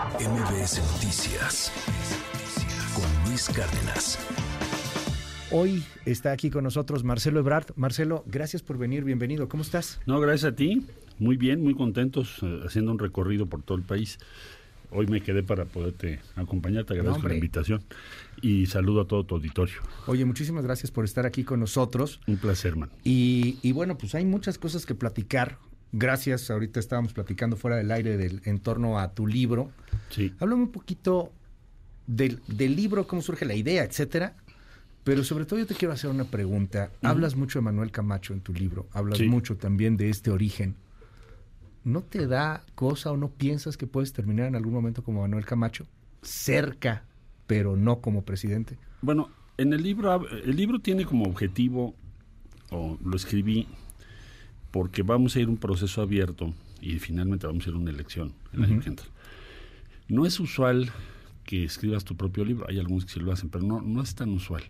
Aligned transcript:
MBS 0.00 0.80
Noticias 0.94 1.70
con 2.94 3.28
Luis 3.28 3.50
Cárdenas. 3.50 4.18
Hoy 5.50 5.84
está 6.06 6.32
aquí 6.32 6.48
con 6.48 6.64
nosotros 6.64 7.04
Marcelo 7.04 7.40
Ebrard. 7.40 7.66
Marcelo, 7.76 8.24
gracias 8.26 8.62
por 8.62 8.78
venir, 8.78 9.04
bienvenido. 9.04 9.50
¿Cómo 9.50 9.62
estás? 9.62 10.00
No, 10.06 10.18
gracias 10.18 10.52
a 10.52 10.56
ti. 10.56 10.86
Muy 11.18 11.36
bien, 11.36 11.62
muy 11.62 11.74
contentos 11.74 12.38
eh, 12.40 12.60
haciendo 12.64 12.92
un 12.92 12.98
recorrido 12.98 13.44
por 13.44 13.62
todo 13.62 13.76
el 13.76 13.84
país. 13.84 14.18
Hoy 14.90 15.06
me 15.06 15.20
quedé 15.20 15.42
para 15.42 15.66
poderte 15.66 16.20
acompañar, 16.34 16.84
te 16.84 16.94
agradezco 16.94 17.28
la 17.28 17.34
invitación 17.34 17.82
y 18.40 18.66
saludo 18.66 19.02
a 19.02 19.04
todo 19.06 19.24
tu 19.24 19.34
auditorio. 19.34 19.82
Oye, 20.06 20.24
muchísimas 20.24 20.64
gracias 20.64 20.90
por 20.90 21.04
estar 21.04 21.26
aquí 21.26 21.44
con 21.44 21.60
nosotros. 21.60 22.20
Un 22.26 22.38
placer, 22.38 22.74
man. 22.74 22.90
Y, 23.04 23.58
y 23.60 23.72
bueno, 23.72 23.98
pues 23.98 24.14
hay 24.14 24.24
muchas 24.24 24.56
cosas 24.56 24.86
que 24.86 24.94
platicar. 24.94 25.58
Gracias, 25.92 26.50
ahorita 26.50 26.78
estábamos 26.80 27.12
platicando 27.12 27.56
fuera 27.56 27.76
del 27.76 27.90
aire 27.90 28.16
del, 28.16 28.40
en 28.44 28.58
torno 28.60 28.98
a 28.98 29.12
tu 29.12 29.26
libro. 29.26 29.70
Sí. 30.10 30.32
Háblame 30.38 30.62
un 30.62 30.72
poquito 30.72 31.32
del, 32.06 32.40
del 32.46 32.76
libro, 32.76 33.06
cómo 33.06 33.22
surge 33.22 33.44
la 33.44 33.54
idea, 33.54 33.82
etcétera. 33.84 34.34
Pero 35.02 35.24
sobre 35.24 35.46
todo 35.46 35.58
yo 35.58 35.66
te 35.66 35.74
quiero 35.74 35.92
hacer 35.94 36.10
una 36.10 36.24
pregunta. 36.24 36.90
Hablas 37.02 37.34
mucho 37.34 37.58
de 37.58 37.64
Manuel 37.64 37.90
Camacho 37.90 38.34
en 38.34 38.40
tu 38.40 38.52
libro, 38.52 38.86
hablas 38.92 39.18
Sí. 39.18 39.26
mucho 39.26 39.56
también 39.56 39.96
de 39.96 40.10
este 40.10 40.30
origen. 40.30 40.76
¿No 41.82 42.02
te 42.02 42.26
da 42.26 42.64
cosa 42.74 43.10
o 43.10 43.16
no 43.16 43.30
piensas 43.30 43.76
que 43.78 43.86
puedes 43.86 44.12
terminar 44.12 44.46
en 44.46 44.56
algún 44.56 44.74
momento 44.74 45.02
como 45.02 45.22
Manuel 45.22 45.46
Camacho? 45.46 45.86
Cerca, 46.22 47.04
pero 47.46 47.76
no 47.76 48.00
como 48.00 48.22
presidente. 48.22 48.76
Bueno, 49.00 49.30
en 49.56 49.72
el 49.72 49.82
libro, 49.82 50.28
el 50.28 50.54
libro 50.54 50.78
tiene 50.80 51.06
como 51.06 51.24
objetivo, 51.24 51.94
o 52.70 52.98
lo 53.02 53.16
escribí, 53.16 53.66
porque 54.70 55.02
vamos 55.02 55.36
a 55.36 55.40
ir 55.40 55.46
a 55.46 55.50
un 55.50 55.56
proceso 55.56 56.02
abierto 56.02 56.52
y 56.80 56.98
finalmente 56.98 57.46
vamos 57.46 57.66
a 57.66 57.70
ir 57.70 57.76
a 57.76 57.78
una 57.78 57.90
elección 57.90 58.32
el 58.52 58.64
año 58.64 58.80
que 58.80 58.88
entra. 58.88 59.06
No 60.08 60.26
es 60.26 60.40
usual 60.40 60.90
que 61.44 61.64
escribas 61.64 62.04
tu 62.04 62.16
propio 62.16 62.44
libro, 62.44 62.66
hay 62.68 62.78
algunos 62.78 63.04
que 63.04 63.12
sí 63.12 63.20
lo 63.20 63.32
hacen, 63.32 63.48
pero 63.48 63.64
no, 63.64 63.80
no 63.80 64.02
es 64.02 64.14
tan 64.14 64.30
usual. 64.30 64.62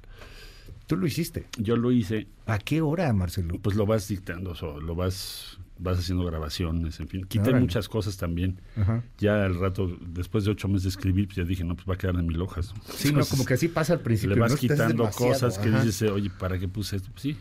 Tú 0.87 0.97
lo 0.97 1.07
hiciste. 1.07 1.47
Yo 1.57 1.77
lo 1.77 1.93
hice, 1.93 2.27
¿A 2.47 2.59
qué 2.59 2.81
hora, 2.81 3.13
Marcelo? 3.13 3.59
pues 3.63 3.77
lo 3.77 3.87
vas 3.87 4.09
dictando, 4.09 4.51
o 4.51 4.55
sea, 4.57 4.71
lo 4.71 4.95
vas, 4.97 5.59
vas 5.79 5.99
haciendo 5.99 6.25
grabaciones, 6.25 6.99
en 6.99 7.07
fin. 7.09 7.25
Quité 7.27 7.51
Órale. 7.51 7.61
muchas 7.61 7.89
cosas 7.89 8.17
también. 8.17 8.61
Ajá. 8.77 9.05
Ya 9.19 9.45
al 9.45 9.55
rato, 9.59 9.97
después 10.01 10.45
de 10.45 10.51
ocho 10.51 10.67
meses 10.67 10.83
de 10.85 10.89
escribir, 10.89 11.27
pues 11.27 11.37
ya 11.37 11.45
dije, 11.45 11.63
no, 11.63 11.77
pues 11.77 11.89
va 11.89 11.95
a 11.95 11.97
quedar 11.99 12.17
en 12.17 12.27
mil 12.27 12.41
hojas. 12.43 12.75
Sí, 12.93 13.13
no, 13.13 13.25
como 13.25 13.45
que 13.45 13.55
así 13.55 13.69
pasa 13.69 13.93
al 13.93 14.01
principio. 14.01 14.35
le 14.35 14.41
vas 14.41 14.57
quitando 14.57 15.09
cosas 15.11 15.59
que 15.59 15.69
ajá. 15.69 15.85
dices, 15.85 16.11
oye, 16.11 16.29
¿para 16.31 16.59
qué 16.59 16.67
puse 16.67 16.97
esto? 16.97 17.11
Pues 17.13 17.23
sí. 17.23 17.37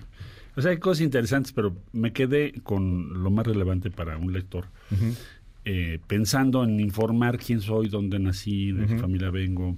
O 0.55 0.61
sea, 0.61 0.71
hay 0.71 0.77
cosas 0.77 1.01
interesantes, 1.01 1.51
pero 1.53 1.75
me 1.93 2.11
quedé 2.11 2.53
con 2.63 3.23
lo 3.23 3.29
más 3.31 3.45
relevante 3.47 3.91
para 3.91 4.17
un 4.17 4.33
lector, 4.33 4.65
eh, 5.65 5.99
pensando 6.07 6.63
en 6.63 6.79
informar 6.79 7.37
quién 7.37 7.61
soy, 7.61 7.87
dónde 7.89 8.19
nací, 8.19 8.71
de 8.71 8.87
qué 8.87 8.97
familia 8.97 9.29
vengo, 9.29 9.77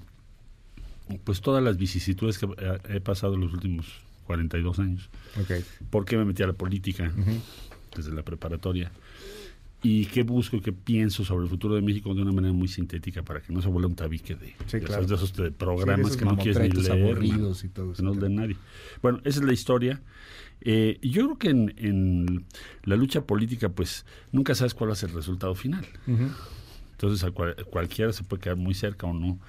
pues 1.24 1.42
todas 1.42 1.64
las 1.64 1.78
vicisitudes 1.78 2.38
que 2.38 2.48
he, 2.90 3.02
pasado 3.02 3.36
los 3.38 3.54
últimos 3.54 3.86
42 4.28 4.80
años. 4.80 5.10
Ok. 5.42 5.64
¿Por 5.90 6.06
qué 6.06 6.18
me 6.18 6.26
metí 6.26 6.42
a 6.44 6.48
la 6.48 6.54
política 6.54 7.12
desde 7.96 8.14
la 8.14 8.24
preparatoria? 8.24 8.92
¿Y 9.84 10.06
qué 10.06 10.22
busco 10.22 10.58
y 10.58 10.62
qué 10.62 10.72
pienso 10.72 11.26
sobre 11.26 11.46
el 11.46 11.50
futuro 11.50 11.74
de 11.74 11.82
México 11.82 12.14
de 12.14 12.22
una 12.22 12.32
manera 12.32 12.54
muy 12.54 12.68
sintética 12.68 13.24
para 13.24 13.42
que 13.42 13.52
no 13.52 13.64
se 13.64 13.68
vuelva 13.68 13.90
un 13.90 13.96
tabique 13.96 14.36
de, 14.36 14.54
Sí, 14.68 14.78
de 14.78 14.82
claro. 14.84 15.04
esos, 15.04 15.34
de 15.34 15.48
Sí, 15.50 15.56
programas 15.58 16.00
esos 16.02 16.18
que 16.18 16.26
no 16.26 16.38
quieres 16.38 16.60
ni 16.60 16.82
leer? 16.82 16.92
aburridos 17.04 17.64
¿no? 17.64 17.68
y 17.70 17.74
todo 17.74 17.94
que 17.94 18.04
no 18.04 18.12
eso. 18.12 18.22
de 18.22 18.30
nadie. 18.30 18.56
Bueno, 19.02 19.20
esa 19.24 19.40
es 19.40 19.46
la 19.46 19.54
historia. 19.54 20.00
Eh, 20.62 21.00
yo 21.02 21.24
creo 21.26 21.38
que 21.38 21.50
en, 21.50 21.74
en 21.78 22.46
la 22.84 22.96
lucha 22.96 23.26
política, 23.26 23.70
pues 23.70 24.06
nunca 24.32 24.54
sabes 24.56 24.74
cuál 24.74 24.90
va 24.90 24.94
a 24.94 24.96
ser 24.96 25.10
el 25.10 25.16
resultado 25.16 25.56
final. 25.56 25.86
Entonces, 26.92 27.24
a 27.24 27.32
cual- 27.32 27.56
cualquiera 27.70 28.14
se 28.14 28.24
puede 28.24 28.42
quedar 28.42 28.58
muy 28.58 28.74
cerca 28.76 29.08
o 29.08 29.14
no 29.14 29.40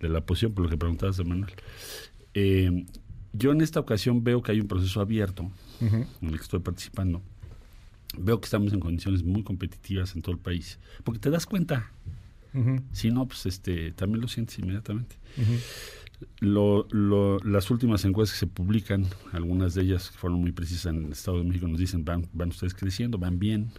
de 0.00 0.08
la 0.08 0.20
posición, 0.24 0.52
por 0.52 0.64
lo 0.64 0.70
que 0.70 0.76
preguntabas 0.78 1.18
Manuel. 1.24 1.52
Eh, 2.34 2.86
yo 3.32 3.52
en 3.52 3.60
esta 3.60 3.80
ocasión 3.80 4.22
veo 4.24 4.42
que 4.42 4.52
hay 4.52 4.60
un 4.60 4.68
proceso 4.68 5.00
abierto 5.00 5.50
en 6.22 6.28
el 6.28 6.36
que 6.36 6.42
estoy 6.42 6.60
participando. 6.60 7.22
Veo 8.18 8.40
que 8.40 8.46
estamos 8.46 8.72
en 8.72 8.80
condiciones 8.80 9.22
muy 9.22 9.42
competitivas 9.44 10.14
en 10.16 10.22
todo 10.22 10.32
el 10.32 10.40
país. 10.40 10.78
Porque 11.04 11.20
te 11.20 11.30
das 11.30 11.46
cuenta. 11.46 11.90
Si 12.92 13.10
no, 13.10 13.26
pues 13.28 13.46
este, 13.46 13.92
también 13.92 14.20
lo 14.20 14.26
sientes 14.28 14.58
inmediatamente. 14.58 15.16
Lo, 16.40 16.86
lo- 16.90 17.38
las 17.40 17.70
últimas 17.70 18.04
encuestas 18.04 18.38
que 18.38 18.46
se 18.46 18.52
publican, 18.52 19.06
algunas 19.32 19.74
de 19.74 19.82
ellas 19.82 20.10
fueron 20.10 20.40
muy 20.40 20.52
precisas 20.52 20.86
en 20.92 21.04
el 21.06 21.12
Estado 21.12 21.38
de 21.38 21.44
México, 21.44 21.66
nos 21.68 21.78
dicen 21.78 22.04
van, 22.04 22.28
van 22.32 22.50
ustedes 22.50 22.74
creciendo, 22.74 23.18
van 23.18 23.38
bien. 23.38 23.70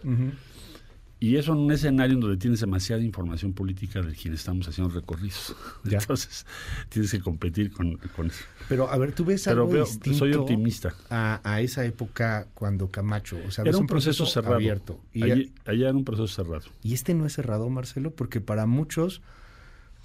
Y 1.20 1.36
eso 1.36 1.52
en 1.52 1.58
un 1.60 1.70
escenario 1.70 2.14
en 2.14 2.20
donde 2.20 2.36
tienes 2.36 2.58
demasiada 2.58 3.00
información 3.00 3.52
política 3.52 4.02
de 4.02 4.12
quien 4.12 4.34
estamos 4.34 4.66
haciendo 4.66 4.92
recorridos. 4.92 5.54
Ya. 5.84 5.98
Entonces, 6.00 6.44
tienes 6.88 7.12
que 7.12 7.20
competir 7.20 7.70
con, 7.70 7.96
con 8.16 8.26
eso. 8.26 8.44
Pero 8.68 8.90
a 8.90 8.98
ver, 8.98 9.12
tú 9.12 9.24
ves 9.24 9.44
Pero 9.44 9.60
algo 9.62 9.72
veo, 9.72 9.84
distinto 9.84 10.18
soy 10.18 10.32
optimista. 10.34 10.92
a, 11.10 11.40
a 11.44 11.60
esa 11.60 11.84
época 11.84 12.48
cuando 12.54 12.90
Camacho, 12.90 13.36
o 13.46 13.52
sea, 13.52 13.62
Era 13.62 13.70
ves 13.70 13.80
un 13.80 13.86
proceso, 13.86 14.26
cerrado. 14.26 14.56
abierto. 14.56 14.98
Y, 15.14 15.22
Allí- 15.22 15.52
allá 15.64 15.90
era 15.90 15.96
un 15.96 16.04
proceso 16.04 16.26
cerrado. 16.26 16.64
y 16.82 16.92
este 16.92 17.14
no 17.14 17.24
es 17.24 17.34
cerrado, 17.34 17.70
Marcelo, 17.70 18.10
porque 18.10 18.40
para 18.40 18.66
muchos 18.66 19.22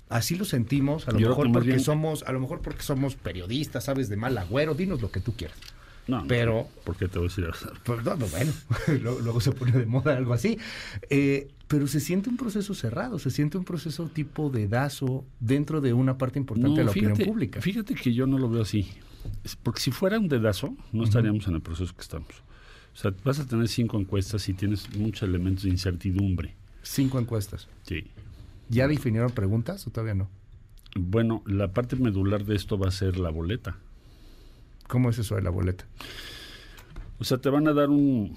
así 0.10 0.36
lo 0.36 0.46
sentimos, 0.46 1.08
a 1.08 1.12
lo 1.12 1.20
Yo 1.20 1.30
mejor 1.30 1.52
porque 1.52 1.68
bien- 1.70 1.80
somos, 1.80 2.24
a 2.24 2.32
lo 2.32 2.40
mejor 2.40 2.62
porque 2.62 2.82
somos 2.84 3.16
periodistas, 3.16 3.86
sabes 3.86 4.10
de 4.10 4.18
mal 4.18 4.38
agüero, 4.38 4.74
dinos 4.74 5.02
lo 5.02 5.12
que 5.12 5.20
tú 5.20 5.34
quieras. 5.36 5.58
No, 6.08 6.24
Pero- 6.26 6.70
¿Por 6.86 6.96
qué 6.96 7.10
te 7.10 7.20
voy 7.20 7.28
a 7.28 7.30
decir? 7.30 7.50
Pues, 7.84 8.04
no, 8.04 8.16
no, 8.16 8.26
bueno, 8.28 8.54
luego, 9.22 9.42
se 9.42 9.52
pone 9.52 9.74
de 9.74 9.86
moda 9.86 10.16
algo 10.16 10.34
así. 10.34 10.58
Eh, 11.10 11.50
pero 11.68 11.86
se 11.88 12.00
siente 12.00 12.30
un 12.30 12.38
proceso 12.38 12.74
cerrado, 12.74 13.20
se 13.20 13.30
siente 13.30 13.58
un 13.58 13.66
proceso 13.66 14.08
tipo 14.08 14.50
dedazo 14.50 15.26
dentro 15.42 15.82
de 15.82 15.92
una 15.92 16.18
parte 16.18 16.40
importante 16.40 16.80
de 16.80 16.86
la 16.86 16.92
fíjate, 16.92 17.12
opinión 17.14 17.34
pública. 17.34 17.62
Fíjate 17.62 17.94
que 17.96 18.14
yo 18.14 18.26
no 18.26 18.38
lo 18.38 18.50
veo 18.50 18.62
así. 18.62 18.88
Porque 19.64 19.82
si 19.82 19.92
fuera 19.92 20.18
un 20.18 20.30
dedazo, 20.30 20.74
no 20.94 21.04
estaríamos 21.04 21.46
en 21.50 21.56
el 21.56 21.62
proceso 21.62 21.94
que 21.94 22.02
estamos. 22.02 22.30
O 22.94 22.98
sea, 22.98 23.14
vas 23.26 23.40
a 23.40 23.46
tener 23.46 23.68
cinco 23.68 24.00
encuestas 24.00 24.48
y 24.48 24.54
tienes 24.54 24.90
muchos 24.96 25.28
elementos 25.28 25.66
de 25.66 25.72
incertidumbre. 25.72 26.56
Cinco 26.84 27.20
encuestas. 27.20 27.68
Sí. 27.84 28.06
¿Ya 28.70 28.88
definieron 28.88 29.32
preguntas 29.32 29.86
o 29.88 29.92
todavía 29.92 30.16
no? 30.16 30.30
Bueno, 30.96 31.44
la 31.46 31.74
parte 31.74 31.96
medular 31.96 32.46
de 32.46 32.56
esto 32.56 32.78
va 32.78 32.88
a 32.88 32.92
ser 32.92 33.18
la 33.18 33.30
boleta. 33.30 33.78
¿Cómo 34.88 35.10
es 35.10 35.20
eso 35.20 35.36
de 35.36 35.42
la 35.42 35.50
boleta? 35.50 35.86
O 37.20 37.24
sea, 37.24 37.38
te 37.40 37.50
van 37.50 37.68
a 37.68 37.74
dar 37.74 37.90
un, 37.90 38.36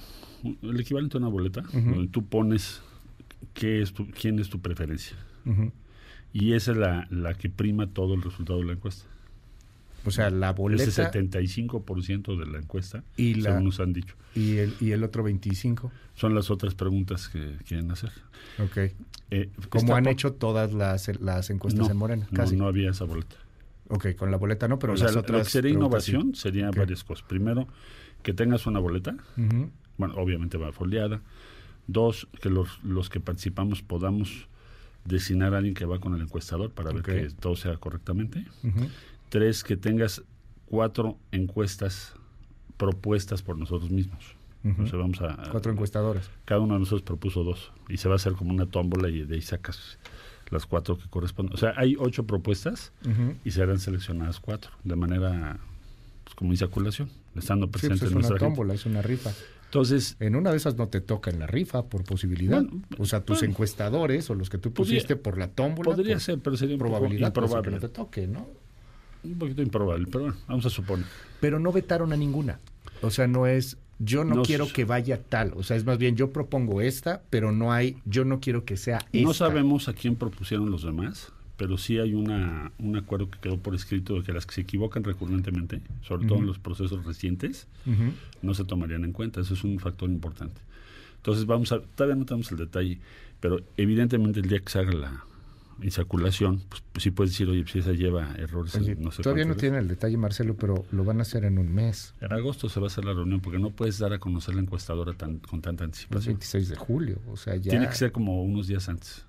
el 0.62 0.80
equivalente 0.80 1.16
a 1.16 1.20
una 1.20 1.28
boleta, 1.28 1.62
donde 1.72 2.08
tú 2.08 2.26
pones 2.26 2.80
qué 3.54 3.82
es 3.82 3.92
tu, 3.92 4.06
quién 4.08 4.38
es 4.38 4.48
tu 4.48 4.60
preferencia. 4.60 5.16
Y 6.32 6.52
esa 6.52 6.72
es 6.72 6.76
la, 6.76 7.06
la 7.10 7.34
que 7.34 7.50
prima 7.50 7.88
todo 7.88 8.14
el 8.14 8.22
resultado 8.22 8.60
de 8.60 8.66
la 8.66 8.72
encuesta. 8.72 9.06
O 10.04 10.10
sea, 10.10 10.30
la 10.30 10.52
boleta 10.52 10.84
Ese 10.84 11.02
75% 11.02 12.36
de 12.38 12.46
la 12.46 12.58
encuesta, 12.58 13.04
Y 13.16 13.34
la- 13.34 13.50
según 13.50 13.64
nos 13.64 13.80
han 13.80 13.92
dicho. 13.92 14.14
y 14.34 14.56
el, 14.58 14.74
y 14.80 14.92
el 14.92 15.04
otro 15.04 15.22
25. 15.22 15.92
Son 16.14 16.34
las 16.34 16.50
otras 16.50 16.74
preguntas 16.74 17.28
que 17.28 17.56
quieren 17.66 17.90
hacer. 17.90 18.10
Ok. 18.58 18.92
Eh, 19.30 19.50
Como 19.68 19.94
han 19.94 20.06
hecho 20.08 20.32
todas 20.32 20.72
las, 20.72 21.08
las 21.20 21.50
encuestas 21.50 21.86
no, 21.86 21.90
en 21.92 21.96
Morena, 21.96 22.26
no, 22.30 22.36
casi. 22.36 22.56
No, 22.56 22.66
había 22.66 22.90
esa 22.90 23.04
boleta. 23.04 23.36
Ok, 23.88 24.14
con 24.16 24.30
la 24.30 24.36
boleta 24.36 24.68
no, 24.68 24.78
pero 24.78 24.92
o 24.94 24.96
sea, 24.96 25.06
las 25.08 25.16
otras 25.16 25.38
lo 25.38 25.44
que 25.44 25.50
sería 25.50 25.72
preguntas 25.74 26.04
sí. 26.04 26.10
innovación 26.12 26.34
sería 26.34 26.68
Ok. 26.70 26.76
varias 26.76 27.04
cosas. 27.04 27.26
Primero, 27.28 27.66
que 28.22 28.32
tengas 28.34 28.66
una 28.66 28.78
boleta. 28.78 29.16
Ujú. 29.36 29.70
Bueno, 29.98 30.14
obviamente 30.16 30.56
va 30.58 30.72
foliada. 30.72 31.20
Dos, 31.86 32.28
que 32.40 32.48
los, 32.50 32.82
los 32.84 33.08
que 33.10 33.20
participamos 33.20 33.82
podamos 33.82 34.46
designar 35.04 35.54
a 35.54 35.58
alguien 35.58 35.74
que 35.74 35.84
va 35.86 35.98
con 35.98 36.14
el 36.14 36.22
encuestador 36.22 36.70
para 36.70 36.90
Ok. 36.90 37.06
ver 37.06 37.28
que 37.28 37.34
todo 37.34 37.56
sea 37.56 37.76
correctamente. 37.78 38.44
Ujú. 38.62 38.88
Tres, 39.30 39.64
que 39.64 39.76
tengas 39.76 40.22
cuatro 40.66 41.16
encuestas 41.32 42.14
propuestas 42.76 43.42
por 43.42 43.56
nosotros 43.58 43.90
mismos. 43.90 44.36
Sea, 44.90 44.98
vamos 44.98 45.20
a, 45.22 45.42
a- 45.42 45.50
Cuatro 45.50 45.72
encuestadoras. 45.72 46.28
Cada 46.44 46.60
uno 46.60 46.74
de 46.74 46.80
nosotros 46.80 47.02
propuso 47.02 47.42
dos. 47.44 47.72
Y 47.88 47.96
se 47.96 48.08
va 48.08 48.14
a 48.14 48.16
hacer 48.16 48.34
como 48.34 48.52
una 48.52 48.66
tómbola 48.66 49.08
y 49.08 49.22
de 49.24 49.36
ahí 49.36 49.40
sacas 49.40 49.98
las 50.50 50.66
cuatro 50.66 50.98
que 50.98 51.08
corresponden. 51.08 51.54
O 51.54 51.56
sea, 51.56 51.72
hay 51.76 51.96
ocho 51.98 52.26
propuestas 52.26 52.92
y 53.44 53.52
serán 53.52 53.78
seleccionadas 53.78 54.38
cuatro 54.40 54.70
de 54.84 54.96
manera 54.96 55.58
pues, 56.24 56.34
como 56.34 56.50
insaculación, 56.52 57.08
estando 57.36 57.66
Sí, 57.66 57.72
presente 57.72 57.98
pues 58.00 58.02
es 58.02 58.08
una 58.10 58.14
nuestra 58.20 58.38
gente. 58.38 58.44
tómbola, 58.56 58.74
es 58.74 58.84
una 58.84 59.00
rifa. 59.00 59.30
Entonces, 59.66 60.16
En 60.18 60.34
una 60.34 60.50
de 60.50 60.56
esas 60.56 60.76
no 60.76 60.88
te 60.88 61.00
toca 61.00 61.30
en 61.30 61.38
la 61.38 61.46
rifa 61.46 61.84
por 61.86 62.02
posibilidad. 62.04 62.60
Bueno, 62.62 62.82
o 62.98 63.04
sea, 63.06 63.20
tus 63.24 63.38
bueno. 63.38 63.52
encuestadores 63.52 64.28
o 64.28 64.34
los 64.34 64.50
que 64.50 64.58
tú 64.58 64.72
Podría- 64.72 64.96
pusiste 64.96 65.14
por 65.16 65.38
la 65.38 65.46
tómbola. 65.48 65.90
podría 65.94 66.14
por 66.16 66.20
ser, 66.22 66.38
pero 66.40 66.56
sería 66.56 66.76
probabilidad 66.76 67.28
improbable. 67.28 67.62
que 67.68 67.74
no 67.76 67.80
te 67.80 67.88
toque, 67.88 68.26
¿no? 68.26 68.46
Un 69.22 69.38
poquito 69.38 69.62
improbable, 69.62 70.06
pero 70.10 70.24
bueno, 70.24 70.36
vamos 70.46 70.66
a 70.66 70.70
suponer. 70.70 71.06
Pero 71.40 71.58
no 71.58 71.72
vetaron 71.72 72.12
a 72.12 72.16
ninguna. 72.16 72.58
O 73.02 73.10
sea, 73.10 73.26
no 73.26 73.46
es 73.46 73.76
yo 74.00 74.24
no, 74.24 74.36
No 74.36 74.42
quiero 74.42 74.66
que 74.72 74.84
vaya 74.84 75.22
tal. 75.22 75.52
O 75.56 75.62
sea, 75.62 75.76
es 75.76 75.84
más 75.84 75.98
bien 75.98 76.16
yo 76.16 76.30
propongo 76.32 76.80
esta, 76.80 77.22
pero 77.28 77.52
no 77.52 77.72
hay, 77.72 77.98
yo 78.06 78.24
no 78.24 78.40
quiero 78.40 78.64
que 78.64 78.76
sea 78.76 78.98
esta. 79.12 79.26
No 79.26 79.34
sabemos 79.34 79.88
a 79.88 79.92
quién 79.92 80.16
propusieron 80.16 80.70
los 80.70 80.82
demás, 80.82 81.32
pero 81.58 81.76
sí 81.76 81.98
hay 81.98 82.14
una, 82.14 82.72
un 82.78 82.96
acuerdo 82.96 83.30
que 83.30 83.38
quedó 83.38 83.58
por 83.58 83.74
escrito 83.74 84.14
de 84.14 84.22
que 84.22 84.32
las 84.32 84.46
que 84.46 84.54
se 84.54 84.60
equivocan 84.62 85.04
recurrentemente, 85.04 85.82
sobre 86.00 86.26
todo 86.26 86.38
en 86.38 86.46
los 86.46 86.58
procesos 86.58 87.04
recientes, 87.04 87.66
no 88.40 88.54
se 88.54 88.64
tomarían 88.64 89.04
en 89.04 89.12
cuenta. 89.12 89.42
Eso 89.42 89.52
es 89.52 89.64
un 89.64 89.78
factor 89.78 90.08
importante. 90.08 90.58
Entonces 91.16 91.44
vamos 91.44 91.70
a, 91.72 91.80
todavía 91.82 92.16
no 92.16 92.24
tenemos 92.24 92.50
el 92.52 92.56
detalle, 92.56 92.98
pero 93.40 93.60
evidentemente 93.76 94.40
el 94.40 94.48
día 94.48 94.60
que 94.60 94.70
se 94.70 94.78
haga 94.78 94.92
la, 94.92 95.24
insaculación, 95.82 96.62
pues, 96.68 96.82
pues 96.92 97.02
sí 97.02 97.10
puedes 97.10 97.32
decir, 97.32 97.48
oye, 97.48 97.64
si 97.66 97.78
esa 97.78 97.92
lleva 97.92 98.34
errores. 98.36 98.74
Oye, 98.74 98.92
en 98.92 99.02
no 99.02 99.10
sé 99.10 99.22
todavía 99.22 99.44
no 99.44 99.56
tiene 99.56 99.78
el 99.78 99.88
detalle, 99.88 100.16
Marcelo, 100.16 100.56
pero 100.56 100.84
lo 100.92 101.04
van 101.04 101.18
a 101.18 101.22
hacer 101.22 101.44
en 101.44 101.58
un 101.58 101.72
mes, 101.72 102.14
En 102.20 102.32
agosto 102.32 102.68
se 102.68 102.80
va 102.80 102.86
a 102.86 102.88
hacer 102.88 103.04
la 103.04 103.12
reunión 103.12 103.40
porque 103.40 103.58
no 103.58 103.70
puedes 103.70 103.98
dar 103.98 104.12
a 104.12 104.18
conocer 104.18 104.54
la 104.54 104.62
encuestadora 104.62 105.14
tan, 105.14 105.38
con 105.38 105.60
tanta 105.60 105.84
el 105.84 105.88
anticipación. 105.88 106.34
26 106.34 106.68
de 106.68 106.76
julio. 106.76 107.18
O 107.30 107.36
sea, 107.36 107.56
ya. 107.56 107.70
Tiene 107.70 107.88
que 107.88 107.94
ser 107.94 108.12
como 108.12 108.42
unos 108.42 108.66
días 108.66 108.88
antes. 108.88 109.24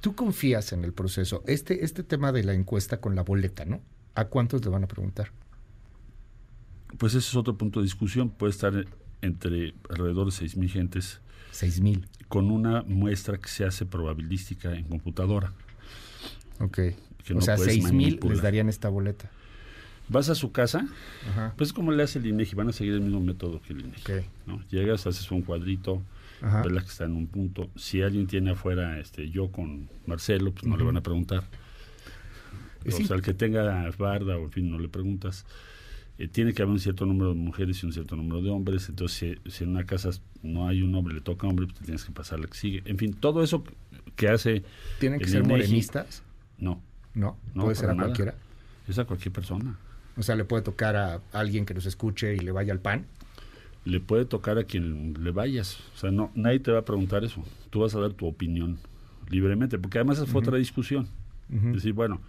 Tú 0.00 0.14
confías 0.14 0.72
en 0.72 0.84
el 0.84 0.92
proceso. 0.92 1.42
Este, 1.46 1.84
este 1.84 2.02
tema 2.02 2.32
de 2.32 2.44
la 2.44 2.54
encuesta 2.54 3.00
con 3.00 3.16
la 3.16 3.22
boleta, 3.22 3.64
¿no? 3.64 3.80
¿A 4.14 4.26
cuántos 4.26 4.64
le 4.64 4.70
van 4.70 4.84
a 4.84 4.88
preguntar? 4.88 5.32
Pues 6.98 7.14
ese 7.14 7.28
es 7.28 7.36
otro 7.36 7.56
punto 7.56 7.80
de 7.80 7.84
discusión. 7.84 8.30
Puede 8.30 8.50
estar 8.50 8.86
entre 9.20 9.74
alrededor 9.90 10.26
de 10.26 10.32
6.000 10.32 10.68
gentes 10.68 11.20
Seis 11.56 11.80
mil. 11.80 12.06
con 12.28 12.50
una 12.50 12.82
muestra 12.82 13.38
que 13.38 13.48
se 13.48 13.64
hace 13.64 13.86
probabilística 13.86 14.74
en 14.74 14.84
computadora. 14.84 15.52
Ok. 16.60 16.76
Que 17.24 17.32
o 17.32 17.36
no 17.36 17.40
sea, 17.40 17.56
puedes 17.56 17.72
seis 17.72 17.84
mil 17.92 18.08
manipular. 18.08 18.34
les 18.34 18.42
darían 18.42 18.68
esta 18.68 18.88
boleta. 18.88 19.30
Vas 20.08 20.28
a 20.28 20.34
su 20.36 20.52
casa, 20.52 20.86
Ajá. 21.30 21.54
pues 21.56 21.72
como 21.72 21.90
le 21.92 22.02
hace 22.02 22.18
el 22.20 22.26
INEGI, 22.26 22.54
van 22.54 22.68
a 22.68 22.72
seguir 22.72 22.92
el 22.94 23.00
mismo 23.00 23.20
método 23.20 23.60
que 23.62 23.72
el 23.72 23.80
INEGI. 23.80 24.24
Llegas, 24.70 25.06
haces 25.06 25.28
un 25.32 25.42
cuadrito, 25.42 26.02
Ajá. 26.42 26.62
ves 26.62 26.72
la 26.72 26.80
que 26.82 26.86
está 26.88 27.04
en 27.04 27.12
un 27.16 27.26
punto. 27.26 27.70
Si 27.74 28.02
alguien 28.02 28.26
tiene 28.28 28.50
afuera 28.52 29.00
este, 29.00 29.30
yo 29.30 29.50
con 29.50 29.88
Marcelo, 30.06 30.52
pues 30.52 30.64
no 30.66 30.76
le 30.76 30.84
van 30.84 30.96
a 30.96 31.02
preguntar. 31.02 31.42
O 32.86 32.90
sea, 32.92 33.16
el 33.16 33.22
que 33.22 33.34
tenga 33.34 33.90
barda 33.98 34.36
o 34.36 34.44
en 34.44 34.52
fin, 34.52 34.70
no 34.70 34.78
le 34.78 34.88
preguntas. 34.88 35.44
Eh, 36.18 36.28
tiene 36.28 36.54
que 36.54 36.62
haber 36.62 36.72
un 36.72 36.80
cierto 36.80 37.04
número 37.04 37.30
de 37.30 37.34
mujeres 37.36 37.82
y 37.82 37.86
un 37.86 37.92
cierto 37.92 38.16
número 38.16 38.40
de 38.42 38.50
hombres. 38.50 38.88
Entonces, 38.88 39.36
si, 39.44 39.50
si 39.50 39.64
en 39.64 39.70
una 39.70 39.84
casa 39.84 40.10
no 40.42 40.66
hay 40.68 40.80
un 40.82 40.94
hombre, 40.94 41.14
le 41.14 41.20
toca 41.20 41.46
hombre, 41.46 41.66
pues 41.66 41.78
te 41.78 41.84
tienes 41.84 42.04
que 42.04 42.12
pasar 42.12 42.40
la 42.40 42.46
que 42.46 42.56
sigue. 42.56 42.82
En 42.86 42.96
fin, 42.98 43.12
todo 43.12 43.42
eso 43.42 43.64
que 44.14 44.28
hace. 44.28 44.64
¿Tienen 44.98 45.18
que 45.18 45.26
ser 45.26 45.40
INEGI, 45.44 45.48
morenistas? 45.50 46.22
No, 46.58 46.80
No, 47.14 47.36
No, 47.54 47.64
puede 47.64 47.74
ser 47.76 47.90
a 47.90 47.94
nada. 47.94 48.08
cualquiera. 48.08 48.34
es 48.88 48.98
a 48.98 49.04
cualquier 49.04 49.32
persona. 49.32 49.78
O 50.16 50.22
sea, 50.22 50.36
le 50.36 50.44
puede 50.44 50.62
tocar 50.62 50.96
a 50.96 51.20
alguien 51.32 51.66
que 51.66 51.74
nos 51.74 51.84
escuche 51.84 52.34
y 52.34 52.38
le 52.38 52.50
vaya 52.50 52.72
al 52.72 52.80
pan. 52.80 53.04
Le 53.84 54.00
puede 54.00 54.24
tocar 54.24 54.56
a 54.58 54.64
quien 54.64 55.14
le 55.22 55.30
vayas. 55.32 55.78
O 55.94 55.98
sea, 55.98 56.10
no, 56.10 56.32
nadie 56.34 56.58
te 56.60 56.72
va 56.72 56.78
a 56.78 56.84
preguntar 56.86 57.22
eso. 57.24 57.44
Tú 57.70 57.80
vas 57.80 57.94
a 57.94 58.00
dar 58.00 58.14
tu 58.14 58.26
opinión 58.26 58.78
libremente, 59.28 59.78
porque 59.78 59.98
además 59.98 60.16
esa 60.18 60.26
fue 60.26 60.40
otra 60.40 60.56
discusión. 60.56 61.06
Es 61.50 61.74
decir, 61.74 61.92
bueno, 61.92 62.20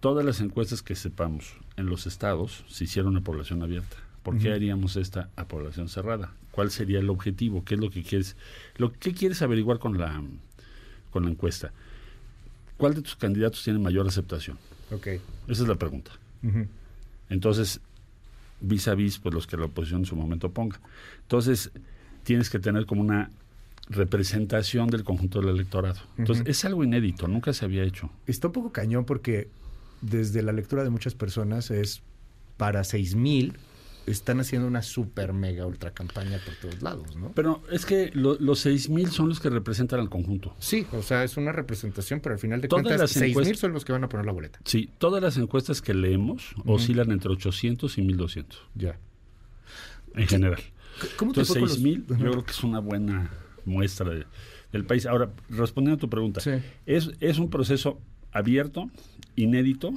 todas 0.00 0.24
las 0.24 0.40
encuestas 0.40 0.82
que 0.82 0.96
sepamos 0.96 1.54
en 1.76 1.86
los 1.86 2.06
estados 2.06 2.64
se 2.68 2.84
hicieron 2.84 3.16
a 3.16 3.20
población 3.20 3.62
abierta. 3.62 3.96
¿Por 4.22 4.38
qué 4.38 4.52
haríamos 4.52 4.96
esta 4.96 5.30
a 5.36 5.46
población 5.46 5.88
cerrada? 5.88 6.32
¿Cuál 6.50 6.70
sería 6.70 6.98
el 6.98 7.08
objetivo? 7.08 7.64
¿Qué 7.64 7.74
es 7.74 7.80
lo 7.80 7.90
que 7.90 8.02
quieres? 8.02 8.36
Lo 8.76 8.92
¿Qué 8.92 9.14
quieres 9.14 9.40
averiguar 9.40 9.78
con 9.78 9.98
la 9.98 10.22
con 11.10 11.24
la 11.24 11.30
encuesta? 11.30 11.72
¿Cuál 12.76 12.94
de 12.94 13.02
tus 13.02 13.16
candidatos 13.16 13.62
tiene 13.62 13.78
mayor 13.78 14.06
aceptación? 14.06 14.58
Ok. 14.90 15.06
Esa 15.06 15.22
es 15.62 15.68
la 15.68 15.74
pregunta. 15.74 16.12
Entonces, 17.28 17.80
vis 18.60 18.88
a 18.88 18.94
vis, 18.94 19.18
pues 19.18 19.34
los 19.34 19.46
que 19.46 19.56
la 19.56 19.66
oposición 19.66 20.00
en 20.00 20.06
su 20.06 20.16
momento 20.16 20.50
ponga. 20.50 20.80
Entonces, 21.22 21.70
tienes 22.24 22.50
que 22.50 22.58
tener 22.58 22.86
como 22.86 23.02
una 23.02 23.30
representación 23.88 24.88
del 24.88 25.04
conjunto 25.04 25.40
del 25.40 25.50
electorado. 25.50 26.00
Entonces, 26.16 26.46
es 26.46 26.64
algo 26.64 26.84
inédito, 26.84 27.28
nunca 27.28 27.52
se 27.52 27.64
había 27.64 27.84
hecho. 27.84 28.10
Está 28.26 28.48
un 28.48 28.52
poco 28.52 28.72
cañón 28.72 29.04
porque 29.04 29.48
desde 30.00 30.42
la 30.42 30.52
lectura 30.52 30.82
de 30.84 30.90
muchas 30.90 31.14
personas 31.14 31.70
es 31.70 32.02
para 32.56 32.84
seis 32.84 33.14
mil 33.14 33.54
están 34.06 34.40
haciendo 34.40 34.66
una 34.66 34.82
super 34.82 35.32
mega 35.32 35.66
ultra 35.66 35.92
campaña 35.92 36.40
por 36.44 36.54
todos 36.56 36.82
lados, 36.82 37.14
¿no? 37.16 37.30
Pero 37.32 37.62
es 37.70 37.86
que 37.86 38.10
lo- 38.14 38.34
los 38.40 38.64
6.000 38.66 39.08
son 39.10 39.28
los 39.28 39.38
que 39.38 39.50
representan 39.50 40.00
al 40.00 40.08
conjunto. 40.08 40.56
Sí, 40.58 40.84
o 40.92 41.02
sea, 41.02 41.22
es 41.22 41.36
una 41.36 41.52
representación, 41.52 42.18
pero 42.20 42.32
al 42.32 42.38
final 42.40 42.60
de 42.60 42.66
Todas 42.66 42.82
cuentas, 42.82 43.00
las 43.02 43.10
seis 43.10 43.36
mil 43.36 43.44
encuestas- 43.46 43.58
son 43.60 43.72
los 43.72 43.84
que 43.84 43.92
van 43.92 44.02
a 44.02 44.08
poner 44.08 44.26
la 44.26 44.32
boleta. 44.32 44.58
Sí, 44.64 44.90
todas 44.98 45.22
las 45.22 45.36
encuestas 45.36 45.80
que 45.80 45.94
leemos 45.94 46.54
oscilan 46.64 47.12
entre 47.12 47.30
800 47.30 47.98
y 47.98 48.02
1.200, 48.02 48.58
Ya. 48.74 48.98
en 50.16 50.26
general. 50.26 50.60
¿Cómo 51.16 51.32
te 51.32 51.40
Entonces, 51.40 51.48
fue 51.48 51.60
con 51.60 51.68
los- 51.68 51.72
6.000 51.78 52.04
Ajá. 52.10 52.24
yo 52.24 52.30
creo 52.32 52.44
que 52.44 52.50
es 52.50 52.64
una 52.64 52.80
buena 52.80 53.30
muestra 53.64 54.10
de- 54.10 54.26
del 54.72 54.84
país. 54.86 55.06
Ahora, 55.06 55.30
respondiendo 55.50 55.98
a 55.98 56.00
tu 56.00 56.10
pregunta, 56.10 56.40
Sí. 56.40 56.50
es, 56.86 57.10
es 57.20 57.38
un 57.38 57.48
proceso 57.50 58.00
abierto, 58.32 58.90
inédito, 59.36 59.92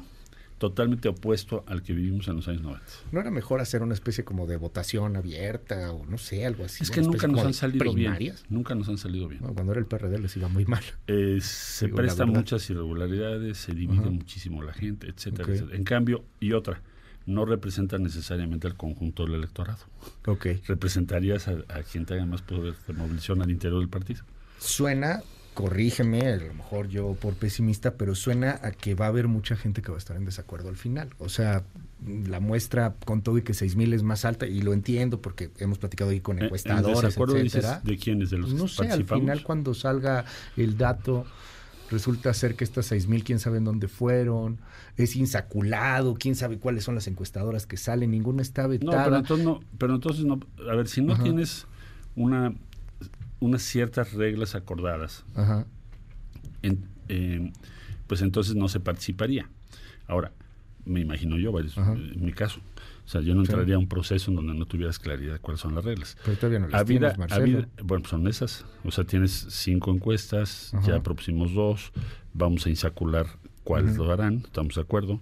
totalmente 0.57 1.09
opuesto 1.09 1.65
al 1.68 1.83
que 1.83 1.91
vivimos 1.94 2.27
en 2.30 2.38
los 2.38 2.47
años 2.47 2.62
90. 2.62 2.85
¿No 3.12 3.19
era 3.19 3.31
mejor 3.31 3.59
hacer 3.59 3.81
una 3.81 3.94
especie 3.94 4.24
como 4.24 4.47
de 4.47 4.56
votación 4.56 5.18
abierta 5.18 5.91
o 5.91 6.06
no 6.06 6.18
sé, 6.18 6.45
algo 6.45 6.63
así? 6.63 6.83
Es 6.83 6.91
que 6.91 7.01
nunca 7.01 7.27
nos 7.27 7.44
han 7.44 7.53
salido 7.53 7.80
primarias? 7.80 8.44
bien. 8.44 8.56
Nunca 8.57 8.74
nos 8.74 8.88
han 8.88 8.97
salido 8.97 9.27
bien. 9.27 9.41
No, 9.41 9.53
cuando 9.53 9.74
era 9.74 9.81
el 9.81 9.88
PRD 9.88 10.19
les 10.19 10.38
iba 10.38 10.47
muy 10.47 10.65
mal. 10.65 10.83
Eh, 11.07 11.39
se 11.41 11.88
Digo, 11.88 11.97
prestan 11.97 12.30
muchas 12.30 12.69
irregularidades, 12.69 13.57
se 13.57 13.74
divide 13.74 14.00
Ajá. 14.03 14.09
muchísimo 14.09 14.63
la 14.63 14.71
gente, 14.74 15.07
etcétera, 15.07 15.51
etcétera. 15.51 15.75
En 15.75 15.83
cambio, 15.83 16.24
y 16.39 16.53
otra, 16.53 16.81
no 17.25 17.45
representa 17.45 17.97
necesariamente 17.97 18.68
al 18.68 18.75
conjunto 18.75 19.25
del 19.25 19.35
electorado. 19.35 19.80
Ok. 20.27 20.47
Representarías 20.68 21.50
a, 21.50 21.57
a 21.68 21.83
quien 21.83 22.06
tenga 22.06 22.25
más 22.25 22.41
poder 22.41 22.75
de 22.88 22.94
movilización 22.94 23.41
al 23.41 23.51
interior 23.51 23.80
del 23.81 23.89
partido. 23.89 24.24
Suena, 24.59 25.21
corrígeme, 25.54 26.28
a 26.28 26.38
lo 26.38 26.54
mejor 26.54 26.88
yo 26.90 27.14
por 27.20 27.34
pesimista, 27.36 27.96
pero 27.96 28.16
suena 28.16 28.60
a 28.64 28.72
que 28.72 28.96
va 28.96 29.06
a 29.06 29.10
haber 29.10 29.28
mucha 29.28 29.56
gente 29.56 29.82
que 29.82 29.90
va 29.90 29.96
a 29.96 30.00
estar 30.00 30.18
en 30.18 30.26
desacuerdo 30.26 30.70
al 30.70 30.76
final. 30.78 31.10
O 31.20 31.30
sea, 31.30 31.64
la 32.28 32.40
muestra 32.40 32.96
con 33.06 33.22
todo 33.22 33.38
y 33.38 33.44
que 33.44 33.54
6.000 33.54 33.94
es 33.94 34.04
más 34.04 34.26
alta, 34.26 34.46
y 34.48 34.62
lo 34.62 34.74
entiendo 34.74 35.22
porque 35.22 35.52
hemos 35.60 35.78
platicado 35.78 36.10
ahí 36.12 36.20
con 36.20 36.38
Eh, 36.38 36.40
¿En 36.40 36.46
encuestadores, 36.46 37.16
dices 37.16 37.56
etcétera. 37.64 37.82
de 37.84 37.98
quiénes? 37.98 38.30
¿De 38.30 38.38
los 38.40 38.54
no 38.54 38.68
sé, 38.68 38.90
al 38.90 39.06
final 39.06 39.44
cuando 39.44 39.74
salga 39.74 40.26
el 40.58 40.78
dato, 40.78 41.26
resulta 41.92 42.34
ser 42.34 42.56
que 42.56 42.64
estas 42.64 42.92
6.000, 42.92 43.24
quién 43.24 43.40
sabe 43.40 43.60
en 43.60 43.66
dónde 43.66 43.88
fueron, 43.88 44.58
es 44.98 45.16
insaculado, 45.16 46.16
quién 46.16 46.36
sabe 46.36 46.58
cuáles 46.58 46.84
son 46.84 46.96
las 46.96 47.08
encuestadoras 47.08 47.66
que 47.68 47.78
salen, 47.78 48.12
ninguna 48.12 48.42
está 48.42 48.64
No, 48.64 48.70
vetada. 48.70 49.04
pero 49.06 49.18
entonces 49.18 49.46
no, 49.46 49.60
pero 49.78 49.96
entonces 49.96 50.26
no, 50.26 50.40
a 50.70 50.76
ver, 50.76 50.88
si 50.88 51.02
no 51.02 51.14
Ajá. 51.14 51.24
tienes 51.24 51.68
una 52.16 52.54
unas 53.44 53.62
ciertas 53.62 54.13
reglas 54.13 54.56
acordadas, 54.56 55.25
Ajá. 55.36 55.66
en- 56.62 56.86
eh, 57.10 57.51
pues 58.07 58.22
entonces 58.22 58.56
no 58.56 58.68
se 58.69 58.80
participaría. 58.80 59.50
Ahora, 60.07 60.31
me 60.86 61.00
imagino 61.01 61.38
yo, 61.38 61.54
Ajá. 61.57 61.94
en 61.94 62.24
mi 62.25 62.31
caso, 62.34 62.60
o 63.06 63.10
sea, 63.10 63.22
yo 63.22 63.36
no 63.36 63.42
entraría 63.42 63.75
a 63.75 63.80
un 63.80 63.88
proceso 63.88 64.31
en 64.31 64.36
donde 64.38 64.54
no 64.54 64.66
tuvieras 64.66 65.00
claridad 65.00 65.34
de 65.34 65.40
cuáles 65.40 65.60
son 65.62 65.75
las 65.75 65.84
reglas. 65.84 66.18
Pero 66.25 66.38
todavía 66.38 66.60
no 66.60 66.68
las 66.69 66.80
Habida- 66.81 67.00
tienes, 67.13 67.18
Marcelo. 67.18 67.44
habida- 67.44 67.68
bueno, 67.84 68.06
son 68.07 68.28
esas. 68.28 68.66
O 68.84 68.92
sea, 68.92 69.04
tienes 69.04 69.31
cinco 69.50 69.92
encuestas, 69.92 70.74
Ajá. 70.74 70.88
ya 70.88 71.04
propusimos 71.04 71.54
dos, 71.54 71.92
vamos 72.34 72.66
a 72.66 72.69
insacular 72.69 73.28
cuáles 73.63 73.94
Ujú. 73.95 74.06
lo 74.06 74.13
harán, 74.13 74.36
estamos 74.45 74.76
de 74.76 74.81
acuerdo. 74.81 75.19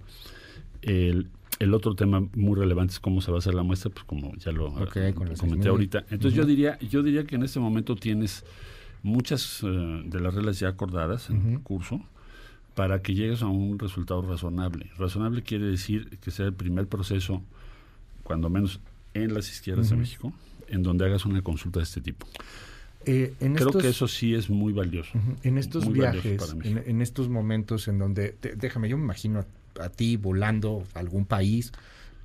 El, 0.82 1.30
el 1.64 1.74
otro 1.74 1.96
tema 1.96 2.28
muy 2.36 2.60
relevante 2.60 2.94
es 2.94 3.00
cómo 3.00 3.22
se 3.22 3.32
va 3.32 3.38
a 3.38 3.40
hacer 3.40 3.54
la 3.54 3.64
muestra, 3.64 3.90
pues 3.92 4.04
como 4.06 4.34
ya 4.36 4.52
lo 4.52 4.68
eh, 4.70 5.14
con 5.14 5.28
comenté 5.28 5.36
6,000. 5.38 5.68
ahorita. 5.68 6.00
Entonces 6.10 6.34
yo 6.34 6.46
diría, 6.46 6.78
yo 6.80 7.04
diría 7.04 7.24
que 7.26 7.36
en 7.36 7.44
este 7.44 7.60
momento 7.60 7.96
tienes 7.96 8.44
muchas 9.04 9.62
eh, 9.64 9.68
de 10.06 10.20
las 10.20 10.34
reglas 10.34 10.60
ya 10.60 10.70
acordadas 10.70 11.30
en 11.30 11.60
curso 11.60 12.02
para 12.76 13.02
que 13.02 13.14
llegues 13.14 13.42
a 13.42 13.48
un 13.48 13.78
resultado 13.80 14.22
razonable. 14.22 14.90
Razonable 14.98 15.42
quiere 15.44 15.66
decir 15.66 16.18
que 16.22 16.32
sea 16.32 16.46
el 16.48 16.54
primer 16.54 16.88
proceso, 16.88 17.42
cuando 18.24 18.50
menos 18.50 18.80
en 19.14 19.34
las 19.34 19.50
izquierdas 19.52 19.90
de. 19.90 19.98
México, 19.98 20.34
en 20.68 20.84
donde 20.84 21.06
hagas 21.06 21.26
una 21.26 21.42
consulta 21.42 21.80
de 21.80 21.84
este 21.84 22.02
tipo. 22.02 22.26
Eh, 23.06 23.34
en 23.40 23.56
Creo 23.56 23.68
estos- 23.70 23.82
que 23.82 23.90
eso 23.90 24.08
sí 24.08 24.36
es 24.36 24.50
muy 24.50 24.74
valioso. 24.74 25.12
En 25.44 25.58
estos 25.58 25.92
viajes, 25.92 26.56
en, 26.64 26.78
en 26.86 27.02
estos 27.02 27.30
momentos 27.30 27.88
en 27.88 27.98
donde, 28.00 28.30
te- 28.40 28.56
déjame, 28.56 28.88
yo 28.90 28.98
me 28.98 29.04
imagino 29.04 29.40
a, 29.40 29.46
a 29.80 29.90
ti 29.90 30.18
volando 30.18 30.84
a 30.94 31.00
algún 31.00 31.26
país 31.26 31.72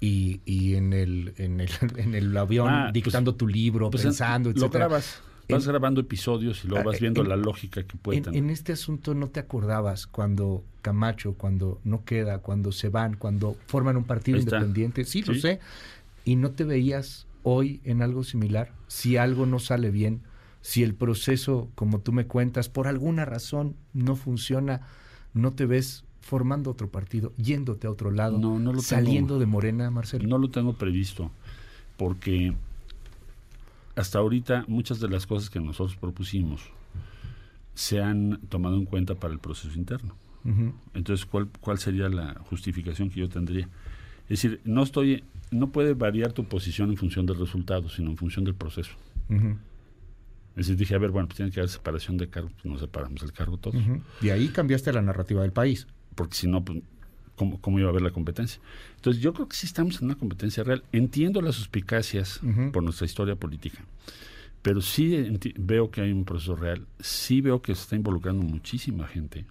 y, 0.01 0.41
y 0.45 0.75
en, 0.75 0.93
el, 0.93 1.35
en, 1.39 1.61
el, 1.61 1.71
en 1.97 2.15
el 2.15 2.37
avión 2.37 2.69
Ah, 2.71 2.83
pues- 2.93 3.05
dictando 3.05 3.35
tu 3.35 3.47
libro, 3.49 3.91
Pues, 3.91 4.03
pensando, 4.03 4.51
lo 4.51 4.57
etcétera. 4.57 4.87
grabas, 4.87 5.23
vas 5.49 5.63
En- 5.65 5.69
grabando 5.71 6.01
episodios 6.01 6.65
y 6.65 6.69
luego 6.69 6.83
Ah, 6.89 6.93
vas 6.93 7.01
viendo 7.01 7.23
en- 7.23 7.29
la 7.29 7.37
lógica 7.37 7.83
que 7.85 7.97
puede 7.97 8.19
En, 8.19 8.25
tener. 8.25 8.39
en 8.39 8.51
este 8.51 8.73
asunto 8.73 9.15
no 9.15 9.29
te 9.29 9.41
acordabas 9.41 10.07
cuando 10.07 10.65
Camacho, 10.83 11.35
cuando 11.35 11.81
no 11.85 12.05
queda, 12.05 12.39
cuando 12.39 12.71
se 12.73 12.89
van, 12.91 13.17
cuando 13.17 13.57
forman 13.67 13.97
un 13.97 14.05
partido 14.05 14.39
independiente. 14.39 15.05
Sí, 15.05 15.23
lo 15.23 15.35
sé. 15.35 15.59
Y 16.25 16.37
no 16.37 16.51
te 16.53 16.63
veías 16.65 17.27
hoy 17.43 17.81
en 17.85 18.03
algo 18.03 18.23
similar. 18.25 18.73
Si 18.87 19.17
algo 19.17 19.47
no 19.47 19.59
sale 19.59 19.91
bien, 19.91 20.21
si 20.61 20.83
el 20.85 20.95
proceso, 20.95 21.69
como 21.75 22.01
tú 22.01 22.13
me 22.13 22.27
cuentas, 22.27 22.69
por 22.69 22.87
alguna 22.89 23.25
razón 23.25 23.75
no 23.95 24.15
funciona, 24.17 24.83
no 25.35 25.53
te 25.55 25.67
ves 25.67 26.05
formando 26.27 26.71
otro 26.73 26.89
partido, 26.91 27.33
yéndote 27.37 27.87
a 27.87 27.91
otro 27.91 28.11
lado, 28.11 28.39
No, 28.39 28.59
no 28.59 28.67
lo 28.73 28.79
tengo. 28.79 28.83
saliendo 28.83 29.39
de 29.39 29.47
Morena, 29.47 29.91
Marcelo. 29.91 30.27
No 30.29 30.39
lo 30.39 30.51
tengo 30.51 30.75
previsto, 30.75 31.31
porque 31.97 32.53
hasta 33.95 34.19
ahorita 34.19 34.65
muchas 34.69 35.01
de 35.01 35.09
las 35.09 35.27
cosas 35.27 35.49
que 35.49 35.61
nosotros 35.61 35.97
propusimos 35.97 36.61
se 37.75 38.03
han 38.03 38.41
tomado 38.49 38.77
en 38.77 38.85
cuenta 38.85 39.15
para 39.15 39.33
el 39.33 39.39
proceso 39.41 39.77
interno. 39.79 40.15
Entonces, 40.95 41.27
¿cuál, 41.27 41.49
¿cuál 41.61 41.79
sería 41.79 42.09
la 42.09 42.35
justificación 42.49 43.11
que 43.11 43.19
yo 43.19 43.29
tendría? 43.29 43.69
Es 44.29 44.41
decir, 44.43 44.61
no 44.65 44.85
estoy, 44.85 45.25
no 45.51 45.71
puede 45.71 45.95
variar 45.95 46.33
tu 46.33 46.45
posición 46.45 46.91
en 46.91 46.97
función 46.97 47.27
del 47.27 47.37
resultado, 47.39 47.89
sino 47.89 48.11
en 48.11 48.17
función 48.17 48.45
del 48.45 48.55
proceso. 48.55 48.93
Ujú. 49.29 49.57
Entonces 50.51 50.79
dije, 50.79 50.95
a 50.95 50.99
ver, 50.99 51.11
bueno, 51.11 51.27
pues 51.27 51.37
tiene 51.37 51.51
que 51.51 51.59
haber 51.61 51.69
separación 51.71 52.17
de 52.17 52.29
cargos, 52.29 52.53
pues 52.53 52.65
nos 52.65 52.81
separamos 52.81 53.23
el 53.25 53.33
cargo 53.33 53.57
todos. 53.57 53.75
Ujú. 53.77 54.01
Y 54.23 54.31
ahí 54.31 54.49
cambiaste 54.49 54.93
la 54.93 55.03
narrativa 55.03 55.43
del 55.43 55.53
país. 55.53 55.87
Porque 56.17 56.35
si 56.35 56.49
no, 56.49 56.65
pues, 56.65 56.83
¿cómo, 57.37 57.61
¿cómo 57.61 57.79
iba 57.79 57.87
a 57.89 57.91
haber 57.91 58.03
la 58.03 58.11
competencia? 58.11 58.61
Entonces 58.97 59.23
yo 59.23 59.33
creo 59.33 59.49
que 59.49 59.55
sí 59.57 59.67
estamos 59.67 59.99
en 60.01 60.07
una 60.07 60.17
competencia 60.17 60.65
real. 60.65 60.83
Entiendo 60.91 61.41
las 61.41 61.55
suspicacias 61.55 62.41
por 62.73 62.83
nuestra 62.83 63.05
historia 63.07 63.37
política, 63.37 63.85
pero 64.63 64.81
sí 64.81 65.39
veo 65.57 65.91
que 65.93 66.01
hay 66.01 66.11
un 66.11 66.25
proceso 66.25 66.57
real, 66.57 66.87
sí 66.99 67.41
veo 67.41 67.63
que 67.63 67.73
se 67.77 67.83
está 67.83 67.95
involucrando 67.95 68.43
muchísima 68.43 69.07
gente, 69.07 69.45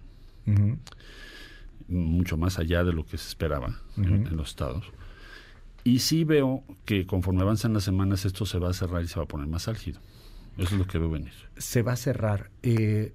mucho 1.88 2.36
más 2.36 2.58
allá 2.58 2.84
de 2.84 2.92
lo 2.92 3.04
que 3.06 3.16
se 3.18 3.28
esperaba 3.28 3.80
en, 3.96 4.36
los 4.36 4.48
estados. 4.50 4.84
Y 5.84 6.00
sí 6.00 6.24
veo 6.24 6.64
que 6.84 7.06
conforme 7.06 7.42
avanzan 7.42 7.72
las 7.72 7.84
semanas 7.84 8.24
esto 8.24 8.44
se 8.44 8.58
va 8.58 8.70
a 8.70 8.72
cerrar 8.72 9.04
y 9.04 9.08
se 9.08 9.16
va 9.16 9.22
a 9.24 9.28
poner 9.28 9.46
más 9.46 9.68
álgido. 9.68 10.00
Eso 10.58 10.74
es 10.74 10.78
lo 10.80 10.86
que 10.86 10.98
veo 10.98 11.10
venir. 11.10 11.32
Se 11.58 11.82
va 11.82 11.92
a 11.92 11.96
cerrar. 11.96 12.50
Eh, 12.62 13.14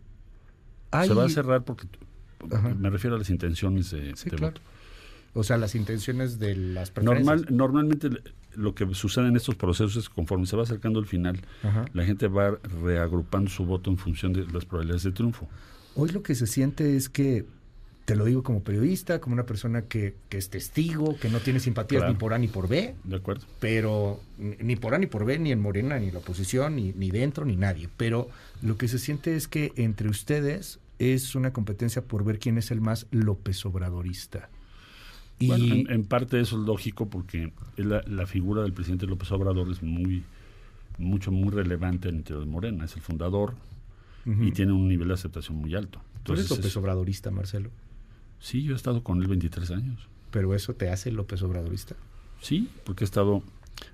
hay- 0.91 1.07
Se 1.07 1.13
va 1.13 1.25
a 1.25 1.29
cerrar 1.29 1.63
porque 1.65 1.87
Ajá. 2.51 2.73
me 2.75 2.89
refiero 2.89 3.15
a 3.15 3.19
las 3.19 3.29
intenciones 3.29 3.91
de, 3.91 4.13
Sí, 4.15 4.29
de 4.29 4.37
claro. 4.37 4.53
voto. 4.53 4.61
O 5.33 5.43
sea, 5.43 5.57
las 5.57 5.75
intenciones 5.75 6.39
de 6.39 6.55
las 6.55 6.91
preferencias. 6.91 7.25
Normal, 7.25 7.55
normalmente 7.55 8.09
lo 8.55 8.75
que 8.75 8.85
sucede 8.93 9.27
en 9.29 9.37
estos 9.37 9.55
procesos 9.55 9.95
es 9.95 10.09
que 10.09 10.15
conforme 10.15 10.45
se 10.45 10.57
va 10.57 10.63
acercando 10.63 10.99
el 10.99 11.05
final, 11.05 11.39
Ajá. 11.63 11.85
la 11.93 12.03
gente 12.03 12.27
va 12.27 12.57
reagrupando 12.83 13.49
su 13.49 13.65
voto 13.65 13.89
en 13.89 13.97
función 13.97 14.33
de 14.33 14.45
las 14.51 14.65
probabilidades 14.65 15.03
de 15.03 15.11
triunfo. 15.11 15.47
Hoy 15.95 16.09
lo 16.09 16.21
que 16.21 16.35
se 16.35 16.47
siente 16.47 16.97
es 16.97 17.07
que, 17.07 17.45
te 18.03 18.15
lo 18.17 18.25
digo 18.25 18.43
como 18.43 18.61
periodista, 18.61 19.21
como 19.21 19.33
una 19.35 19.45
persona 19.45 19.83
que, 19.83 20.15
que 20.27 20.37
es 20.37 20.49
testigo, 20.49 21.17
que 21.17 21.29
no 21.29 21.39
tiene 21.39 21.61
simpatías 21.61 22.01
Claro. 22.01 22.13
ni 22.13 22.19
por 22.19 22.33
A 22.33 22.37
ni 22.37 22.47
por 22.49 22.67
B, 22.67 22.95
¿De 23.05 23.15
acuerdo? 23.15 23.45
pero 23.61 24.19
ni 24.37 24.55
ni 24.61 24.75
por 24.75 24.93
A 24.95 24.97
ni 24.97 25.05
por 25.07 25.23
B, 25.23 25.39
ni 25.39 25.51
en 25.53 25.61
Morena, 25.61 25.97
ni 25.97 26.11
la 26.11 26.19
oposición, 26.19 26.75
ni, 26.75 26.91
ni 26.91 27.09
dentro, 27.09 27.45
ni 27.45 27.55
nadie. 27.55 27.87
Pero 27.95 28.27
lo 28.61 28.75
que 28.77 28.89
se 28.89 28.99
siente 28.99 29.37
es 29.37 29.47
que 29.47 29.71
entre 29.77 30.09
ustedes 30.09 30.79
es 31.01 31.33
una 31.35 31.51
competencia 31.51 32.03
por 32.03 32.23
ver 32.23 32.37
quién 32.39 32.57
es 32.57 32.69
el 32.71 32.79
más 32.79 33.07
López 33.11 33.65
Obradorista. 33.65 34.49
Y 35.39 35.47
Bueno, 35.47 35.73
en, 35.73 35.89
en 35.89 36.03
parte 36.05 36.39
eso 36.39 36.59
es 36.59 36.67
lógico 36.67 37.09
porque 37.09 37.51
la, 37.75 38.03
la 38.05 38.27
figura 38.27 38.61
del 38.61 38.73
presidente 38.73 39.07
López 39.07 39.31
Obrador 39.31 39.71
es 39.71 39.81
muy, 39.81 40.23
mucho, 40.99 41.31
muy 41.31 41.49
relevante 41.49 42.09
en 42.09 42.15
el 42.15 42.19
interior 42.19 42.45
de 42.45 42.51
Morena. 42.51 42.85
Es 42.85 42.95
el 42.95 43.01
fundador 43.01 43.55
y 44.23 44.51
tiene 44.51 44.71
un 44.71 44.87
nivel 44.87 45.07
de 45.07 45.15
aceptación 45.15 45.57
muy 45.57 45.73
alto. 45.73 45.99
tú 46.21 46.33
eres 46.33 46.47
López 46.51 46.77
Obradorista, 46.77 47.31
Marcelo, 47.31 47.71
sí, 48.39 48.61
yo 48.61 48.73
he 48.73 48.75
estado 48.75 49.01
con 49.03 49.19
él 49.19 49.27
23 49.27 49.71
años. 49.71 50.07
pero 50.29 50.53
eso 50.53 50.75
te 50.75 50.89
hace 50.89 51.11
López 51.11 51.41
Obradorista. 51.41 51.95
Sí, 52.39 52.69
porque 52.83 53.03
he 53.03 53.05
estado... 53.05 53.41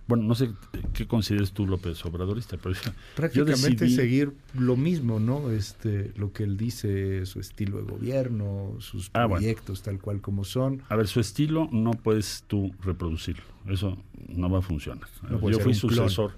Bueno, 0.08 0.24
no 0.24 0.36
sé 0.36 0.50
qué 0.94 1.06
consideres 1.06 1.52
tú 1.52 1.66
López 1.68 2.04
Obradorista, 2.06 2.58
pero 2.58 2.74
yo, 2.76 2.82
yo 2.84 2.92
prácticamente 3.16 3.86
decidí- 3.86 3.96
seguir 3.96 4.34
lo 4.58 4.76
mismo, 4.78 5.20
¿no? 5.20 5.50
Este, 5.52 6.12
lo 6.16 6.32
que 6.32 6.44
él 6.44 6.56
dice, 6.58 7.26
su 7.26 7.40
estilo 7.42 7.78
de 7.78 7.84
gobierno, 7.84 8.76
sus 8.80 9.10
Ah, 9.14 9.26
bueno. 9.26 9.42
proyectos 9.42 9.82
tal 9.84 10.00
cual 10.00 10.22
como 10.22 10.44
son. 10.46 10.82
A 10.90 10.96
ver, 10.96 11.08
su 11.08 11.20
estilo 11.20 11.68
no 11.72 11.92
puedes 11.92 12.44
tú 12.48 12.74
reproducirlo. 12.84 13.44
Eso 13.68 13.98
no 14.30 14.50
va 14.50 14.60
a 14.60 14.62
funcionar. 14.62 15.08
No 15.24 15.50
yo 15.50 15.60
fui 15.60 15.74
un 15.74 15.80
clon. 15.80 15.92
sucesor. 16.10 16.32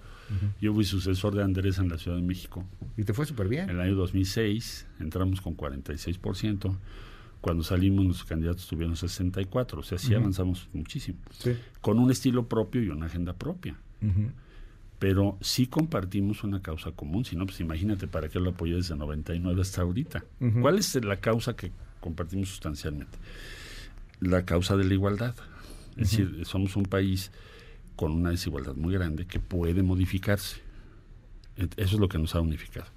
Yo 0.62 0.74
fui 0.76 0.84
sucesor 0.84 1.34
de 1.36 1.44
Andrés 1.44 1.80
en 1.80 1.90
la 1.90 1.98
Ciudad 1.98 2.18
de 2.18 2.24
México. 2.24 2.64
Y 2.98 3.04
te 3.04 3.14
fue 3.14 3.26
súper 3.26 3.46
En 3.46 3.50
bien. 3.50 3.70
el 3.72 3.80
año 3.82 3.96
2006 3.96 4.86
entramos 5.00 5.42
con 5.42 5.56
46%. 5.56 6.76
Cuando 7.42 7.64
salimos, 7.64 8.04
nuestros 8.04 8.28
candidatos 8.28 8.68
tuvieron 8.68 8.96
64%. 8.96 9.78
O 9.78 9.84
sea, 9.84 9.98
sí 9.98 10.14
avanzamos 10.14 10.68
muchísimo. 10.74 11.20
Sí. 11.38 11.56
Con 11.82 12.00
un 12.00 12.12
estilo 12.12 12.48
propio 12.48 12.84
y 12.84 12.90
una 12.90 13.06
agenda 13.06 13.34
propia. 13.34 13.78
Pero 15.00 15.38
sí 15.40 15.68
compartimos 15.68 16.44
una 16.44 16.62
causa 16.62 16.92
común. 16.92 17.24
Si 17.24 17.38
no, 17.38 17.46
pues 17.46 17.62
imagínate 17.62 18.08
para 18.08 18.28
qué 18.28 18.40
lo 18.40 18.50
apoyé 18.50 18.76
desde 18.76 18.96
99 18.98 19.62
hasta 19.62 19.82
ahorita. 19.82 20.26
¿Cuál 20.62 20.80
es 20.80 20.94
la 21.04 21.18
causa 21.22 21.56
que 21.56 21.72
compartimos 22.02 22.50
sustancialmente? 22.50 23.18
La 24.20 24.44
causa 24.44 24.76
de 24.76 24.84
la 24.84 24.94
igualdad. 24.94 25.36
Es 25.96 26.12
decir, 26.12 26.46
somos 26.46 26.76
un 26.76 26.84
país 26.84 27.32
con 27.96 28.12
una 28.12 28.32
desigualdad 28.32 28.76
muy 28.76 28.94
grande 28.94 29.26
que 29.26 29.40
puede 29.40 29.82
modificarse. 29.82 30.62
Eso 31.56 31.96
es 31.96 32.00
lo 32.00 32.08
que 32.08 32.18
nos 32.18 32.36
ha 32.36 32.42
unificado. 32.42 32.88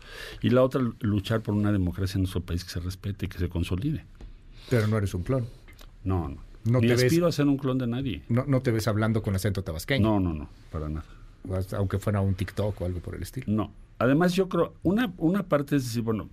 Y 0.40 0.50
la 0.50 0.62
otra, 0.62 0.82
luchar 1.00 1.42
por 1.42 1.54
una 1.54 1.72
democracia 1.72 2.16
en 2.16 2.22
nuestro 2.22 2.40
país 2.42 2.64
que 2.64 2.70
se 2.70 2.80
respete 2.80 3.26
y 3.26 3.28
que 3.28 3.38
se 3.38 3.48
consolide. 3.48 4.04
Pero 4.70 4.86
no 4.86 4.96
eres 4.98 5.14
un 5.14 5.22
clon. 5.22 5.46
No, 6.04 6.28
no. 6.28 6.36
No 6.64 6.80
Ni 6.80 6.86
te 6.88 6.94
ves- 6.94 7.04
aspiro 7.04 7.26
a 7.26 7.32
ser 7.32 7.46
un 7.48 7.56
clon 7.56 7.76
de 7.78 7.86
nadie. 7.88 8.22
No, 8.28 8.44
no 8.46 8.60
te 8.62 8.70
ves 8.70 8.86
hablando 8.86 9.20
con 9.22 9.34
acento 9.34 9.62
tabasqueño. 9.64 10.06
No, 10.08 10.20
no, 10.20 10.32
no, 10.32 10.48
para 10.70 10.88
nada. 10.88 11.04
Aunque 11.76 11.98
fuera 11.98 12.20
un 12.20 12.34
TikTok 12.34 12.80
o 12.80 12.84
algo 12.84 13.00
por 13.00 13.16
el 13.16 13.22
estilo. 13.22 13.46
No. 13.48 13.72
Además, 13.98 14.34
yo 14.34 14.48
creo, 14.48 14.74
una, 14.84 15.12
una 15.18 15.42
parte 15.42 15.74
es 15.76 15.84
decir, 15.84 16.02
bueno, 16.02 16.28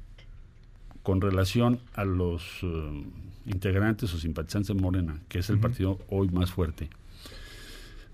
con 1.01 1.19
relación 1.21 1.79
a 1.95 2.05
los 2.05 2.43
eh, 2.61 3.03
integrantes 3.47 4.13
o 4.13 4.19
simpatizantes 4.19 4.67
de 4.75 4.81
Morena, 4.81 5.19
que 5.27 5.39
es 5.39 5.49
el 5.49 5.59
partido 5.59 5.97
hoy 6.09 6.29
más 6.29 6.51
fuerte, 6.51 6.89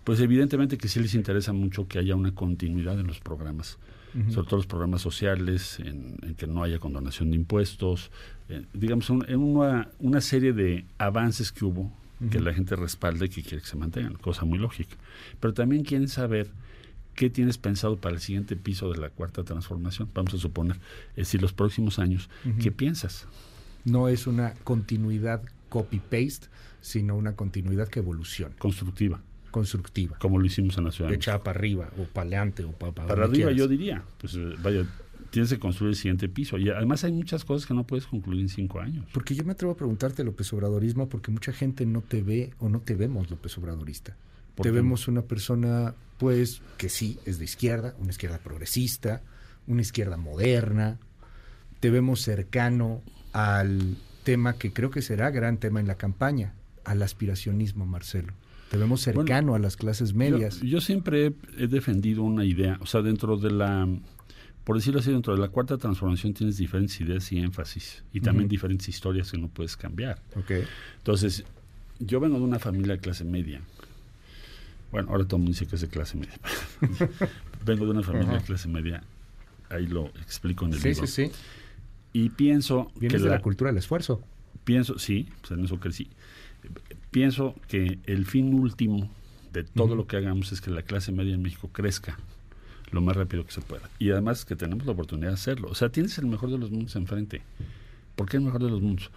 pues 0.06 0.22
evidentemente 0.22 0.78
que 0.78 0.88
sí 0.88 1.00
les 1.02 1.14
interesa 1.16 1.52
mucho 1.52 1.88
que 1.90 2.00
haya 2.00 2.16
una 2.16 2.34
continuidad 2.34 2.98
en 3.00 3.08
los 3.08 3.20
programas, 3.20 3.78
sobre 4.32 4.48
todo 4.48 4.56
los 4.58 4.66
programas 4.68 5.02
sociales, 5.02 5.78
en, 5.82 6.16
en 6.22 6.36
que 6.36 6.48
no 6.48 6.64
haya 6.64 6.80
condonación 6.80 7.32
de 7.32 7.36
impuestos, 7.36 8.12
eh, 8.48 8.64
digamos, 8.74 9.10
un- 9.10 9.26
en 9.28 9.40
una, 9.40 9.90
una 10.00 10.22
serie 10.22 10.54
de 10.54 10.86
avances 10.98 11.52
que 11.52 11.66
hubo 11.66 11.92
que 12.32 12.40
la 12.40 12.54
gente 12.54 12.78
respalda 12.78 13.26
y 13.26 13.30
que 13.30 13.42
quiere 13.44 13.62
que 13.62 13.68
se 13.68 13.76
mantengan, 13.76 14.14
cosa 14.14 14.46
muy 14.46 14.58
lógica. 14.58 14.96
Pero 15.42 15.54
también 15.54 15.84
quieren 15.84 16.08
saber 16.08 16.50
qué 17.14 17.30
tienes 17.30 17.58
pensado 17.58 17.98
para 17.98 18.16
el 18.16 18.22
siguiente 18.22 18.56
piso 18.56 18.90
de 18.90 18.98
la 19.00 19.10
cuarta 19.10 19.44
transformación, 19.44 20.10
vamos 20.14 20.34
a 20.34 20.38
suponer, 20.38 20.78
es 21.12 21.28
decir, 21.28 21.42
los 21.42 21.52
próximos 21.52 22.00
años. 22.00 22.30
¿qué 22.62 22.72
piensas? 22.72 23.28
No 23.84 24.08
es 24.08 24.28
una 24.28 24.54
continuidad 24.64 25.42
copy-paste, 25.68 26.48
sino 26.80 27.16
una 27.18 27.36
continuidad 27.36 27.90
que 27.90 28.00
evoluciona, 28.00 28.56
Constructiva, 28.58 29.22
constructiva. 29.56 30.18
como 30.20 30.38
lo 30.38 30.46
hicimos 30.46 30.78
en 30.78 30.84
la 30.84 30.92
ciudad. 30.92 31.14
Echada 31.14 31.42
para 31.42 31.58
arriba 31.58 31.90
o 31.98 32.04
para 32.04 32.28
adelante 32.28 32.66
o 32.66 32.74
para, 32.74 32.92
México. 32.92 33.08
Para 33.08 33.24
arriba 33.24 33.52
yo 33.54 33.70
diría, 33.70 34.04
pues 34.18 34.36
eh, 34.36 34.54
vaya, 34.62 34.86
tienes 35.30 35.50
que 35.50 35.60
construir 35.60 35.92
el 35.92 35.96
siguiente 35.96 36.28
piso. 36.28 36.58
Y 36.58 36.70
además 36.70 37.06
hay 37.06 37.14
muchas 37.14 37.46
cosas 37.46 37.66
que 37.66 37.74
no 37.74 37.86
puedes 37.86 38.06
concluir 38.06 38.42
en 38.42 38.50
cinco 38.50 38.82
años. 38.82 39.06
Porque 39.14 39.34
yo 39.34 39.46
me 39.46 39.54
atrevo 39.54 39.72
a 39.72 39.78
preguntarte 39.78 40.26
López 40.26 40.52
Obradorismo 40.52 41.08
porque 41.08 41.32
mucha 41.32 41.54
gente 41.54 41.86
no 41.86 42.02
te 42.02 42.22
ve 42.22 42.52
o 42.60 42.68
no 42.68 42.82
te 42.82 42.96
vemos 42.96 43.32
López 43.32 43.58
Obradorista. 43.58 44.18
¿Por 44.56 44.66
Te 44.66 44.72
qué? 44.72 44.76
vemos 44.76 45.08
una 45.08 45.22
persona, 45.22 45.96
pues, 46.18 46.62
que 46.78 46.90
sí 46.90 47.18
es 47.26 47.40
de 47.40 47.46
izquierda, 47.46 47.96
una 48.00 48.12
izquierda 48.12 48.40
progresista, 48.40 49.22
una 49.68 49.82
izquierda 49.82 50.18
moderna. 50.18 51.00
Te 51.80 51.90
vemos 51.90 52.20
cercano 52.22 53.02
al 53.32 53.96
tema 54.26 54.58
que 54.58 54.74
creo 54.74 54.90
que 54.90 55.02
será 55.02 55.32
gran 55.32 55.60
tema 55.60 55.80
en 55.80 55.88
la 55.88 55.96
campaña, 55.96 56.56
al 56.84 57.02
aspiracionismo, 57.02 57.86
Marcelo. 57.86 58.34
Te 58.70 58.78
vemos 58.78 59.02
cercano 59.02 59.56
a 59.56 59.60
las 59.60 59.78
clases 59.78 60.14
medias. 60.14 60.60
Yo, 60.62 60.66
yo 60.68 60.82
siempre 60.82 61.28
he, 61.28 61.34
he 61.64 61.68
defendido 61.68 62.24
una 62.24 62.44
idea, 62.46 62.78
o 62.82 62.86
sea, 62.86 63.02
dentro 63.02 63.38
de 63.38 63.52
la, 63.52 63.88
por 64.64 64.76
decirlo 64.78 65.00
así, 65.00 65.12
dentro 65.12 65.34
de 65.36 65.40
la 65.42 65.50
cuarta 65.50 65.78
transformación 65.78 66.34
tienes 66.34 66.58
diferentes 66.58 67.00
ideas 67.00 67.32
y 67.32 67.38
énfasis, 67.40 68.04
y 68.12 68.22
también 68.22 68.48
diferentes 68.50 68.90
historias 68.90 69.32
que 69.32 69.38
no 69.38 69.48
puedes 69.48 69.78
cambiar. 69.78 70.20
Ok. 70.36 70.52
Entonces, 70.98 71.44
yo 72.00 72.20
vengo 72.20 72.38
de 72.38 72.44
una 72.44 72.60
familia 72.60 72.94
de 72.96 73.00
clase 73.00 73.24
media. 73.24 73.62
Bueno, 74.92 75.10
ahora 75.12 75.26
todo 75.26 75.38
el 75.38 75.44
mundo 75.44 75.52
dice 75.52 75.68
que 75.68 75.76
es 75.76 75.82
de 75.82 75.88
clase 75.88 76.18
media. 76.18 76.40
vengo 77.66 77.86
de 77.86 77.92
una 77.92 78.04
familia 78.04 78.34
de 78.34 78.42
clase 78.44 78.68
media, 78.68 79.04
ahí 79.70 79.88
lo 79.88 80.08
explico 80.22 80.66
en 80.66 80.74
el 80.74 80.80
Sí, 80.80 80.90
libro. 80.90 81.08
sí, 81.08 81.28
sí. 81.28 81.32
Y 82.14 82.30
pienso 82.30 82.92
Vienes 82.96 83.18
que 83.18 83.24
de 83.24 83.30
la, 83.30 83.36
la 83.38 83.42
cultura 83.42 83.70
del 83.72 83.78
esfuerzo. 83.78 84.22
pienso, 84.64 84.98
sí, 84.98 85.28
pues 85.42 85.52
en 85.52 85.66
eso 85.66 85.80
crecí. 85.80 86.08
Pienso 87.16 87.56
que 87.70 87.98
el 88.08 88.26
fin 88.26 88.54
último 88.54 89.10
de 89.54 89.64
todo 89.64 89.96
lo 89.96 90.06
que 90.06 90.18
hagamos 90.18 90.52
es 90.52 90.60
que 90.60 90.70
la 90.70 90.82
clase 90.82 91.14
media 91.14 91.34
en 91.34 91.42
México 91.42 91.70
crezca 91.72 92.18
lo 92.92 93.00
más 93.00 93.16
rápido 93.16 93.46
que 93.46 93.54
se 93.54 93.62
pueda. 93.62 93.90
Y 94.00 94.12
además 94.12 94.44
que 94.44 94.58
tenemos 94.58 94.86
la 94.86 94.92
oportunidad 94.92 95.30
de 95.30 95.36
hacerlo. 95.36 95.70
O 95.70 95.76
sea, 95.76 95.88
tienes 95.88 96.18
el 96.18 96.26
mejor 96.26 96.52
de 96.52 96.58
los 96.58 96.72
mundos 96.72 96.94
enfrente. 96.98 97.42
¿Por 98.18 98.28
qué 98.28 98.36
el 98.36 98.44
mejor 98.44 98.62
de 98.62 98.70
los 98.70 98.82
mundos? 98.82 99.12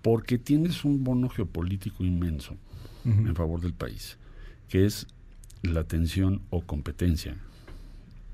Porque 0.00 0.38
tienes 0.38 0.82
un 0.82 1.04
bono 1.04 1.28
geopolítico 1.28 2.04
inmenso 2.04 2.56
Ujú. 3.04 3.18
en 3.26 3.36
favor 3.36 3.60
del 3.60 3.74
país, 3.74 4.16
que 4.70 4.86
es 4.86 5.06
la 5.60 5.84
tensión 5.84 6.40
o 6.48 6.62
competencia 6.62 7.36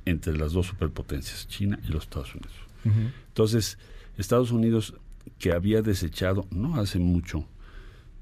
entre 0.04 0.38
las 0.38 0.52
dos 0.52 0.66
superpotencias, 0.68 1.48
China 1.48 1.80
y 1.82 1.88
los 1.88 2.04
Estados 2.04 2.32
Unidos. 2.36 2.54
Entonces, 3.26 3.78
Estados 4.16 4.52
Unidos, 4.52 4.94
que 5.40 5.50
había 5.50 5.82
desechado, 5.82 6.46
no 6.52 6.76
hace 6.76 7.00
mucho, 7.00 7.48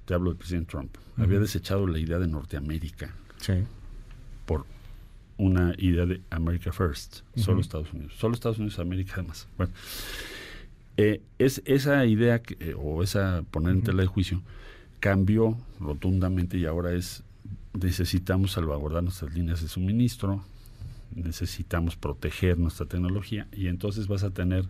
te 0.09 0.15
hablo 0.15 0.31
del 0.31 0.39
presidente 0.39 0.71
Trump, 0.71 0.97
había 1.19 1.39
desechado 1.39 1.87
la 1.87 1.99
idea 1.99 2.19
de 2.19 2.27
Norteamérica 2.29 3.13
Sí. 3.43 3.53
por 4.47 4.65
una 5.37 5.75
idea 5.77 6.07
de 6.07 6.23
America 6.31 6.73
First, 6.73 7.19
solo. 7.37 7.61
Estados 7.61 7.93
Unidos, 7.93 8.15
solo 8.17 8.33
Estados 8.33 8.59
Unidos, 8.59 8.79
América 8.79 9.13
además. 9.17 9.47
Bueno, 9.59 9.71
eh, 10.97 11.21
es, 11.39 11.61
esa 11.67 12.07
idea 12.07 12.41
que, 12.41 12.57
eh, 12.59 12.75
o 12.75 13.03
esa 13.03 13.45
poner 13.51 13.73
en 13.73 13.83
tela 13.83 14.01
de 14.01 14.09
juicio 14.09 14.41
cambió 14.99 15.59
rotundamente 15.79 16.57
y 16.57 16.65
ahora 16.65 16.95
es 16.95 17.23
necesitamos 17.75 18.53
salvaguardar 18.53 19.03
nuestras 19.03 19.35
líneas 19.35 19.61
de 19.61 19.69
suministro, 19.69 20.43
necesitamos 21.15 21.97
proteger 21.97 22.59
nuestra 22.59 22.87
tecnología 22.87 23.47
y 23.53 23.67
entonces 23.67 24.09
vas 24.09 24.25
a 24.25 24.31
tener 24.31 24.65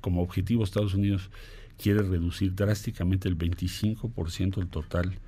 como 0.00 0.22
objetivo 0.22 0.62
Estados 0.62 0.94
Unidos 0.94 1.30
quiere 1.82 2.02
reducir 2.02 2.54
drásticamente 2.54 3.28
el 3.28 3.36
25% 3.36 4.56
del 4.56 4.68
total 4.68 5.18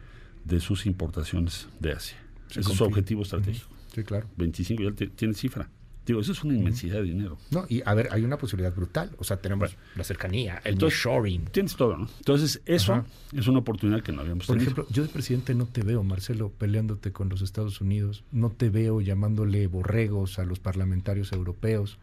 de 0.44 0.61
sus 0.61 0.87
importaciones 0.87 1.68
de 1.80 1.92
Asia. 1.92 2.16
Ese 2.50 2.61
es 2.61 2.66
su 2.66 2.84
objetivo 2.84 3.23
estratégico. 3.23 3.68
Sí, 3.92 4.04
claro. 4.04 4.28
25, 4.37 4.82
ya 4.82 4.92
tiene 5.16 5.34
cifra. 5.34 5.68
Digo, 6.06 6.20
eso 6.20 6.32
es 6.32 6.44
una 6.44 6.54
inmensidad 6.54 6.96
de 6.96 7.04
dinero. 7.04 7.38
No, 7.50 7.64
y 7.68 7.82
a 7.84 7.94
ver, 7.94 8.08
hay 8.12 8.23
una 8.25 8.37
posibilidad 8.37 8.75
brutal. 8.75 9.11
O 9.18 9.25
sea, 9.25 9.38
tenemos 9.38 9.75
la 9.96 10.04
cercanía, 10.04 10.61
el 10.64 10.76
shoring. 10.76 11.46
Tienes 11.46 11.76
todo, 11.76 11.96
¿no? 11.96 12.08
Entonces, 12.18 12.61
eso 12.66 13.04
es 13.32 13.49
una 13.49 13.61
oportunidad 13.61 14.02
que 14.02 14.12
no 14.12 14.20
habíamos 14.20 14.46
Por 14.46 14.58
ejemplo, 14.58 14.87
yo 14.90 15.02
de 15.02 15.08
presidente 15.08 15.54
no 15.54 15.66
te 15.66 15.82
veo, 15.82 16.04
Marcelo, 16.04 16.50
peleándote 16.50 17.11
con 17.11 17.30
los 17.30 17.40
Estados 17.40 17.80
Unidos. 17.80 18.23
No 18.32 18.50
te 18.50 18.68
veo 18.68 19.00
llamándole 19.00 19.66
borregos 19.66 20.38
a 20.38 20.44
los 20.44 20.61
parlamentarios 20.61 21.32
europeos. 21.32 21.96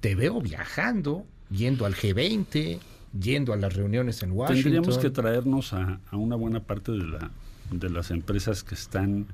Te 0.00 0.14
veo 0.14 0.40
viajando, 0.40 1.26
yendo 1.50 1.84
al 1.84 1.94
G20, 1.94 2.80
yendo 3.18 3.52
a 3.52 3.56
las 3.56 3.74
reuniones 3.74 4.22
en 4.22 4.32
Washington. 4.32 4.62
Tendríamos 4.62 4.98
que 4.98 5.10
traernos 5.10 5.72
a, 5.72 6.00
a 6.10 6.16
una 6.16 6.36
buena 6.36 6.60
parte 6.60 6.92
de, 6.92 7.06
la, 7.06 7.30
de 7.70 7.90
las 7.90 8.10
empresas 8.10 8.62
que 8.64 8.74
están 8.74 9.26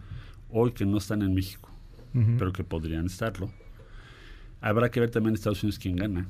hoy, 0.51 0.73
que 0.73 0.85
no 0.85 0.99
están 0.99 1.23
en 1.23 1.35
México, 1.35 1.71
pero 2.39 2.53
que 2.53 2.65
podrían 2.65 3.07
estarlo 3.07 3.51
Habrá 4.61 4.91
que 4.91 5.01
ver 5.01 5.11
también 5.11 5.31
en 5.31 5.35
Estados 5.37 5.63
Unidos 5.63 5.79
quién 5.79 5.97
gana. 5.97 6.27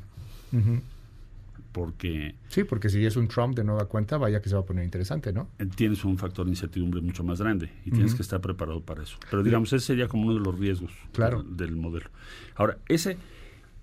Porque... 1.72 2.34
Sí, 2.48 2.64
porque 2.64 2.88
si 2.88 3.04
es 3.04 3.16
un 3.16 3.28
Trump 3.28 3.54
de 3.54 3.64
nueva 3.64 3.86
cuenta, 3.86 4.18
vaya 4.18 4.40
que 4.40 4.48
se 4.48 4.54
va 4.54 4.62
a 4.62 4.64
poner 4.64 4.84
interesante, 4.84 5.32
¿no? 5.32 5.48
Eh, 5.58 5.66
tienes 5.66 6.04
un 6.04 6.18
factor 6.18 6.44
de 6.44 6.52
incertidumbre 6.52 7.00
mucho 7.00 7.22
más 7.22 7.40
grande 7.40 7.70
y 7.84 7.90
tienes 7.90 8.14
que 8.14 8.22
estar 8.22 8.40
preparado 8.40 8.80
para 8.80 9.02
eso. 9.02 9.18
Pero 9.30 9.42
digamos, 9.42 9.72
ese 9.72 9.86
sería 9.86 10.08
como 10.08 10.24
uno 10.24 10.34
de 10.34 10.40
los 10.40 10.58
riesgos 10.58 10.92
claro. 11.12 11.42
del, 11.42 11.76
modelo. 11.76 12.10
Ahora, 12.56 12.78
ese, 12.88 13.16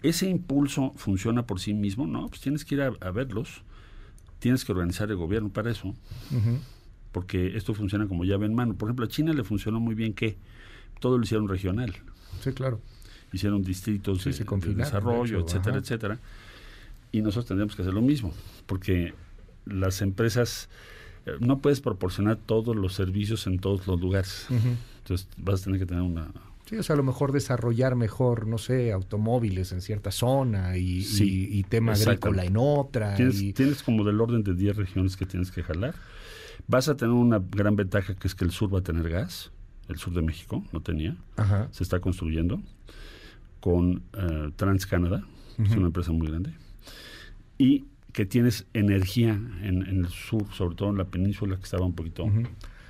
ese 0.04 0.30
impulso 0.30 0.94
funciona 0.96 1.46
por 1.46 1.60
sí 1.60 1.74
mismo, 1.74 2.08
¿no? 2.08 2.28
Pues 2.28 2.42
tienes 2.42 2.66
que 2.66 2.76
ir 2.76 2.82
a, 2.82 3.12
verlos, 3.12 3.64
tienes 4.40 4.66
que 4.66 4.72
organizar 4.72 5.10
el 5.10 5.18
gobierno 5.18 5.50
para 5.50 5.72
eso, 5.72 5.96
porque 7.12 7.58
esto 7.58 7.74
funciona 7.74 8.08
como 8.08 8.24
llave 8.24 8.46
en 8.46 8.56
mano. 8.56 8.76
Por 8.76 8.90
ejemplo, 8.90 9.06
a 9.06 9.10
China 9.10 9.34
le 9.34 9.44
funcionó 9.44 9.80
muy 9.80 9.96
bien 9.96 10.14
que 10.14 10.38
todo 11.00 11.18
lo 11.18 11.24
hicieron 11.24 11.48
regional. 11.48 11.96
Sí, 12.42 12.52
claro 12.52 12.80
hicieron 13.32 13.62
distritos 13.64 14.24
de, 14.24 14.74
desarrollo, 14.74 15.40
etcétera, 15.40 15.78
etcétera. 15.78 16.20
Y 17.12 17.22
nosotros 17.22 17.46
tendríamos 17.46 17.76
que 17.76 17.82
hacer 17.82 17.94
lo 17.94 18.02
mismo, 18.02 18.34
porque 18.66 19.14
las 19.66 20.02
empresas 20.02 20.70
eh, 21.26 21.32
no 21.40 21.60
puedes 21.60 21.82
proporcionar 21.82 22.38
todos 22.38 22.76
los 22.76 22.94
servicios 22.94 23.48
en 23.48 23.60
todos 23.60 23.88
los 23.88 24.00
lugares. 24.00 24.48
Entonces 25.00 25.28
vas 25.38 25.62
a 25.62 25.66
tener 25.66 25.80
que 25.80 25.86
tener 25.86 26.04
una... 26.04 26.32
Sí, 26.68 26.76
o 26.76 26.84
sea, 26.84 26.96
a 26.96 26.98
lo 26.98 27.04
mejor 27.04 27.32
desarrollar 27.32 27.96
mejor, 27.96 28.46
no 28.46 28.58
sé, 28.58 28.92
automóviles 28.92 29.72
en 29.72 29.82
cierta 29.82 30.12
zona 30.12 30.76
y, 30.78 31.06
y, 31.22 31.64
tema 31.64 31.94
agrícola 31.94 32.44
en 32.44 32.58
otra. 32.58 33.16
Tienes, 33.16 33.54
tienes 33.54 33.84
como 33.84 34.04
del 34.04 34.20
orden 34.20 34.44
de 34.44 34.54
10 34.54 34.76
regiones 34.76 35.16
que 35.16 35.26
tienes 35.26 35.50
que 35.50 35.64
jalar. 35.64 35.96
Vas 36.68 36.90
a 36.90 36.98
tener 36.98 37.14
una 37.14 37.40
gran 37.40 37.78
ventaja 37.78 38.16
que 38.16 38.28
es 38.28 38.36
que 38.36 38.44
el 38.44 38.52
sur 38.52 38.74
va 38.74 38.80
a 38.80 38.84
tener 38.84 39.10
gas. 39.10 39.52
El 39.88 39.98
sur 39.98 40.14
de 40.14 40.22
México 40.22 40.62
no 40.74 40.82
tenía. 40.82 41.16
Se 41.72 41.84
está 41.84 42.02
construyendo 42.02 42.62
con 43.62 44.04
uh, 44.14 44.52
TransCanada, 44.56 45.24
es 45.58 45.72
una 45.72 45.88
empresa 45.88 46.12
muy 46.12 46.28
grande, 46.28 46.54
y 47.58 47.86
que 48.12 48.26
tienes 48.26 48.66
energía 48.74 49.40
en, 49.62 49.84
el 49.84 50.08
sur, 50.08 50.46
sobre 50.54 50.76
todo 50.76 50.90
en 50.90 50.98
la 50.98 51.06
península, 51.06 51.56
que 51.56 51.64
estaba 51.64 51.86
un 51.86 51.94
poquito 51.94 52.30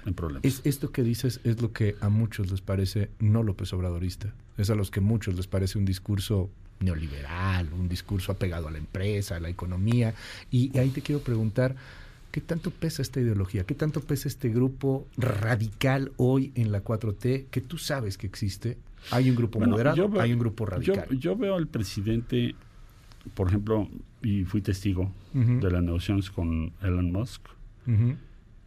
en 0.07 0.13
problemas. 0.13 0.45
Es, 0.45 0.61
esto 0.63 0.91
que 0.91 1.03
dices 1.03 1.39
es 1.43 1.61
lo 1.61 1.71
que 1.71 1.95
a 2.01 2.09
muchos 2.09 2.49
les 2.49 2.61
parece 2.61 3.09
no 3.19 3.43
López 3.43 3.71
Obradorista, 3.73 4.33
es 4.57 4.69
a 4.69 4.75
los 4.75 4.89
que 4.89 5.01
muchos 5.01 5.35
les 5.35 5.47
parece 5.47 5.77
un 5.77 5.85
discurso 5.85 6.49
neoliberal, 6.79 7.71
un 7.73 7.89
discurso 7.89 8.31
apegado 8.31 8.67
a 8.67 8.71
la 8.71 8.77
empresa, 8.77 9.35
a 9.35 9.39
la 9.39 9.49
economía, 9.49 10.13
y 10.51 10.77
ahí 10.77 10.89
te 10.89 11.01
quiero 11.01 11.21
preguntar, 11.21 11.75
¿Qué 12.37 12.41
tanto 12.41 12.69
pesa 12.69 13.01
esta 13.01 13.19
ideología? 13.19 13.63
¿Qué 13.63 13.73
tanto 13.73 14.01
pesa 14.01 14.27
este 14.27 14.49
grupo 14.49 15.07
radical 15.17 16.11
hoy 16.17 16.51
en 16.53 16.71
la 16.71 16.83
4T 16.83 17.45
que 17.49 17.61
tú 17.61 17.79
sabes 17.79 18.17
que 18.17 18.27
existe? 18.27 18.77
Hay 19.09 19.31
un 19.31 19.35
grupo 19.35 19.59
moderado, 19.59 20.21
hay 20.21 20.33
un 20.33 20.39
grupo 20.39 20.67
radical. 20.67 21.07
Yo, 21.17 21.35
veo 21.35 21.55
al 21.55 21.65
presidente, 21.65 22.53
por 23.33 23.47
ejemplo, 23.47 23.89
y 24.21 24.43
fui 24.43 24.61
testigo 24.61 25.11
de 25.33 25.71
las 25.71 25.81
negociaciones 25.81 26.29
con 26.29 26.73
Elon 26.83 27.11
Musk. 27.11 27.41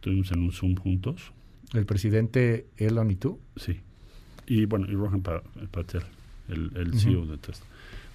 Estuvimos 0.01 0.31
en 0.31 0.39
un 0.39 0.51
Zoom 0.51 0.75
juntos. 0.77 1.31
¿El 1.73 1.85
presidente 1.85 2.65
Elon 2.77 3.11
y 3.11 3.15
tú? 3.15 3.39
Sí. 3.55 3.81
Y 4.47 4.65
bueno, 4.65 4.87
y 4.89 4.95
Rohan 4.95 5.21
Patel, 5.21 6.01
el, 6.49 6.71
el 6.75 6.99
CEO 6.99 7.27
de 7.27 7.37
Tesla. 7.37 7.63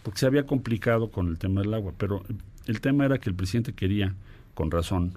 Porque 0.03 0.19
se 0.19 0.27
había 0.27 0.47
complicado 0.47 1.13
con 1.13 1.29
el 1.29 1.39
tema 1.39 1.61
del 1.61 1.73
agua, 1.75 1.93
pero 1.97 2.25
el 2.67 2.81
tema 2.81 3.05
era 3.05 3.19
que 3.19 3.31
el 3.31 3.37
presidente 3.37 3.73
quería 3.73 4.17
con 4.55 4.73
razón, 4.73 5.13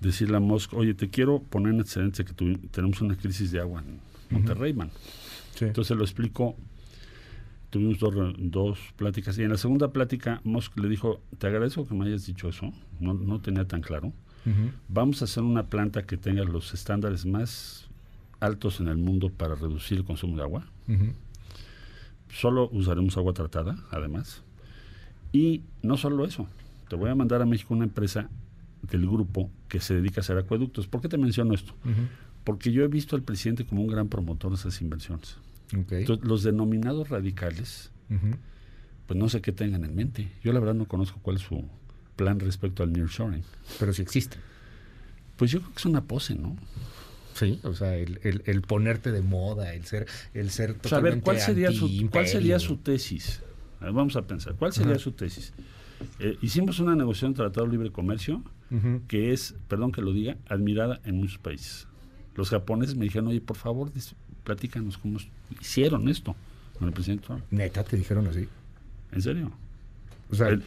decirle 0.00 0.38
a 0.38 0.40
Musk, 0.40 0.74
oye, 0.74 0.92
te 0.94 1.08
quiero 1.08 1.38
poner 1.40 1.74
en 1.74 1.80
excelencia 1.80 2.24
que 2.24 2.32
tenemos 2.72 3.00
una 3.00 3.14
crisis 3.14 3.52
de 3.52 3.60
agua 3.60 3.84
en 3.86 4.00
Monterrey, 4.28 4.72
man. 4.72 4.90
Entonces 5.60 5.96
lo 5.96 6.02
explicó, 6.02 6.56
tuvimos 7.70 8.00
dos, 8.00 8.34
dos, 8.38 8.80
pláticas 8.96 9.38
y 9.38 9.44
en 9.44 9.50
la 9.50 9.56
segunda 9.56 9.92
plática 9.92 10.40
Musk 10.42 10.76
le 10.80 10.88
dijo, 10.88 11.20
te 11.38 11.46
agradezco 11.46 11.86
que 11.86 11.94
me 11.94 12.06
hayas 12.06 12.26
dicho 12.26 12.48
eso, 12.48 12.72
no, 12.98 13.14
no 13.14 13.40
tenía 13.40 13.68
tan 13.68 13.82
claro. 13.82 14.12
Vamos 14.88 15.22
a 15.22 15.24
hacer 15.26 15.42
una 15.42 15.66
planta 15.66 16.04
que 16.04 16.16
tenga 16.16 16.44
los 16.44 16.74
estándares 16.74 17.26
más 17.26 17.88
altos 18.40 18.80
en 18.80 18.88
el 18.88 18.96
mundo 18.96 19.28
para 19.28 19.54
reducir 19.54 19.98
el 19.98 20.04
consumo 20.04 20.36
de 20.36 20.42
agua. 20.42 20.66
Solo 22.32 22.68
usaremos 22.72 23.16
agua 23.16 23.32
tratada, 23.32 23.76
además. 23.90 24.42
Y 25.32 25.62
no 25.82 25.96
solo 25.96 26.24
eso, 26.24 26.48
te 26.88 26.96
voy 26.96 27.10
a 27.10 27.14
mandar 27.14 27.42
a 27.42 27.46
México 27.46 27.74
una 27.74 27.84
empresa 27.84 28.28
del 28.82 29.06
grupo 29.06 29.50
que 29.68 29.80
se 29.80 29.94
dedica 29.94 30.20
a 30.20 30.22
hacer 30.22 30.38
acueductos. 30.38 30.86
¿Por 30.86 31.00
qué 31.00 31.08
te 31.08 31.18
menciono 31.18 31.54
esto? 31.54 31.74
Porque 32.44 32.72
yo 32.72 32.82
he 32.82 32.88
visto 32.88 33.14
al 33.16 33.22
presidente 33.22 33.66
como 33.66 33.82
un 33.82 33.88
gran 33.88 34.08
promotor 34.08 34.50
de 34.50 34.56
esas 34.56 34.80
inversiones. 34.80 35.36
Entonces, 35.72 36.26
los 36.26 36.42
denominados 36.42 37.10
radicales, 37.10 37.92
pues 39.06 39.18
no 39.18 39.28
sé 39.28 39.40
qué 39.40 39.52
tengan 39.52 39.84
en 39.84 39.94
mente. 39.94 40.32
Yo 40.42 40.52
la 40.52 40.60
verdad 40.60 40.74
no 40.74 40.86
conozco 40.86 41.18
cuál 41.22 41.36
es 41.36 41.42
su 41.42 41.64
plan 42.20 42.38
respecto 42.38 42.82
al 42.82 42.92
nearshoring. 42.92 43.42
Pero 43.78 43.94
si 43.94 44.02
existe. 44.02 44.36
Pues 45.38 45.50
yo 45.50 45.60
creo 45.60 45.72
que 45.72 45.78
es 45.78 45.86
una 45.86 46.04
pose, 46.04 46.34
¿no? 46.34 46.54
Sí, 47.32 47.58
o 47.62 47.72
sea, 47.72 47.96
el, 47.96 48.42
el, 48.44 48.60
ponerte 48.60 49.10
de 49.10 49.22
moda, 49.22 49.72
el 49.72 49.86
ser, 49.86 50.06
el 50.34 50.50
ser 50.50 50.74
totalmente 50.74 51.22
¿cuál 51.22 51.40
sería, 51.40 51.72
su, 51.72 51.88
¿cuál 52.10 52.26
sería 52.26 52.58
su 52.58 52.76
tesis? 52.76 53.40
vamos 53.80 54.16
a 54.16 54.22
pensar, 54.26 54.54
¿cuál 54.56 54.74
sería 54.74 54.98
su 54.98 55.12
tesis? 55.12 55.54
Eh, 56.18 56.36
hicimos 56.42 56.80
una 56.80 56.94
negociación 56.94 57.32
de 57.32 57.36
Tratado 57.36 57.64
de 57.64 57.72
Libre 57.72 57.90
Comercio 57.90 58.42
que 59.08 59.32
es, 59.32 59.54
perdón 59.68 59.92
que 59.92 60.02
lo 60.02 60.12
diga, 60.12 60.36
admirada 60.48 61.00
en 61.04 61.16
muchos 61.16 61.38
países. 61.38 61.88
Los 62.34 62.50
japoneses 62.50 62.94
me 62.94 63.04
dijeron, 63.04 63.28
oye, 63.28 63.40
por 63.40 63.56
favor, 63.56 63.90
platícanos 64.44 64.98
cómo 64.98 65.18
hicieron 65.58 66.08
esto 66.08 66.36
con 66.78 66.88
el 66.88 66.92
presidente 66.94 67.26
Trump. 67.26 67.44
Neta, 67.50 67.82
te 67.82 67.96
dijeron 67.96 68.26
así. 68.26 68.46
¿En 69.12 69.22
serio? 69.22 69.50
O 70.30 70.34
sea, 70.34 70.48
el, 70.48 70.62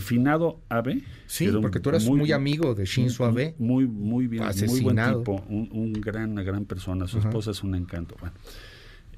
finado 0.00 0.60
Abe. 0.68 1.02
Sí, 1.26 1.48
porque 1.60 1.80
tú 1.80 1.90
eras 1.90 2.04
muy, 2.04 2.32
amigo 2.32 2.74
de 2.74 2.86
Shinzo 2.86 3.24
Abe. 3.24 3.54
Muy, 3.58 3.86
muy 3.86 4.26
bien, 4.26 4.44
muy 4.66 4.80
buen 4.80 4.96
tipo, 4.96 5.44
un, 5.48 5.92
gran, 5.94 6.32
una 6.32 6.42
gran 6.42 6.64
persona. 6.64 7.06
Su 7.06 7.18
esposa 7.18 7.50
es 7.50 7.62
un 7.62 7.74
encanto. 7.74 8.16
Bueno, 8.20 8.34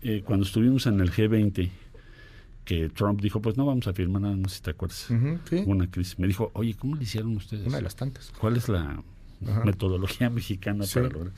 eh, 0.03 0.23
cuando 0.25 0.47
estuvimos 0.47 0.87
en 0.87 1.01
el 1.01 1.11
G20, 1.13 1.71
que 2.65 2.89
Trump 2.89 3.21
dijo, 3.21 3.41
pues 3.41 3.57
no 3.57 3.65
vamos 3.65 3.87
a 3.87 3.93
firmar 3.93 4.23
nada, 4.23 4.37
no 4.37 4.49
sé 4.49 4.57
si 4.57 4.63
te 4.63 4.71
acuerdas. 4.71 5.09
Una 5.67 5.91
crisis. 5.91 6.19
Me 6.19 6.27
dijo, 6.27 6.51
oye, 6.53 6.75
¿cómo 6.75 6.97
le 6.97 7.05
hicieron 7.05 7.37
ustedes? 7.37 7.67
Una 7.67 7.77
de 7.77 7.83
las 7.83 7.97
tantas. 7.97 8.33
¿Cuál 8.39 8.57
es 8.57 8.69
la 8.69 9.03
metodología 9.65 10.31
mexicana 10.31 10.85
para 10.93 11.09
lograr? 11.09 11.33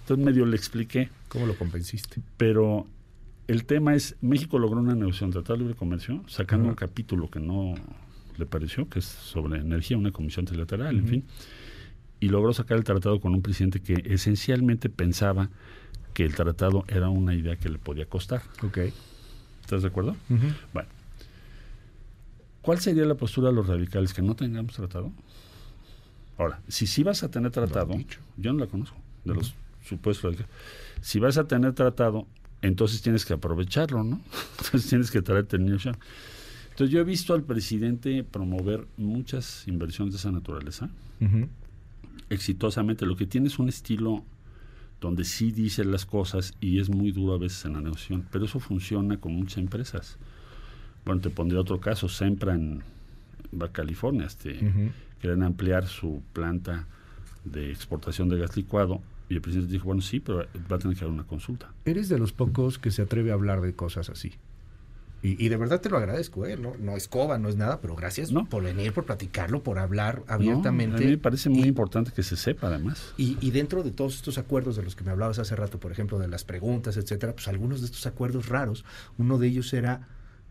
Entonces 0.00 0.24
medio 0.24 0.44
le 0.44 0.56
expliqué. 0.56 1.10
¿Cómo 1.28 1.46
lo 1.46 1.54
convenciste? 1.54 2.20
Pero 2.36 2.86
el 3.46 3.64
tema 3.64 3.94
es, 3.94 4.16
México 4.20 4.58
logró 4.58 4.80
una 4.80 4.94
negociación 4.94 5.30
de 5.30 5.34
Tratado 5.34 5.54
de 5.54 5.58
Libre 5.60 5.76
Comercio, 5.76 6.24
sacando 6.26 6.68
un 6.68 6.74
capítulo 6.74 7.30
que 7.30 7.38
no 7.38 7.74
le 8.36 8.46
pareció, 8.46 8.88
que 8.88 8.98
es 8.98 9.04
sobre 9.04 9.60
energía, 9.60 9.96
una 9.96 10.12
comisión 10.12 10.44
trilateral, 10.44 10.98
en 10.98 11.06
fin, 11.06 11.24
y 12.20 12.28
logró 12.28 12.52
sacar 12.52 12.78
el 12.78 12.84
tratado 12.84 13.20
con 13.20 13.34
un 13.34 13.42
presidente 13.42 13.80
que 13.80 14.02
esencialmente 14.06 14.88
pensaba 14.88 15.50
que 16.14 16.24
el 16.24 16.34
tratado 16.34 16.84
era 16.88 17.08
una 17.08 17.34
idea 17.34 17.56
que 17.56 17.68
le 17.68 17.78
podía 17.78 18.06
costar. 18.06 18.42
Okay. 18.62 18.92
¿Estás 19.60 19.82
de 19.82 19.88
acuerdo? 19.88 20.16
Bueno. 20.72 20.88
¿Cuál 22.60 22.78
sería 22.78 23.04
la 23.04 23.16
postura 23.16 23.48
de 23.48 23.54
los 23.54 23.66
radicales? 23.66 24.14
¿Que 24.14 24.22
no 24.22 24.36
tengamos 24.36 24.74
tratado? 24.74 25.10
Ahora, 26.38 26.60
si 26.68 26.86
sí 26.86 27.02
vas 27.02 27.22
a 27.22 27.30
tener 27.30 27.50
tratado, 27.50 27.94
yo 28.36 28.52
no 28.52 28.60
la 28.60 28.66
conozco, 28.66 28.96
de 29.24 29.34
los 29.34 29.54
supuestos 29.84 30.24
radicales. 30.24 30.50
Si 31.00 31.18
vas 31.18 31.38
a 31.38 31.48
tener 31.48 31.72
tratado, 31.72 32.26
entonces 32.62 33.02
tienes 33.02 33.24
que 33.24 33.32
aprovecharlo, 33.32 34.04
¿no? 34.04 34.20
Entonces 34.58 34.88
tienes 34.88 35.10
que 35.10 35.20
traerte 35.20 35.56
el 35.56 35.64
Entonces 36.82 36.94
yo 36.94 37.00
he 37.00 37.04
visto 37.04 37.32
al 37.32 37.44
presidente 37.44 38.24
promover 38.24 38.88
muchas 38.96 39.68
inversiones 39.68 40.14
de 40.14 40.18
esa 40.18 40.32
naturaleza, 40.32 40.90
exitosamente. 42.28 43.06
Lo 43.06 43.14
que 43.14 43.24
tiene 43.24 43.46
es 43.46 43.60
un 43.60 43.68
estilo 43.68 44.24
donde 45.00 45.22
sí 45.22 45.52
dice 45.52 45.84
las 45.84 46.04
cosas 46.04 46.54
y 46.60 46.80
es 46.80 46.90
muy 46.90 47.12
duro 47.12 47.34
a 47.34 47.38
veces 47.38 47.66
en 47.66 47.74
la 47.74 47.82
negociación, 47.82 48.26
pero 48.32 48.46
eso 48.46 48.58
funciona 48.58 49.16
con 49.18 49.32
muchas 49.32 49.58
empresas. 49.58 50.18
Bueno, 51.04 51.20
te 51.20 51.30
pondré 51.30 51.56
otro 51.56 51.78
caso, 51.78 52.08
Sempra 52.08 52.52
en 52.56 52.82
California, 53.70 54.26
este, 54.26 54.58
quieren 55.20 55.44
ampliar 55.44 55.86
su 55.86 56.20
planta 56.32 56.88
de 57.44 57.70
exportación 57.70 58.28
de 58.28 58.38
gas 58.38 58.56
licuado 58.56 59.00
y 59.28 59.34
el 59.34 59.40
presidente 59.40 59.72
dijo, 59.72 59.84
bueno, 59.84 60.02
sí, 60.02 60.18
pero 60.18 60.48
va 60.68 60.76
a 60.76 60.78
tener 60.80 60.96
que 60.96 61.04
haber 61.04 61.14
una 61.14 61.28
consulta. 61.28 61.72
Eres 61.84 62.08
de 62.08 62.18
los 62.18 62.32
pocos 62.32 62.80
que 62.80 62.90
se 62.90 63.02
atreve 63.02 63.30
a 63.30 63.34
hablar 63.34 63.60
de 63.60 63.72
cosas 63.72 64.10
así. 64.10 64.32
Y, 65.24 65.48
de 65.48 65.56
verdad 65.56 65.80
te 65.80 65.88
lo 65.88 65.98
agradezco, 65.98 66.46
¿eh? 66.46 66.56
No, 66.56 66.74
no 66.80 66.96
es 66.96 67.06
coba, 67.06 67.38
no 67.38 67.48
es 67.48 67.54
nada, 67.54 67.80
pero 67.80 67.94
gracias 67.94 68.32
por 68.32 68.64
venir, 68.64 68.92
por 68.92 69.04
platicarlo, 69.04 69.62
por 69.62 69.78
hablar 69.78 70.24
abiertamente. 70.26 70.96
a 70.96 71.00
mí 71.00 71.06
me 71.06 71.18
parece 71.18 71.48
muy 71.48 71.68
importante 71.68 72.10
que 72.10 72.24
se 72.24 72.36
sepa, 72.36 72.66
además. 72.66 73.14
Y, 73.16 73.38
y, 73.40 73.52
dentro 73.52 73.84
de 73.84 73.92
todos 73.92 74.16
estos 74.16 74.36
acuerdos 74.38 74.74
de 74.74 74.82
los 74.82 74.96
que 74.96 75.04
me 75.04 75.12
hablabas 75.12 75.38
hace 75.38 75.54
rato, 75.54 75.78
por 75.78 75.92
ejemplo, 75.92 76.18
de 76.18 76.26
las 76.26 76.42
preguntas, 76.42 76.96
etcétera, 76.96 77.34
pues 77.34 77.46
algunos 77.46 77.82
de 77.82 77.86
estos 77.86 78.04
acuerdos 78.06 78.48
raros, 78.48 78.84
uno 79.16 79.38
de 79.38 79.46
ellos 79.46 79.72
era 79.72 80.08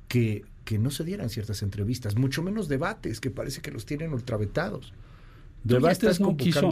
que, 0.07 0.45
que 0.63 0.79
no 0.79 0.89
se 0.89 1.03
dieran 1.03 1.29
ciertas 1.29 1.63
entrevistas, 1.63 2.15
mucho 2.15 2.41
menos 2.41 2.69
debates, 2.69 3.19
que 3.19 3.29
parece 3.29 3.61
que 3.61 3.71
los 3.71 3.85
tienen 3.85 4.13
ultravetados. 4.13 4.93
Debates 5.63 6.19
no 6.19 6.37
quiso, 6.37 6.71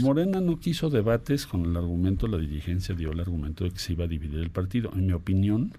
Morena 0.00 0.40
no 0.40 0.58
quiso 0.58 0.90
debates 0.90 1.46
con 1.46 1.64
el 1.64 1.76
argumento, 1.76 2.26
la 2.26 2.38
dirigencia 2.38 2.94
dio 2.94 3.12
el 3.12 3.20
argumento 3.20 3.64
de 3.64 3.70
que 3.70 3.78
se 3.78 3.92
iba 3.92 4.04
a 4.04 4.08
dividir 4.08 4.40
el 4.40 4.50
partido. 4.50 4.90
En 4.94 5.06
mi 5.06 5.12
opinión, 5.12 5.72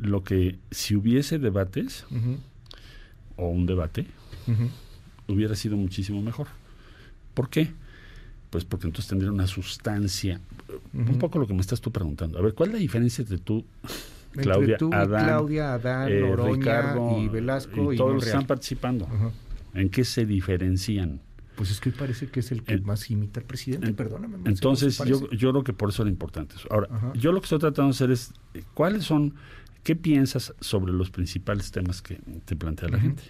lo 0.00 0.24
que 0.24 0.58
si 0.70 0.96
hubiese 0.96 1.38
debates 1.38 2.04
o 3.36 3.48
un 3.48 3.66
debate 3.66 4.06
hubiera 5.28 5.54
sido 5.54 5.76
muchísimo 5.76 6.22
mejor. 6.22 6.48
¿Por 7.34 7.48
qué? 7.48 7.70
Pues 8.50 8.64
porque 8.64 8.86
entonces 8.86 9.08
tendría 9.08 9.30
una 9.30 9.46
sustancia. 9.46 10.40
Un 10.92 11.18
poco 11.18 11.38
lo 11.38 11.46
que 11.46 11.54
me 11.54 11.60
estás 11.60 11.80
tú 11.80 11.90
preguntando. 11.90 12.38
A 12.38 12.42
ver, 12.42 12.54
¿cuál 12.54 12.70
es 12.70 12.74
la 12.74 12.80
diferencia 12.80 13.22
entre 13.22 13.38
tú, 13.38 13.64
Claudia, 14.32 14.78
Adán, 14.92 15.24
Claudia, 15.24 15.74
Adán 15.74 16.08
eh, 16.10 16.36
Ricardo, 16.36 17.20
y 17.20 17.28
Velasco 17.28 17.92
y, 17.92 17.96
todos 17.96 18.26
están 18.26 18.46
participando? 18.46 19.08
¿En 19.74 19.90
qué 19.90 20.04
se 20.04 20.24
diferencian? 20.24 21.20
Pues 21.56 21.70
es 21.70 21.80
que 21.80 21.90
parece 21.90 22.28
que 22.28 22.40
es 22.40 22.52
el 22.52 22.62
que 22.62 22.78
más 22.78 23.10
imita 23.10 23.40
al 23.40 23.46
presidente, 23.46 23.92
perdóname. 23.94 24.38
Entonces, 24.44 24.98
yo, 24.98 25.28
yo 25.30 25.50
creo 25.50 25.64
que 25.64 25.72
por 25.72 25.88
eso 25.88 26.02
era 26.02 26.10
importante. 26.10 26.54
Ahora, 26.70 26.88
yo 27.14 27.32
lo 27.32 27.40
que 27.40 27.46
estoy 27.46 27.58
tratando 27.58 27.88
de 27.88 27.90
hacer 27.90 28.10
es, 28.10 28.32
¿cuáles 28.74 29.04
son 29.04 29.34
¿Qué 29.86 29.94
piensas 29.94 30.52
sobre 30.60 30.92
los 30.92 31.10
principales 31.10 31.70
temas 31.70 32.02
que 32.02 32.18
te 32.44 32.56
plantea 32.56 32.88
la 32.88 32.98
gente? 32.98 33.22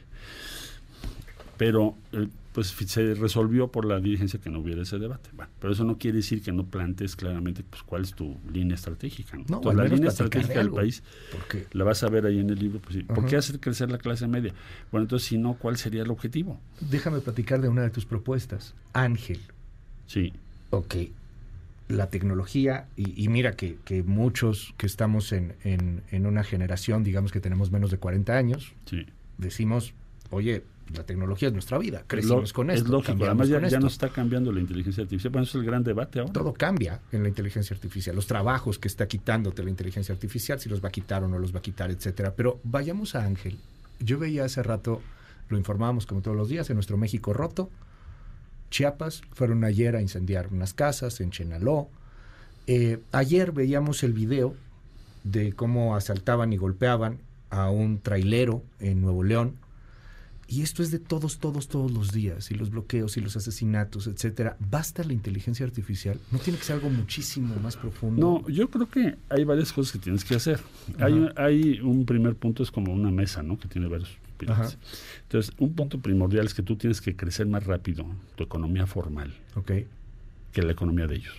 Pero 1.59 1.95
eh, 2.13 2.29
pues 2.55 2.69
se 2.69 3.13
resolvió 3.13 3.69
por 3.69 3.85
la 3.85 4.01
dirigencia 4.01 4.41
que 4.41 4.49
no 4.49 4.61
hubiera 4.61 4.81
ese 4.81 4.99
debate. 4.99 5.29
Bueno, 5.35 5.53
pero 5.61 5.75
eso 5.75 5.85
no 5.85 5.99
quiere 5.99 6.17
decir 6.17 6.41
que 6.41 6.53
no 6.53 6.65
plantees 6.65 7.15
claramente 7.15 7.63
pues 7.63 7.83
cuál 7.83 8.05
es 8.05 8.15
tu 8.15 8.39
línea 8.51 8.75
estratégica. 8.75 9.37
¿no? 9.37 9.61
la 9.71 9.85
línea 9.85 10.09
estratégica 10.09 10.61
del 10.61 10.71
país 10.71 11.03
la 11.73 11.85
vas 11.85 12.03
a 12.03 12.09
ver 12.09 12.25
ahí 12.25 12.39
en 12.39 12.49
el 12.49 12.59
libro. 12.59 12.81
Pues, 12.81 13.05
¿Por 13.05 13.27
qué 13.27 13.37
hacer 13.37 13.61
crecer 13.61 13.91
la 13.91 13.99
clase 13.99 14.27
media? 14.27 14.55
Bueno, 14.91 15.05
entonces 15.05 15.29
si 15.29 15.37
no, 15.37 15.59
¿cuál 15.59 15.77
sería 15.77 16.05
el 16.05 16.11
objetivo? 16.11 16.59
Déjame 16.81 17.21
platicar 17.21 17.61
de 17.61 17.69
una 17.69 17.83
de 17.83 17.91
tus 17.91 18.07
propuestas. 18.07 18.73
Ángel. 18.95 19.41
Sí. 20.07 20.33
Ok 20.71 20.95
la 21.89 22.11
tecnología, 22.11 22.89
y, 22.97 23.29
mira 23.29 23.53
que, 23.53 23.79
muchos 24.05 24.75
que 24.77 24.87
estamos 24.87 25.33
en, 25.33 25.55
en, 25.63 26.27
una 26.27 26.43
generación, 26.43 27.05
digamos 27.05 27.33
que 27.33 27.41
tenemos 27.41 27.71
menos 27.71 27.91
de 27.91 27.99
40 27.99 28.37
años, 28.37 28.75
decimos, 29.39 29.95
oye, 30.31 30.65
la 30.95 31.05
tecnología 31.05 31.49
es 31.49 31.55
nuestra 31.55 31.79
vida, 31.79 32.05
crecimos 32.07 32.53
con 32.53 32.71
esto. 32.71 32.85
Es 32.85 32.91
lógico, 32.91 33.25
además 33.25 33.49
ya, 33.49 33.67
ya, 33.67 33.81
no 33.81 33.89
está 33.89 34.09
cambiando 34.09 34.53
la 34.53 34.61
inteligencia 34.61 35.03
artificial, 35.03 35.33
bueno, 35.33 35.45
eso 35.45 35.59
es 35.59 35.63
el 35.63 35.67
gran 35.67 35.83
debate 35.83 36.21
ahora. 36.21 36.33
Todo 36.33 36.53
cambia 36.55 37.01
en 37.13 37.23
la 37.23 37.29
inteligencia 37.29 37.75
artificial, 37.75 38.15
los 38.15 38.27
trabajos 38.27 38.79
que 38.79 38.89
está 38.89 39.07
quitándote 39.07 39.63
la 39.63 39.71
inteligencia 39.71 40.13
artificial, 40.13 40.61
si 40.61 40.69
los 40.69 40.83
va 40.83 40.89
a 40.89 40.93
quitar 40.93 41.25
o 41.25 41.29
no 41.29 41.39
los 41.39 41.55
va 41.55 41.59
a 41.59 41.63
quitar, 41.63 41.91
etcétera. 41.91 42.35
Pero 42.35 42.61
vayamos 42.65 43.15
a 43.15 43.25
Ángel. 43.25 43.59
Yo 43.99 44.19
veía 44.19 44.45
hace 44.45 44.63
rato, 44.63 45.03
lo 45.49 45.57
informábamos 45.57 46.07
como 46.07 46.21
todos 46.21 46.37
los 46.37 46.49
días, 46.49 46.69
en 46.71 46.77
nuestro 46.77 46.97
México 46.97 47.33
roto, 47.33 47.71
Chiapas, 48.77 49.23
fueron 49.33 49.65
ayer 49.65 49.97
a 49.97 50.03
incendiar 50.03 50.49
unas 50.53 50.75
casas 50.75 51.23
en 51.23 51.31
Chenaló. 51.31 51.89
Eh, 52.67 52.99
ayer 53.11 53.53
veíamos 53.53 54.03
el 54.03 54.13
video 54.13 54.55
de 55.25 55.55
cómo 55.55 55.97
asaltaban 55.97 56.53
y 56.53 56.59
golpeaban 56.59 57.17
a 57.49 57.71
un 57.71 58.01
trailero 58.01 58.63
en 58.79 59.01
Nuevo 59.01 59.23
León. 59.23 59.55
Y 60.47 60.61
esto 60.61 60.83
es 60.83 60.91
de 60.91 60.99
todos, 60.99 61.39
todos, 61.39 61.69
todos 61.69 61.91
los 61.91 62.13
días, 62.13 62.51
y 62.51 62.55
los 62.55 62.69
bloqueos 62.69 63.17
y 63.17 63.23
los 63.23 63.35
asesinatos, 63.39 64.09
etcétera. 64.09 64.59
¿Basta 64.61 65.05
la 65.05 65.15
inteligencia 65.15 65.65
artificial? 65.65 66.21
¿No 66.31 66.39
tiene 66.39 66.59
que 66.59 66.67
ser 66.67 66.75
algo 66.75 66.91
muchísimo 66.91 67.57
más 67.57 67.79
profundo? 67.79 68.43
No, 68.45 68.49
yo 68.51 68.69
creo 68.69 68.91
que 68.91 69.17
hay 69.31 69.45
varias 69.45 69.73
cosas 69.73 69.93
que 69.93 70.01
tienes 70.01 70.23
que 70.23 70.35
hacer. 70.35 70.61
Hay, 70.99 71.31
hay, 71.37 71.81
un 71.81 72.05
primer 72.05 72.35
punto, 72.35 72.63
es 72.63 72.71
como 72.71 72.93
una 72.93 73.11
mesa, 73.11 73.43
¿no? 73.43 73.59
Que 73.59 73.69
tiene 73.69 73.89
varios 73.89 74.11
entonces, 74.41 75.55
un 75.59 75.75
punto 75.75 76.01
primordial 76.01 76.47
es 76.47 76.55
que 76.55 76.63
tú 76.63 76.77
tienes 76.77 77.01
que 77.01 77.17
crecer 77.17 77.47
más 77.47 77.65
rápido 77.65 78.07
tu 78.35 78.45
economía 78.45 78.87
formal 78.87 79.35
que 79.65 80.63
la 80.63 80.73
economía 80.73 81.07
de 81.07 81.17
ellos. 81.17 81.35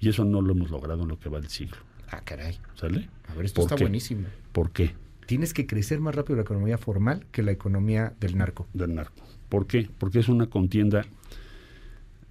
Y 0.00 0.08
eso 0.08 0.24
no 0.24 0.40
lo 0.42 0.52
hemos 0.52 0.70
logrado 0.70 1.02
en 1.02 1.08
lo 1.08 1.18
que 1.18 1.28
va 1.28 1.40
del 1.40 1.50
siglo. 1.50 1.76
Ah, 2.10 2.20
caray. 2.24 2.58
¿Sale? 2.74 3.08
A 3.28 3.34
ver, 3.34 3.46
esto 3.46 3.62
está 3.62 3.76
buenísimo. 3.76 4.26
¿Por 4.52 4.70
qué? 4.70 4.94
Tienes 5.26 5.52
que 5.52 5.66
crecer 5.66 6.00
más 6.00 6.14
rápido 6.14 6.36
la 6.36 6.42
economía 6.42 6.78
formal 6.78 7.26
que 7.32 7.42
la 7.42 7.50
economía 7.50 8.14
del 8.20 8.38
narco. 8.38 8.66
Del 8.72 8.94
narco. 8.94 9.22
¿Por 9.48 9.66
qué? 9.66 9.90
Porque 9.98 10.20
es 10.20 10.28
una 10.28 10.46
contienda. 10.46 11.04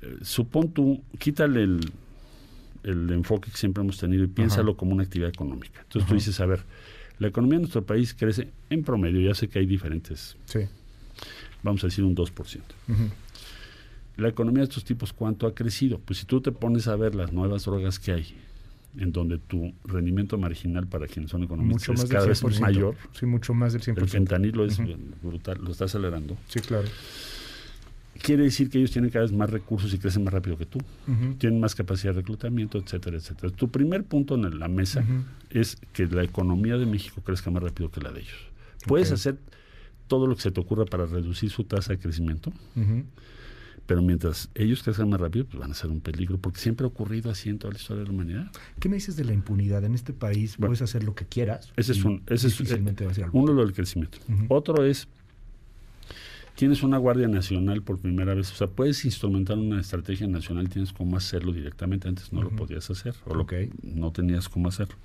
Eh, 0.01 0.17
supón 0.21 0.71
tú, 0.71 1.03
quítale 1.19 1.63
el, 1.63 1.91
el, 2.83 3.09
enfoque 3.11 3.51
que 3.51 3.57
siempre 3.57 3.83
hemos 3.83 3.97
tenido 3.97 4.23
y 4.23 4.27
piénsalo 4.27 4.77
como 4.77 4.93
una 4.93 5.03
actividad 5.03 5.29
económica. 5.29 5.81
Entonces 5.81 6.07
tú 6.07 6.15
dices, 6.15 6.39
a 6.39 6.45
ver, 6.45 6.61
la 7.19 7.27
economía 7.27 7.57
de 7.57 7.61
nuestro 7.61 7.85
país 7.85 8.13
crece 8.13 8.49
en 8.69 8.83
promedio, 8.83 9.21
ya 9.21 9.33
sé 9.33 9.47
que 9.47 9.59
hay 9.59 9.65
diferentes, 9.65 10.37
sí. 10.45 10.59
vamos 11.63 11.83
a 11.83 11.87
decir 11.87 12.03
un 12.03 12.15
2%. 12.15 12.59
La 14.17 14.29
economía 14.29 14.61
de 14.61 14.69
estos 14.69 14.83
tipos, 14.83 15.13
¿cuánto 15.13 15.45
ha 15.45 15.53
crecido? 15.53 15.99
Pues 15.99 16.19
si 16.19 16.25
tú 16.25 16.41
te 16.41 16.51
pones 16.51 16.87
a 16.87 16.95
ver 16.95 17.13
las 17.13 17.31
nuevas 17.31 17.65
drogas 17.65 17.99
que 17.99 18.11
hay, 18.11 18.35
en 18.97 19.11
donde 19.11 19.37
tu 19.37 19.73
rendimiento 19.83 20.39
marginal 20.39 20.87
para 20.87 21.05
quienes 21.05 21.29
son 21.29 21.43
economistas 21.43 22.03
es 22.03 22.09
cada 22.09 22.25
vez 22.25 22.59
mayor. 22.59 22.95
Sí, 23.13 23.27
mucho 23.27 23.53
más 23.53 23.73
del 23.73 23.83
100%. 23.83 23.97
El 24.01 24.09
fentanilo 24.09 24.65
es 24.65 24.79
brutal, 25.21 25.59
lo 25.63 25.71
está 25.71 25.85
acelerando. 25.85 26.35
Sí, 26.47 26.59
claro 26.61 26.87
quiere 28.17 28.43
decir 28.43 28.69
que 28.69 28.77
ellos 28.77 28.91
tienen 28.91 29.09
cada 29.09 29.25
vez 29.25 29.33
más 29.33 29.49
recursos 29.49 29.93
y 29.93 29.97
crecen 29.97 30.23
más 30.23 30.33
rápido 30.33 30.57
que 30.57 30.65
tú. 30.65 30.79
Tienen 31.37 31.59
más 31.59 31.75
capacidad 31.75 32.13
de 32.13 32.21
reclutamiento, 32.21 32.77
etcétera, 32.77 33.17
etcétera. 33.17 33.51
Tu 33.53 33.69
primer 33.69 34.03
punto 34.03 34.35
en 34.35 34.59
la 34.59 34.67
mesa 34.67 35.03
es 35.49 35.77
que 35.93 36.07
la 36.07 36.23
economía 36.23 36.77
de 36.77 36.85
México 36.85 37.21
crezca 37.21 37.51
más 37.51 37.63
rápido 37.63 37.89
que 37.91 38.01
la 38.01 38.11
de 38.11 38.21
ellos. 38.21 38.37
Puedes 38.85 39.11
hacer 39.11 39.37
todo 40.07 40.27
lo 40.27 40.35
que 40.35 40.41
se 40.41 40.51
te 40.51 40.59
ocurra 40.59 40.85
para 40.85 41.05
reducir 41.05 41.49
su 41.49 41.63
tasa 41.63 41.93
de 41.93 41.99
crecimiento, 41.99 42.51
pero 43.85 44.01
mientras 44.01 44.49
ellos 44.53 44.83
crezcan 44.83 45.09
más 45.09 45.19
rápido, 45.19 45.45
pues 45.45 45.59
van 45.59 45.71
a 45.71 45.73
ser 45.73 45.89
un 45.89 46.01
peligro, 46.01 46.37
porque 46.37 46.59
siempre 46.59 46.85
ha 46.85 46.87
ocurrido 46.87 47.31
así 47.31 47.49
en 47.49 47.57
toda 47.57 47.73
la 47.73 47.79
historia 47.79 48.03
de 48.03 48.07
la 48.07 48.13
humanidad. 48.13 48.51
¿Qué 48.79 48.89
me 48.89 48.95
dices 48.95 49.15
de 49.15 49.23
la 49.23 49.33
impunidad? 49.33 49.83
En 49.85 49.95
este 49.95 50.13
país 50.13 50.57
puedes 50.57 50.81
hacer 50.81 51.03
lo 51.03 51.15
que 51.15 51.25
quieras. 51.25 51.71
Ese 51.77 51.93
es 51.93 52.03
un, 52.03 52.21
ese 52.27 52.47
es, 52.47 52.59
uno 53.31 53.53
lo 53.53 53.63
del 53.63 53.73
crecimiento. 53.73 54.17
Otro 54.49 54.85
es 54.85 55.07
tienes 56.57 56.81
una 56.81 56.97
Guardia 56.97 57.27
Nacional 57.27 57.83
por 57.83 57.99
primera 57.99 58.33
vez, 58.33 58.51
o 58.51 58.55
sea, 58.55 58.65
puedes 58.65 59.05
instrumentar 59.05 59.59
una 59.59 59.79
estrategia 59.79 60.25
nacional, 60.25 60.69
tienes 60.69 60.91
cómo 60.91 61.15
hacerlo 61.15 61.53
directamente, 61.53 62.07
antes 62.07 62.33
no 62.33 62.41
lo 62.41 62.49
podías 62.49 62.89
hacer, 62.89 63.13
o 63.25 63.35
lo 63.35 63.45
que 63.45 63.69
no 63.83 64.11
tenías 64.11 64.49
cómo 64.49 64.67
hacerlo. 64.67 64.95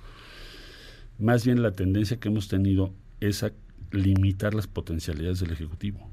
Más 1.19 1.45
bien 1.45 1.61
la 1.61 1.71
tendencia 1.71 2.19
que 2.19 2.29
hemos 2.29 2.47
tenido 2.47 2.91
es 3.19 3.43
a 3.43 3.51
limitar 3.91 4.55
las 4.55 4.65
potencialidades 4.65 5.41
del 5.41 5.51
Ejecutivo. 5.51 6.09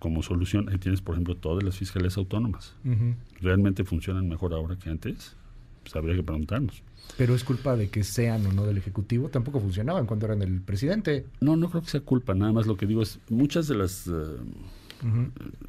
Como 0.00 0.24
solución, 0.24 0.68
ahí 0.70 0.78
tienes, 0.78 1.00
por 1.00 1.14
ejemplo, 1.14 1.36
todas 1.36 1.62
las 1.62 1.76
fiscalías 1.76 2.16
autónomas. 2.16 2.74
¿Realmente 3.40 3.84
funcionan 3.84 4.28
mejor 4.28 4.54
ahora 4.54 4.76
que 4.76 4.90
antes? 4.90 5.36
Pues 5.82 5.96
habría 5.96 6.16
que 6.16 6.22
preguntarnos. 6.22 6.82
Pero 7.16 7.34
es 7.34 7.44
culpa 7.44 7.76
de 7.76 7.88
que 7.88 8.04
sean 8.04 8.46
o 8.46 8.52
no 8.52 8.64
del 8.64 8.78
Ejecutivo. 8.78 9.28
Tampoco 9.28 9.60
funcionaban 9.60 10.06
cuando 10.06 10.26
eran 10.26 10.42
el 10.42 10.60
presidente. 10.60 11.26
No, 11.40 11.56
no 11.56 11.68
creo 11.68 11.82
que 11.82 11.90
sea 11.90 12.00
culpa. 12.00 12.34
Nada 12.34 12.52
más 12.52 12.66
lo 12.66 12.76
que 12.76 12.86
digo 12.86 13.02
es, 13.02 13.20
muchas 13.28 13.68
de 13.68 13.74
las, 13.74 14.06
eh, 14.06 14.12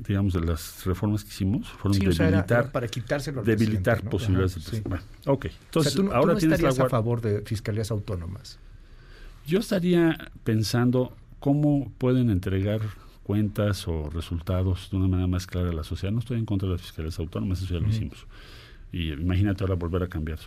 digamos, 0.08 0.34
de 0.34 0.42
las 0.42 0.86
reformas 0.86 1.24
que 1.24 1.30
hicimos 1.30 1.68
fueron 1.68 2.00
debilitar, 2.00 2.72
para 2.72 2.88
quitárselo 2.88 3.44
debilitar 3.44 4.04
posibilidades 4.10 4.72
de 4.72 4.82
Bueno, 4.82 5.04
ok. 5.26 5.48
Entonces, 5.66 6.00
ahora 6.14 6.36
tienes 6.36 6.62
la 6.62 6.70
a 6.70 6.90
favor 6.90 7.20
de 7.22 7.42
fiscalías 7.42 7.92
autónomas. 7.92 8.58
Yo 9.46 9.60
estaría 9.60 10.32
pensando 10.46 11.14
cómo 11.40 11.92
pueden 11.98 12.30
entregar 12.30 12.80
cuentas 13.24 13.86
o 13.88 14.10
resultados 14.10 14.90
de 14.92 14.98
una 14.98 15.08
manera 15.08 15.28
más 15.28 15.46
clara 15.46 15.70
a 15.70 15.74
la 15.74 15.84
sociedad. 15.84 16.14
No 16.14 16.20
estoy 16.20 16.40
en 16.40 16.46
contra 16.46 16.70
de 16.70 16.76
las 16.76 16.82
fiscalías 16.82 17.20
autónomas, 17.20 17.62
eso 17.62 17.74
ya 17.74 17.82
lo 17.82 17.90
hicimos 17.90 18.26
y 18.94 19.12
imagínate 19.12 19.64
ahora 19.64 19.74
volver 19.76 20.04
a 20.04 20.08
cambiar, 20.08 20.40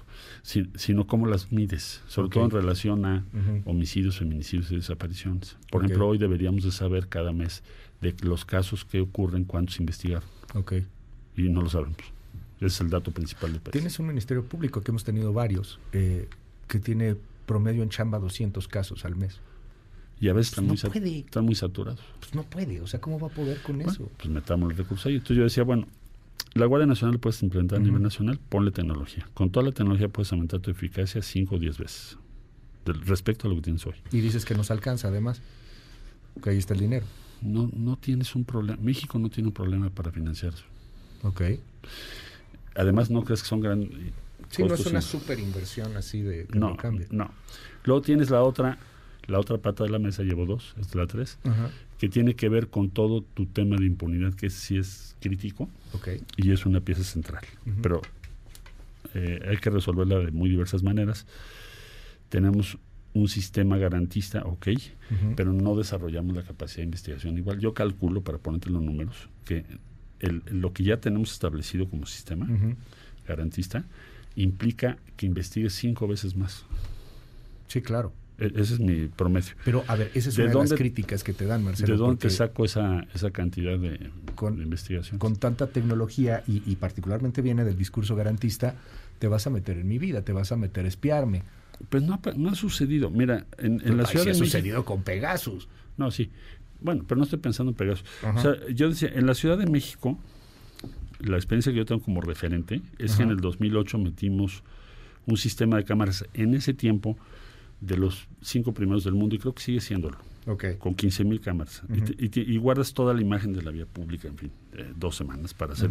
sino 0.43 1.07
cómo 1.07 1.27
las 1.27 1.53
mides, 1.53 2.01
sobre 2.07 2.29
todo 2.31 2.45
en 2.45 2.51
relación 2.51 3.05
a 3.05 3.25
homicidios, 3.65 4.19
feminicidios 4.19 4.71
y 4.73 4.77
desapariciones. 4.77 5.57
Por 5.71 5.85
ejemplo, 5.85 6.07
hoy 6.09 6.17
deberíamos 6.19 6.63
de 6.65 6.71
saber 6.71 7.09
cada 7.09 7.33
mes 7.33 7.63
de 8.01 8.15
los 8.23 8.45
casos 8.45 8.85
que 8.85 9.01
ocurren, 9.01 9.45
cuántos 9.45 9.81
investigar. 9.81 10.23
Okay. 10.55 10.87
Y 11.37 11.43
no 11.51 11.61
lo 11.61 11.69
sabemos. 11.69 11.97
Ese 12.59 12.67
es 12.67 12.81
el 12.81 12.89
dato 12.91 13.11
principal 13.11 13.53
del 13.53 13.61
país. 13.61 13.73
Tienes 13.73 13.99
un 13.99 14.07
ministerio 14.07 14.45
público 14.45 14.81
que 14.81 14.91
hemos 14.93 15.05
tenido 15.05 15.33
varios, 15.33 15.79
eh, 15.93 16.29
que 16.69 16.79
tiene 16.79 17.17
promedio 17.47 17.83
en 17.83 17.91
chamba 17.91 18.19
200 18.19 18.67
casos 18.69 19.05
al 19.05 19.17
mes. 19.17 19.41
Y 20.21 20.29
a 20.29 20.33
veces 20.33 20.53
están, 20.53 20.67
Pues 20.67 20.69
muy, 20.69 20.77
no 20.77 20.81
sat- 20.81 20.93
puede. 21.03 21.19
están 21.19 21.45
muy 21.45 21.55
saturados. 21.57 22.01
Pues 22.21 22.35
no 22.35 22.43
puede, 22.45 22.81
o 22.81 22.87
sea, 22.87 23.01
¿cómo 23.01 23.19
va 23.21 23.27
a 23.27 23.31
poder 23.31 23.61
con 23.61 23.77
Bueno, 23.77 23.91
eso? 23.93 24.11
pues 24.17 24.31
metamos 24.31 24.69
los 24.71 24.79
recursos 24.79 25.05
ahí. 25.07 25.15
Entonces 25.17 25.37
yo 25.37 25.43
decía, 25.43 25.65
bueno, 25.65 25.87
la 26.55 26.67
Guardia 26.67 26.87
Nacional 26.87 27.19
puedes 27.19 27.43
implementar 27.43 27.79
a 27.79 27.83
nivel 27.83 28.03
nacional, 28.03 28.39
ponle 28.49 28.71
tecnología. 28.71 29.27
Con 29.35 29.51
toda 29.51 29.67
la 29.67 29.73
tecnología 29.73 30.09
puedes 30.09 30.33
aumentar 30.33 30.61
tu 30.61 30.71
eficacia 30.71 31.21
5 31.23 31.57
o 31.57 31.59
10 31.59 31.79
veces 31.79 32.17
del- 32.85 33.01
respecto 33.07 33.47
a 33.47 33.51
lo 33.51 33.57
que 33.57 33.63
tienes 33.63 33.87
hoy. 33.87 33.95
Y 34.13 34.21
dices 34.21 34.45
que 34.45 34.55
nos 34.55 34.71
alcanza 34.71 35.09
además, 35.09 35.43
que 36.43 36.51
ahí 36.51 36.57
está 36.59 36.75
el 36.75 36.81
dinero. 36.81 37.05
No, 37.43 37.71
no 37.75 37.97
tienes 37.97 38.35
un 38.35 38.45
problema. 38.45 38.79
México 38.83 39.19
no 39.19 39.29
tiene 39.29 39.49
un 39.49 39.55
problema 39.55 39.91
para 39.91 40.11
financiar 40.11 40.55
eso. 40.55 40.65
Ok. 41.23 41.43
Además, 42.75 43.11
no 43.11 43.23
crees 43.25 43.43
que 43.43 43.49
son 43.49 43.61
grandes. 43.61 43.91
Sí, 44.51 44.63
no 44.63 44.75
es 44.75 44.87
una 44.87 45.01
super 45.03 45.39
inversión 45.39 45.97
así 45.97 46.23
de 46.23 46.47
que 46.47 46.59
no, 46.59 46.77
No, 46.83 47.01
no. 47.11 47.31
Luego 47.85 48.01
tienes 48.03 48.31
la 48.31 48.43
otra, 48.43 48.79
la 49.27 49.39
otra 49.41 49.59
pata 49.59 49.85
de 49.85 49.91
la 49.91 49.99
mesa, 49.99 50.23
llevo 50.23 50.47
dos, 50.47 50.75
esta 50.79 50.91
es 50.91 50.95
la 50.95 51.07
tres, 51.07 51.39
Ajá. 51.45 51.71
que 51.99 52.09
tiene 52.09 52.35
que 52.35 52.49
ver 52.49 52.69
con 52.69 52.91
todo 52.91 53.23
tu 53.23 53.47
tema 53.47 53.77
de 53.77 53.87
impunidad, 53.87 54.35
que 54.35 54.51
sí 54.51 54.77
es 54.79 55.17
crítico 55.21 55.69
Ok. 55.95 56.09
y 56.37 56.53
es 56.53 56.65
una 56.67 56.81
pieza 56.81 57.03
central. 57.05 57.45
Pero 57.83 58.03
eh, 59.15 59.41
hay 59.49 59.57
que 59.57 59.71
resolverla 59.71 60.19
de 60.19 60.31
muy 60.31 60.49
diversas 60.51 60.83
maneras. 60.83 61.27
Tenemos 62.29 62.79
un 63.15 63.29
sistema 63.29 63.79
garantista, 63.79 64.43
ok, 64.45 64.69
pero 65.37 65.53
no 65.53 65.75
desarrollamos 65.77 66.37
la 66.37 66.43
capacidad 66.43 66.79
de 66.79 66.85
investigación 66.85 67.39
igual. 67.39 67.59
Yo 67.61 67.73
calculo, 67.73 68.21
para 68.23 68.39
ponerte 68.39 68.69
los 68.71 68.83
números, 68.83 69.29
que 69.47 69.65
el- 70.21 70.43
lo 70.51 70.73
que 70.73 70.83
ya 70.85 70.99
tenemos 71.01 71.33
establecido 71.33 71.89
como 71.89 72.05
sistema 72.07 72.47
garantista 73.27 73.85
implica 74.35 74.99
que 75.17 75.25
investigues 75.27 75.73
cinco 75.75 76.07
veces 76.07 76.37
más. 76.37 76.65
Sí, 77.69 77.81
claro. 77.81 78.13
E- 78.39 78.53
ese 78.55 78.75
es 78.75 78.81
mi 78.81 79.09
promedio. 79.09 79.55
Pero, 79.65 79.83
a 79.89 79.97
ver, 79.97 80.11
esa 80.15 80.29
es 80.29 80.37
¿De 80.37 80.45
una 80.45 80.53
de 80.53 80.59
las 80.69 80.73
críticas 80.75 81.25
que 81.25 81.33
te 81.33 81.47
dan, 81.47 81.65
Marcelo. 81.65 81.93
¿De 81.95 81.99
dónde 81.99 82.17
te 82.19 82.31
saco 82.31 82.65
esa, 82.65 83.07
esa 83.15 83.31
cantidad 83.31 83.79
de, 83.79 84.11
Con- 84.35 84.57
de 84.57 84.63
investigación? 84.65 85.19
Con 85.19 85.37
tanta 85.37 85.69
tecnología 85.69 86.43
y, 86.47 86.63
y 86.71 86.77
particularmente 86.77 87.41
viene 87.43 87.65
del 87.65 87.77
discurso 87.79 88.15
garantista, 88.17 88.75
te 89.19 89.29
vas 89.29 89.47
a 89.47 89.51
meter 89.51 89.79
en 89.79 89.89
mi 89.89 89.99
vida, 89.99 90.23
te 90.23 90.33
vas 90.33 90.53
a 90.53 90.57
meter 90.57 90.85
a 90.85 90.89
espiarme. 90.89 91.43
Pues 91.89 92.03
no 92.03 92.21
no 92.37 92.51
ha 92.51 92.55
sucedido. 92.55 93.11
Mira, 93.11 93.47
en, 93.59 93.81
en 93.85 93.97
la 93.97 94.05
Ay, 94.05 94.11
Ciudad 94.11 94.25
sí 94.25 94.31
de 94.31 94.31
ha 94.31 94.41
México... 94.41 94.45
sucedido 94.45 94.85
con 94.85 95.03
Pegasus. 95.03 95.69
No, 95.97 96.11
sí. 96.11 96.31
Bueno, 96.81 97.05
pero 97.09 97.17
no 97.19 97.25
estoy 97.25 97.39
pensando 97.39 97.71
en 97.71 97.77
Pegasus. 97.77 98.05
Ajá. 98.23 98.39
O 98.39 98.43
sea, 98.43 98.69
yo 98.75 98.89
decía, 98.91 99.11
en 99.15 99.27
la 99.27 99.35
Ciudad 99.35 99.57
de 99.57 99.67
México, 99.67 100.19
la 101.21 101.37
experiencia 101.37 101.73
que 101.73 101.79
yo 101.79 101.87
tengo 101.87 102.03
como 102.03 102.21
referente 102.21 102.83
es 102.99 103.17
que 103.17 103.23
en 103.23 103.31
el 103.31 103.39
2008 103.39 103.97
metimos 103.99 104.63
un 105.25 105.37
sistema 105.39 105.77
de 105.79 105.85
cámaras 105.85 106.25
en 106.35 106.55
ese 106.55 106.75
tiempo 106.75 107.17
de 107.81 107.97
los 107.97 108.27
cinco 108.41 108.73
primeros 108.73 109.05
del 109.05 109.15
mundo 109.15 109.35
y 109.35 109.39
creo 109.39 109.55
que 109.55 109.63
sigue 109.63 109.81
siéndolo, 109.81 110.17
Ok. 110.47 110.79
con 110.79 110.95
15 110.95 111.25
mil 111.25 111.41
cámaras. 111.41 111.83
Y 111.89 111.99
Ujú. 112.03 112.05
te- 112.13 112.25
y, 112.25 112.29
te- 112.31 112.41
y 112.41 112.57
guardas 112.57 112.95
toda 112.95 113.13
la 113.15 113.21
imagen 113.21 113.53
de 113.53 113.63
la 113.63 113.71
vía 113.71 113.87
pública, 113.87 114.29
en 114.29 114.39
fin, 114.39 114.51
eh, 114.73 114.93
dos 114.97 115.17
semanas 115.17 115.53
para 115.55 115.75
hacer. 115.75 115.91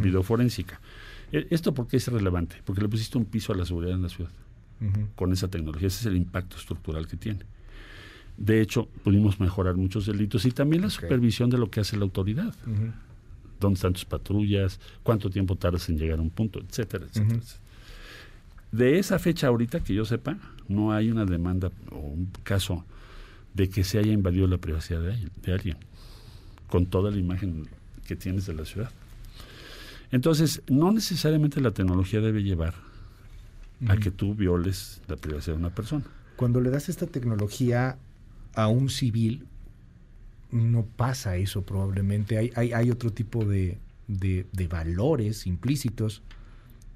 Eh, 1.32 1.48
¿Esto 1.50 1.74
por 1.74 1.88
qué 1.88 1.98
es 1.98 2.08
relevante? 2.08 2.58
Porque 2.65 2.82
le 2.82 2.89
pusiste 2.89 3.17
un 3.17 3.26
piso 3.26 3.54
a 3.54 3.56
la 3.56 3.65
seguridad 3.65 3.93
en 3.95 4.02
la 4.02 4.10
ciudad 4.10 4.32
con 5.15 5.32
esa 5.32 5.48
tecnología. 5.48 5.88
Ese 5.88 6.02
es 6.02 6.06
el 6.08 6.17
impacto 6.17 6.58
estructural 6.58 7.08
que 7.08 7.15
tiene. 7.17 7.39
De 8.38 8.60
hecho, 8.62 8.88
pudimos 9.04 9.39
mejorar 9.39 9.76
muchos 9.76 10.06
delitos 10.06 10.45
y 10.45 10.52
también 10.52 10.82
la 10.82 10.89
supervisión 10.89 11.50
de 11.50 11.58
lo 11.58 11.69
que 11.71 11.80
hace 11.80 11.95
la 11.98 12.04
autoridad. 12.04 12.54
¿Dónde 13.60 13.76
están 13.76 13.93
tus 13.93 14.04
patrullas? 14.06 14.80
¿Cuánto 15.04 15.30
tiempo 15.30 15.56
tardas 15.56 15.88
en 15.89 15.98
llegar 15.98 16.19
a 16.19 16.21
un 16.21 16.30
punto? 16.30 16.60
Etcétera, 16.60 17.06
etcétera. 17.06 17.36
Etcétera. 17.39 17.62
De 18.71 19.00
esa 19.00 19.17
fecha 19.19 19.48
ahorita, 19.48 19.80
que 19.80 19.93
yo 19.93 20.04
sepa, 20.04 20.38
no 20.67 20.91
hay 20.93 21.12
una 21.12 21.25
demanda 21.25 21.71
o 21.91 21.97
un 21.97 22.30
caso 22.43 22.86
de 23.54 23.69
que 23.69 23.84
se 23.84 23.97
haya 23.99 24.12
invadido 24.12 24.47
la 24.47 24.58
privacidad 24.58 25.01
de, 25.01 25.12
alguien- 25.13 25.32
de 25.43 25.54
alguien, 25.54 25.78
con 26.69 26.86
toda 26.86 27.12
la 27.12 27.17
imagen 27.17 27.67
que 28.08 28.15
tienes 28.15 28.45
de 28.45 28.54
la 28.54 28.65
ciudad. 28.65 28.91
Entonces, 30.12 30.62
no 30.67 30.91
necesariamente 30.91 31.62
la 31.62 31.71
tecnología 31.71 32.21
debe 32.21 32.43
llevar 32.43 32.73
a 33.88 33.97
que 33.97 34.12
tú 34.12 34.36
violes 34.36 35.01
la 35.08 35.15
privacidad 35.17 35.56
de 35.56 35.60
una 35.60 35.73
persona. 35.73 36.06
Cuando 36.36 36.62
le 36.62 36.69
das 36.69 36.89
esta 36.89 37.08
tecnología 37.08 37.97
a 38.54 38.67
un 38.67 38.89
civil, 38.89 39.45
no 40.51 40.86
pasa 40.86 41.36
eso 41.38 41.63
probablemente. 41.63 42.38
Hay, 42.38 42.51
hay, 42.56 42.71
hay 42.73 42.91
otro 42.91 43.12
tipo 43.12 43.43
de, 43.45 43.78
de- 44.08 44.45
de 44.51 44.67
valores 44.67 45.47
implícitos. 45.47 46.21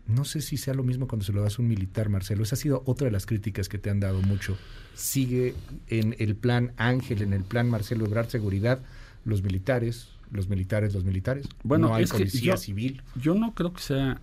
No 0.09 0.25
sé 0.25 0.41
si 0.41 0.57
sea 0.57 0.73
lo 0.73 0.83
mismo 0.83 1.07
cuando 1.07 1.23
se 1.25 1.31
lo 1.33 1.41
das 1.41 1.59
a 1.59 1.61
un 1.61 1.67
militar, 1.67 2.09
Marcelo. 2.09 2.43
Esa 2.43 2.55
ha 2.55 2.57
sido 2.57 2.83
otra 2.85 3.05
de 3.05 3.11
las 3.11 3.25
críticas 3.25 3.69
que 3.69 3.77
te 3.77 3.89
han 3.89 3.99
dado 3.99 4.21
mucho. 4.21 4.57
Sigue 4.95 5.53
en 5.87 6.15
el 6.19 6.35
plan 6.35 6.73
Ángel, 6.77 7.21
en 7.21 7.33
el 7.33 7.43
plan 7.43 7.69
Marcelo 7.69 8.05
Ebrard 8.05 8.27
Seguridad, 8.29 8.79
los 9.25 9.43
militares, 9.43 10.09
los 10.31 10.49
militares, 10.49 10.93
los 10.93 11.03
militares. 11.03 11.47
Bueno, 11.63 11.89
no 11.89 11.95
hay 11.95 12.03
es 12.03 12.11
que 12.11 12.17
policía 12.19 12.53
yo- 12.53 12.57
civil. 12.57 13.01
Yo 13.15 13.35
no 13.35 13.53
creo 13.53 13.71
que 13.73 13.81
sea 13.81 14.19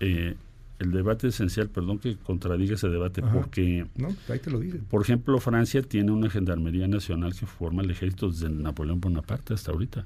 eh, 0.00 0.34
el 0.78 0.90
debate 0.90 1.28
esencial, 1.28 1.70
perdón 1.70 1.98
que 1.98 2.16
contradiga 2.16 2.74
ese 2.74 2.88
debate, 2.88 3.22
Ajá. 3.22 3.32
porque, 3.32 3.86
No, 3.96 4.08
ahí 4.28 4.38
te 4.38 4.50
lo 4.50 4.60
por 4.90 5.00
ejemplo, 5.02 5.38
Francia 5.40 5.80
tiene 5.82 6.10
una 6.12 6.28
gendarmería 6.28 6.86
nacional 6.86 7.34
que 7.34 7.46
forma 7.46 7.82
el 7.82 7.90
ejército 7.90 8.30
desde 8.30 8.50
Napoleón 8.50 9.00
Bonaparte 9.00 9.54
hasta 9.54 9.72
ahorita. 9.72 10.04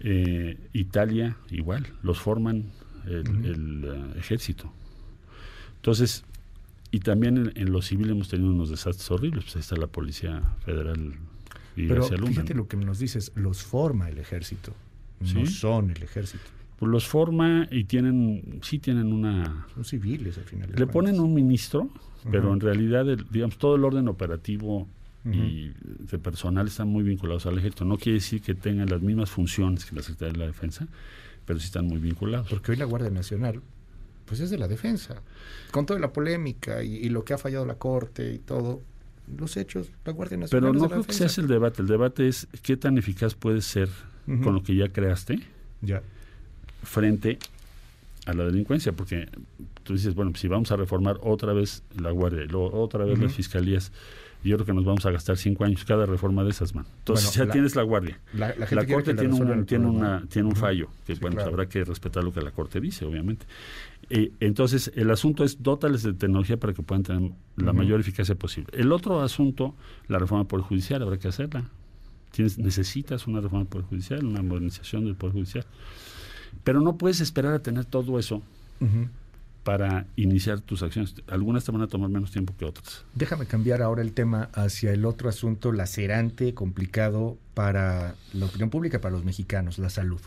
Eh, 0.00 0.58
Italia 0.72 1.36
igual, 1.50 1.86
los 2.02 2.18
forman 2.18 2.64
el, 3.06 3.84
eh, 3.84 4.18
ejército. 4.18 4.72
Entonces, 5.76 6.24
y 6.90 7.00
también 7.00 7.36
en, 7.36 7.52
en 7.54 7.72
lo 7.72 7.82
civil 7.82 8.10
hemos 8.10 8.28
tenido 8.28 8.50
unos 8.50 8.70
desastres 8.70 9.10
horribles, 9.10 9.44
pues 9.44 9.56
ahí 9.56 9.60
está 9.60 9.76
la 9.76 9.86
Policía 9.86 10.42
Federal 10.64 11.14
y 11.76 11.86
Pero 11.86 12.02
fíjate 12.04 12.54
lo 12.54 12.66
que 12.68 12.76
nos 12.76 12.98
dices, 12.98 13.32
los 13.36 13.62
forma 13.62 14.08
el 14.08 14.18
ejército, 14.18 14.74
no 15.34 15.46
son 15.46 15.90
el 15.90 16.02
ejército. 16.02 16.44
Pues 16.78 16.90
los 16.90 17.06
forma 17.06 17.68
y 17.70 17.84
tienen, 17.84 18.58
sí 18.62 18.78
tienen 18.78 19.12
una, 19.12 19.66
Son 19.74 19.84
civiles 19.84 20.38
al 20.38 20.44
final. 20.44 20.68
Le 20.70 20.74
cuentas. 20.76 20.92
ponen 20.94 21.20
un 21.20 21.34
ministro, 21.34 21.90
pero 22.30 22.52
en 22.54 22.60
realidad, 22.60 23.08
el- 23.08 23.26
digamos, 23.30 23.58
todo 23.58 23.76
el 23.76 23.84
orden 23.84 24.08
operativo 24.08 24.88
Y 25.24 25.72
de 26.10 26.18
personal 26.18 26.66
están 26.66 26.88
muy 26.88 27.02
vinculados 27.02 27.44
al 27.46 27.58
ejército. 27.58 27.84
No 27.84 27.98
quiere 27.98 28.14
decir 28.14 28.40
que 28.40 28.54
tengan 28.54 28.88
las 28.88 29.02
mismas 29.02 29.28
funciones 29.30 29.84
que 29.84 29.94
la 29.94 30.02
Secretaría 30.02 30.32
de 30.32 30.38
la 30.38 30.46
Defensa, 30.46 30.86
pero 31.44 31.58
sí 31.60 31.66
están 31.66 31.86
muy 31.86 31.98
vinculados. 31.98 32.48
Porque 32.48 32.72
hoy 32.72 32.78
la 32.78 32.86
Guardia 32.86 33.10
Nacional, 33.10 33.60
pues 34.24 34.40
es 34.40 34.48
de 34.48 34.56
la 34.56 34.66
defensa. 34.66 35.20
Con 35.72 35.84
toda 35.84 36.00
la 36.00 36.10
polémica 36.12 36.82
y, 36.82 36.94
y 36.96 37.08
lo 37.10 37.22
que 37.24 37.34
ha 37.34 37.38
fallado 37.38 37.66
la 37.66 37.74
Corte 37.74 38.32
y 38.32 38.38
todo, 38.38 38.80
los 39.36 39.56
hechos, 39.58 39.90
la 40.06 40.12
Guardia 40.12 40.38
Nacional 40.38 40.62
Pero 40.62 40.72
no 40.72 40.88
creo 40.88 41.02
que 41.02 41.08
defensa. 41.08 41.26
ese 41.26 41.40
el 41.42 41.48
debate. 41.48 41.82
El 41.82 41.88
debate 41.88 42.26
es 42.26 42.48
qué 42.62 42.76
tan 42.78 42.96
eficaz 42.96 43.34
puedes 43.34 43.66
ser 43.66 43.88
con 44.42 44.54
lo 44.54 44.62
que 44.62 44.74
ya 44.74 44.88
creaste 44.88 45.40
Ya. 45.82 46.02
frente 46.82 47.38
a 48.26 48.32
la 48.32 48.44
delincuencia. 48.44 48.92
Porque 48.92 49.28
tú 49.82 49.92
dices, 49.94 50.14
bueno, 50.14 50.30
pues 50.30 50.40
si 50.40 50.48
vamos 50.48 50.70
a 50.72 50.76
reformar 50.76 51.18
otra 51.22 51.52
vez 51.52 51.82
la 52.00 52.10
Guardia 52.10 52.44
luego 52.44 52.70
otra 52.80 53.04
vez 53.04 53.18
las 53.18 53.32
fiscalías, 53.34 53.92
yo 54.42 54.56
creo 54.56 54.66
que 54.66 54.72
nos 54.72 54.84
vamos 54.84 55.04
a 55.06 55.10
gastar 55.10 55.36
cinco 55.36 55.64
años 55.64 55.84
cada 55.84 56.06
reforma 56.06 56.42
de 56.44 56.50
esas, 56.50 56.74
man. 56.74 56.86
Entonces 56.98 57.26
Bueno, 57.26 57.38
ya 57.38 57.44
la- 57.46 57.52
tienes 57.52 57.76
la 57.76 57.82
Guardia. 57.82 58.18
La, 58.32 58.48
la 58.48 58.66
gente 58.66 58.74
La 58.76 58.86
Corte 58.86 59.14
tiene, 59.14 59.34
un, 59.34 59.66
tiene, 59.66 59.86
una, 59.86 60.22
tiene 60.28 60.48
un 60.48 60.56
fallo, 60.56 60.88
que 61.06 61.14
Sí, 61.14 61.20
bueno, 61.20 61.34
pues 61.36 61.44
claro. 61.44 61.50
habrá 61.50 61.68
que 61.68 61.84
respetar 61.84 62.24
lo 62.24 62.32
que 62.32 62.40
la 62.40 62.50
Corte 62.50 62.80
dice, 62.80 63.04
obviamente. 63.04 63.46
Eh, 64.08 64.32
entonces, 64.40 64.90
el 64.96 65.10
asunto 65.10 65.44
es 65.44 65.62
dótales 65.62 66.02
de 66.02 66.12
tecnología 66.14 66.56
para 66.56 66.72
que 66.72 66.82
puedan 66.82 67.02
tener 67.02 67.30
la 67.56 67.70
Ujú. 67.70 67.74
mayor 67.78 68.00
eficacia 68.00 68.34
posible. 68.34 68.70
El 68.72 68.90
otro 68.92 69.20
asunto, 69.20 69.74
la 70.08 70.18
reforma 70.18 70.44
Poder 70.44 70.64
Judicial, 70.64 71.02
habrá 71.02 71.18
que 71.18 71.28
hacerla. 71.28 71.64
Tienes, 72.32 72.58
necesitas 72.58 73.26
una 73.26 73.40
reforma 73.40 73.64
Poder 73.66 73.86
Judicial, 73.86 74.24
una 74.24 74.42
modernización 74.42 75.04
del 75.04 75.14
Poder 75.16 75.34
Judicial. 75.34 75.64
Pero 76.64 76.80
no 76.80 76.96
puedes 76.96 77.20
esperar 77.20 77.54
a 77.54 77.58
tener 77.60 77.84
todo 77.84 78.18
eso 78.18 78.42
Ujú. 78.80 79.08
Para 79.62 80.06
iniciar 80.16 80.60
tus 80.60 80.82
acciones. 80.82 81.14
Algunas 81.28 81.64
te 81.64 81.72
van 81.72 81.82
a 81.82 81.86
tomar 81.86 82.08
menos 82.08 82.30
tiempo 82.30 82.54
que 82.58 82.64
otras. 82.64 83.04
Déjame 83.14 83.46
cambiar 83.46 83.82
ahora 83.82 84.02
el 84.02 84.12
tema 84.12 84.48
hacia 84.54 84.92
el 84.92 85.04
otro 85.04 85.28
asunto 85.28 85.72
lacerante, 85.72 86.54
complicado 86.54 87.36
para 87.54 88.14
la 88.32 88.46
opinión 88.46 88.70
pública, 88.70 89.00
para 89.00 89.14
los 89.14 89.24
mexicanos, 89.24 89.78
la 89.78 89.90
salud. 89.90 90.20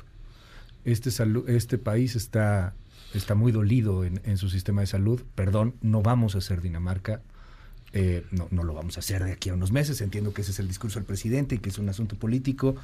Este, 0.85 1.09
este 1.47 1.77
país 1.77 2.15
está, 2.15 2.73
está 3.13 3.35
muy 3.35 3.51
dolido 3.51 4.03
en, 4.03 4.21
en 4.23 4.37
su 4.37 4.49
sistema 4.49 4.81
de 4.81 4.87
salud. 4.87 5.21
Perdón, 5.35 5.75
no 5.81 6.01
vamos 6.01 6.35
a 6.35 6.41
ser 6.41 6.61
Dinamarca. 6.61 7.21
Eh, 7.95 8.25
no, 8.32 8.47
no 8.49 8.63
lo 8.63 8.73
vamos 8.73 8.97
a 8.97 9.01
hacer 9.01 9.23
de 9.23 9.32
aquí 9.34 9.49
a 9.49 9.53
unos 9.53 9.71
meses. 9.71 10.01
Entiendo 10.01 10.34
que 10.34 10.41
ese 10.41 10.49
es 10.49 10.60
el 10.60 10.67
discurso 10.67 10.97
del 10.99 11.06
presidente 11.06 11.56
y 11.56 11.58
que 11.60 11.69
es 11.69 11.77
un 11.77 11.89
asunto 11.89 12.15
político. 12.15 12.75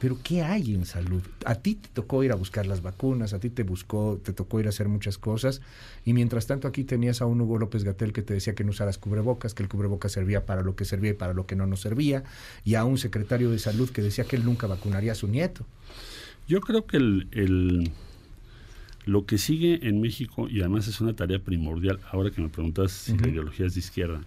Pero 0.00 0.18
¿qué 0.24 0.42
hay 0.42 0.74
en 0.74 0.86
salud? 0.86 1.22
A 1.44 1.54
ti 1.56 1.74
te 1.76 1.88
tocó 1.92 2.24
ir 2.24 2.32
a 2.32 2.34
buscar 2.34 2.66
las 2.66 2.80
vacunas, 2.82 3.32
a 3.34 3.38
ti 3.40 3.50
te 3.50 3.62
buscó, 3.62 4.18
te 4.24 4.32
tocó 4.32 4.58
ir 4.60 4.66
a 4.66 4.70
hacer 4.70 4.88
muchas 4.88 5.18
cosas. 5.18 5.60
Y 6.04 6.14
mientras 6.14 6.46
tanto 6.46 6.66
aquí 6.66 6.82
tenías 6.82 7.20
a 7.20 7.26
un 7.26 7.40
Hugo 7.42 7.58
López 7.58 7.84
Gatel 7.84 8.12
que 8.14 8.22
te 8.22 8.32
decía 8.34 8.54
que 8.54 8.64
no 8.64 8.70
usaras 8.70 8.96
cubrebocas, 8.98 9.52
que 9.54 9.62
el 9.62 9.68
cubrebocas 9.68 10.12
servía 10.12 10.46
para 10.46 10.62
lo 10.62 10.74
que 10.76 10.84
servía 10.86 11.10
y 11.10 11.14
para 11.14 11.34
lo 11.34 11.46
que 11.46 11.56
no 11.56 11.66
nos 11.66 11.80
servía. 11.80 12.24
Y 12.64 12.74
a 12.74 12.84
un 12.84 12.96
secretario 12.98 13.50
de 13.50 13.58
salud 13.58 13.90
que 13.90 14.00
decía 14.02 14.24
que 14.24 14.36
él 14.36 14.44
nunca 14.44 14.66
vacunaría 14.66 15.12
a 15.12 15.14
su 15.14 15.28
nieto. 15.28 15.66
Yo 16.48 16.60
creo 16.62 16.86
que 16.86 16.96
el, 16.96 17.28
el- 17.32 17.90
Lo 19.06 19.26
que 19.26 19.36
sigue 19.36 19.86
en 19.86 20.00
México, 20.00 20.48
y 20.48 20.60
además 20.60 20.88
es 20.88 21.00
una 21.02 21.14
tarea 21.14 21.38
primordial, 21.38 22.00
ahora 22.10 22.30
que 22.30 22.40
me 22.40 22.48
preguntas 22.48 22.90
si 22.90 23.16
la 23.18 23.28
ideología 23.28 23.66
es 23.66 23.74
de 23.74 23.80
izquierda, 23.80 24.22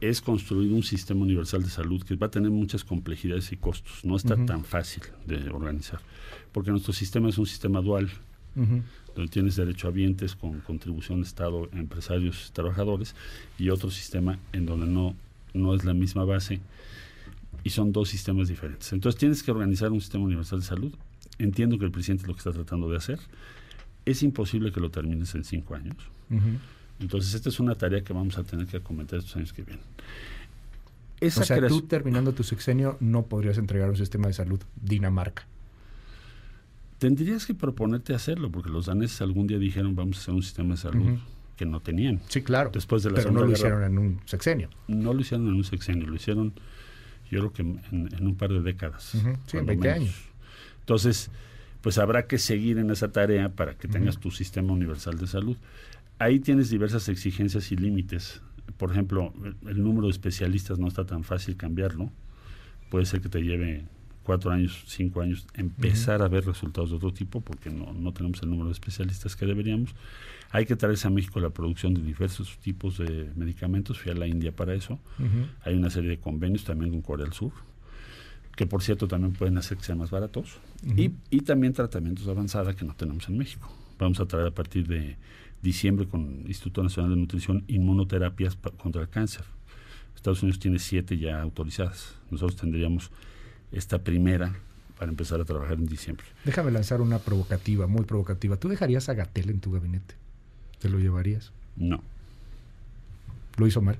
es 0.00 0.20
construir 0.20 0.72
un 0.72 0.82
sistema 0.82 1.22
universal 1.22 1.62
de 1.62 1.70
salud 1.70 2.02
que 2.02 2.16
va 2.16 2.28
a 2.28 2.30
tener 2.30 2.50
muchas 2.50 2.84
complejidades 2.84 3.52
y 3.52 3.56
costos. 3.56 4.04
No 4.04 4.16
está 4.16 4.36
tan 4.46 4.64
fácil 4.64 5.02
de 5.26 5.48
organizar, 5.50 6.00
porque 6.52 6.70
nuestro 6.70 6.92
sistema 6.92 7.28
es 7.28 7.38
un 7.38 7.46
sistema 7.46 7.80
dual, 7.80 8.10
donde 8.54 9.30
tienes 9.30 9.56
derecho 9.56 9.88
a 9.88 9.90
vientes 9.90 10.34
con 10.34 10.60
contribución 10.60 11.20
de 11.20 11.26
Estado, 11.26 11.68
empresarios, 11.72 12.50
trabajadores, 12.52 13.14
y 13.58 13.70
otro 13.70 13.90
sistema 13.90 14.38
en 14.52 14.66
donde 14.66 14.86
no, 14.86 15.14
no 15.54 15.74
es 15.74 15.84
la 15.84 15.94
misma 15.94 16.24
base 16.24 16.60
y 17.64 17.70
son 17.70 17.92
dos 17.92 18.08
sistemas 18.08 18.48
diferentes. 18.48 18.92
Entonces 18.92 19.18
tienes 19.18 19.42
que 19.42 19.50
organizar 19.50 19.92
un 19.92 20.00
sistema 20.00 20.24
universal 20.24 20.60
de 20.60 20.66
salud. 20.66 20.94
Entiendo 21.38 21.78
que 21.78 21.84
el 21.84 21.90
presidente 21.90 22.26
lo 22.26 22.34
que 22.34 22.38
está 22.38 22.52
tratando 22.52 22.88
de 22.88 22.96
hacer 22.96 23.18
es 24.04 24.22
imposible 24.22 24.72
que 24.72 24.80
lo 24.80 24.90
termines 24.90 25.34
en 25.34 25.44
cinco 25.44 25.74
años. 25.74 25.96
Entonces, 27.00 27.34
esta 27.34 27.48
es 27.48 27.60
una 27.60 27.74
tarea 27.74 28.02
que 28.02 28.12
vamos 28.12 28.38
a 28.38 28.44
tener 28.44 28.66
que 28.66 28.78
acometer 28.78 29.20
estos 29.20 29.36
años 29.36 29.52
que 29.52 29.62
vienen. 29.62 29.84
Esa 31.20 31.40
o 31.40 31.44
sea, 31.44 31.66
tú 31.66 31.82
terminando 31.82 32.32
tu 32.32 32.44
sexenio 32.44 32.96
no 33.00 33.26
podrías 33.26 33.58
entregar 33.58 33.90
un 33.90 33.96
sistema 33.96 34.28
de 34.28 34.34
salud 34.34 34.60
Dinamarca. 34.80 35.46
Tendrías 36.98 37.46
que 37.46 37.54
proponerte 37.54 38.14
hacerlo, 38.14 38.50
porque 38.50 38.70
los 38.70 38.86
daneses 38.86 39.20
algún 39.20 39.46
día 39.46 39.58
dijeron 39.58 39.94
vamos 39.94 40.18
a 40.18 40.20
hacer 40.20 40.34
un 40.34 40.42
sistema 40.42 40.74
de 40.74 40.80
salud 40.80 41.18
que 41.56 41.66
no 41.66 41.80
tenían. 41.80 42.20
Sí, 42.28 42.42
claro. 42.42 42.70
Después 42.72 43.02
de 43.02 43.10
la 43.10 43.16
pero 43.16 43.32
no 43.32 43.44
lo 43.44 43.52
hicieron 43.52 43.82
en 43.84 43.98
un 43.98 44.20
sexenio. 44.26 44.68
No 44.86 45.12
lo 45.12 45.20
hicieron 45.20 45.48
en 45.48 45.54
un 45.54 45.64
sexenio, 45.64 46.06
lo 46.06 46.16
hicieron 46.16 46.52
yo 47.30 47.40
creo 47.40 47.52
que 47.52 47.62
en, 47.62 48.26
un 48.26 48.34
par 48.36 48.50
de 48.50 48.62
décadas. 48.62 49.14
Sí, 49.46 49.56
en 49.56 49.66
20 49.66 49.90
años. 49.90 50.14
Entonces, 50.80 51.30
pues 51.82 51.98
habrá 51.98 52.26
que 52.26 52.38
seguir 52.38 52.78
en 52.78 52.90
esa 52.90 53.12
tarea 53.12 53.50
para 53.50 53.74
que 53.74 53.88
tengas 53.88 54.18
tu 54.18 54.30
sistema 54.30 54.72
universal 54.72 55.18
de 55.18 55.26
salud. 55.26 55.56
Ahí 56.18 56.40
tienes 56.40 56.70
diversas 56.70 57.08
exigencias 57.08 57.70
y 57.72 57.76
límites. 57.76 58.42
Por 58.76 58.90
ejemplo, 58.90 59.32
el, 59.66 59.82
número 59.82 60.06
de 60.06 60.12
especialistas 60.12 60.78
no 60.78 60.88
está 60.88 61.04
tan 61.06 61.24
fácil 61.24 61.56
cambiarlo. 61.56 62.10
Puede 62.90 63.06
ser 63.06 63.20
que 63.20 63.28
te 63.28 63.40
lleve 63.42 63.84
cuatro 64.24 64.50
años, 64.50 64.84
cinco 64.86 65.20
años 65.20 65.46
empezar 65.54 66.22
a 66.22 66.28
ver 66.28 66.44
resultados 66.44 66.90
de 66.90 66.96
otro 66.96 67.12
tipo 67.12 67.40
porque 67.40 67.70
no, 67.70 67.92
no 67.94 68.12
tenemos 68.12 68.42
el 68.42 68.50
número 68.50 68.66
de 68.66 68.72
especialistas 68.72 69.36
que 69.36 69.46
deberíamos. 69.46 69.94
Hay 70.50 70.66
que 70.66 70.76
traerse 70.76 71.06
a 71.06 71.10
México 71.10 71.40
la 71.40 71.50
producción 71.50 71.94
de 71.94 72.02
diversos 72.02 72.58
tipos 72.58 72.98
de 72.98 73.30
medicamentos. 73.36 73.98
Fui 73.98 74.10
a 74.10 74.14
la 74.14 74.26
India 74.26 74.52
para 74.52 74.74
eso. 74.74 74.98
Hay 75.62 75.74
una 75.74 75.90
serie 75.90 76.10
de 76.10 76.18
convenios 76.18 76.64
también 76.64 76.90
con 76.90 77.02
Corea 77.02 77.24
del 77.24 77.34
Sur 77.34 77.52
que 78.58 78.66
por 78.66 78.82
cierto 78.82 79.06
también 79.06 79.34
pueden 79.34 79.56
hacer 79.56 79.78
que 79.78 79.84
sean 79.84 79.98
más 79.98 80.10
baratos, 80.10 80.58
y, 80.84 81.12
y, 81.30 81.42
también 81.42 81.72
tratamientos 81.72 82.26
de 82.26 82.32
avanzada 82.32 82.74
que 82.74 82.84
no 82.84 82.92
tenemos 82.92 83.28
en 83.28 83.38
México. 83.38 83.72
Vamos 84.00 84.18
a 84.18 84.26
traer 84.26 84.48
a 84.48 84.50
partir 84.50 84.84
de 84.88 85.16
diciembre 85.62 86.06
con 86.06 86.40
el 86.42 86.48
Instituto 86.48 86.82
Nacional 86.82 87.10
de 87.10 87.16
Nutrición 87.16 87.64
inmunoterapias 87.66 88.56
contra 88.76 89.02
el 89.02 89.08
cáncer. 89.08 89.44
Estados 90.14 90.42
Unidos 90.42 90.58
tiene 90.58 90.78
siete 90.78 91.18
ya 91.18 91.40
autorizadas. 91.40 92.14
Nosotros 92.30 92.60
tendríamos 92.60 93.10
esta 93.70 93.98
primera 94.02 94.54
para 94.98 95.10
empezar 95.10 95.40
a 95.40 95.44
trabajar 95.44 95.74
en 95.78 95.86
diciembre. 95.86 96.26
Déjame 96.44 96.72
lanzar 96.72 97.00
una 97.00 97.20
provocativa, 97.20 97.86
muy 97.86 98.04
provocativa. 98.04 98.56
¿Tú 98.56 98.68
dejarías 98.68 99.08
a 99.08 99.14
Gatel 99.14 99.50
en 99.50 99.60
tu 99.60 99.70
gabinete? 99.70 100.16
¿Te 100.80 100.88
lo 100.88 100.98
llevarías? 100.98 101.52
No. 101.76 102.02
¿Lo 103.56 103.66
hizo 103.66 103.80
mal? 103.80 103.96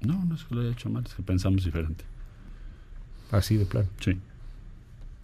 No, 0.00 0.24
no 0.24 0.34
es 0.34 0.44
que 0.44 0.54
lo 0.54 0.60
haya 0.60 0.72
hecho 0.72 0.90
mal, 0.90 1.04
es 1.06 1.14
que 1.14 1.22
pensamos 1.22 1.64
diferente. 1.64 2.04
Así 3.30 3.56
de 3.56 3.64
plano. 3.64 3.88
Sí. 4.00 4.18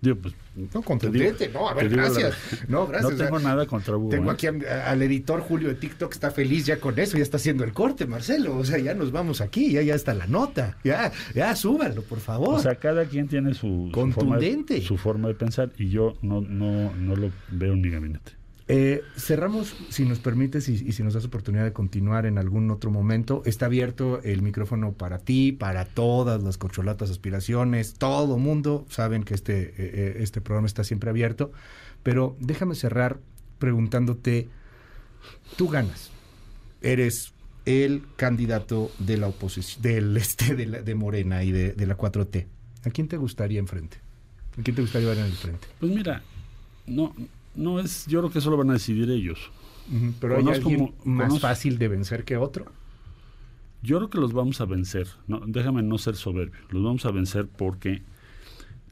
Digo, 0.03 0.17
pues, 0.17 0.35
no, 0.75 0.83
contundente, 0.83 1.49
no, 1.49 1.69
a 1.69 1.75
ver, 1.75 1.89
gracias. 1.89 2.35
no, 2.67 2.89
gracias. 2.89 3.13
No 3.13 3.25
tengo 3.25 3.39
nada 3.39 3.67
contra 3.67 3.97
Hugo. 3.97 4.09
Tengo 4.09 4.33
¿eh? 4.33 4.35
aquí 4.35 4.49
al 4.49 5.01
editor 5.01 5.41
Julio 5.43 5.69
de 5.69 5.77
TikTok, 5.77 6.13
está 6.13 6.33
feliz 6.33 6.67
ya 6.67 6.81
con 6.81 6.99
eso, 6.99 7.17
ya 7.17 7.23
está 7.23 7.37
haciendo 7.37 7.63
el 7.63 7.73
corte, 7.73 8.05
Marcelo. 8.07 8.59
O 8.59 8.65
sea, 8.65 8.79
ya 8.79 8.95
nos 8.95 9.13
vamos 9.13 9.41
aquí, 9.41 9.71
ya, 9.71 9.81
ya 9.83 9.95
está 9.95 10.13
la 10.13 10.27
nota. 10.27 10.77
Ya, 10.83 11.13
ya, 11.37 11.55
súbanlo, 11.55 12.03
por 12.03 12.19
favor. 12.19 12.57
O 12.57 12.59
sea, 12.59 12.75
cada 12.75 13.05
quien 13.05 13.29
tiene 13.29 13.55
su, 13.55 13.91
Contundente. 13.95 14.81
Su, 14.81 14.97
forma 14.97 15.29
de, 15.29 15.35
pensar 15.35 15.71
y 15.79 15.89
yo 15.89 16.15
no, 16.21 16.41
no, 16.41 16.93
no 16.97 17.15
lo 17.15 17.31
veo 17.53 17.75
en 17.75 17.81
mi 17.81 17.91
gabinete. 17.91 18.42
Eh, 18.69 19.03
cerramos, 19.17 19.75
si 19.89 20.05
nos 20.05 20.21
permites 20.21 20.69
y, 20.69 20.93
si 20.93 21.03
nos 21.03 21.15
das 21.15 21.25
oportunidad 21.25 21.65
de 21.65 21.73
continuar 21.73 22.27
en 22.27 22.39
algún 22.39 22.71
otro 22.71 22.91
momento. 22.91 23.43
Está 23.45 23.67
abierto 23.67 24.23
el 24.23 24.43
micrófono 24.43 24.93
para 24.93 25.19
ti, 25.19 25.53
para 25.53 25.85
todas 25.85 26.43
las 26.43 26.59
corcholatas 26.59 27.11
aspiraciones, 27.11 27.95
todo 27.95 28.39
mundo. 28.39 28.87
Saben 28.89 29.25
que 29.25 29.35
este, 29.35 29.63
eh, 29.63 29.73
eh, 29.79 30.17
este 30.21 30.41
programa 30.41 30.67
está 30.67 30.85
siempre 30.85 31.11
abierto. 31.11 31.53
Pero 32.03 32.37
déjame 32.41 32.75
cerrar 32.75 33.21
preguntándote, 33.59 34.49
tú 35.57 35.69
ganas, 35.69 36.11
eres 36.81 37.33
el 37.65 38.03
candidato 38.17 38.91
de 38.99 39.19
la 39.19 39.29
oposición, 39.29 39.83
del 39.83 40.17
este, 40.17 40.55
de, 40.55 40.95
Morena 40.95 41.45
y 41.45 41.53
de, 41.53 41.73
de 41.73 41.87
la 41.87 41.97
4T. 41.97 42.47
¿A 42.85 42.91
quién 42.91 43.09
te 43.09 43.17
gustaría 43.17 43.61
enfrente? 43.61 43.99
¿A 44.59 44.63
quién 44.63 44.75
te 44.75 44.83
gustaría 44.83 45.09
ver 45.09 45.19
en 45.19 45.27
el 45.27 45.33
frente? 45.33 45.69
Pues 45.79 45.93
mira, 45.93 46.23
no 46.87 47.15
no 47.55 47.81
es, 47.81 48.07
yo 48.07 48.21
creo 48.21 48.31
que 48.31 48.39
eso 48.39 48.51
lo 48.51 48.57
van 48.57 48.71
a 48.71 48.75
decidir 48.75 49.11
ellos. 49.11 49.51
Pero 50.21 50.37
hay 50.37 50.49
alguien 50.49 50.95
más 51.05 51.41
fácil 51.41 51.79
de 51.79 51.89
vencer 51.89 52.25
que 52.25 52.37
otro. 52.37 52.67
Yo 53.83 53.99
creo 53.99 54.11
que 54.11 54.19
los 54.19 54.33
vamos 54.33 54.61
a 54.61 54.65
vencer. 54.65 55.09
No, 55.27 55.41
déjame 55.45 55.83
no 55.83 55.99
ser 55.99 56.15
soberbio. 56.15 56.61
Los 56.71 56.83
vamos 56.83 57.05
a 57.05 57.11
vencer 57.11 57.49
porque 57.49 58.03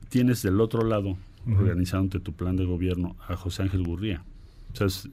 tienes 0.08 0.42
del 0.42 0.60
otro 0.60 0.84
lado, 0.84 1.16
organizándote 1.46 2.18
tu 2.18 2.32
plan 2.32 2.56
de 2.56 2.64
gobierno, 2.64 3.16
a 3.28 3.36
José 3.36 3.62
Ángel 3.62 3.84
Gurría. 3.84 4.24
O 4.72 4.76
sea, 4.76 5.10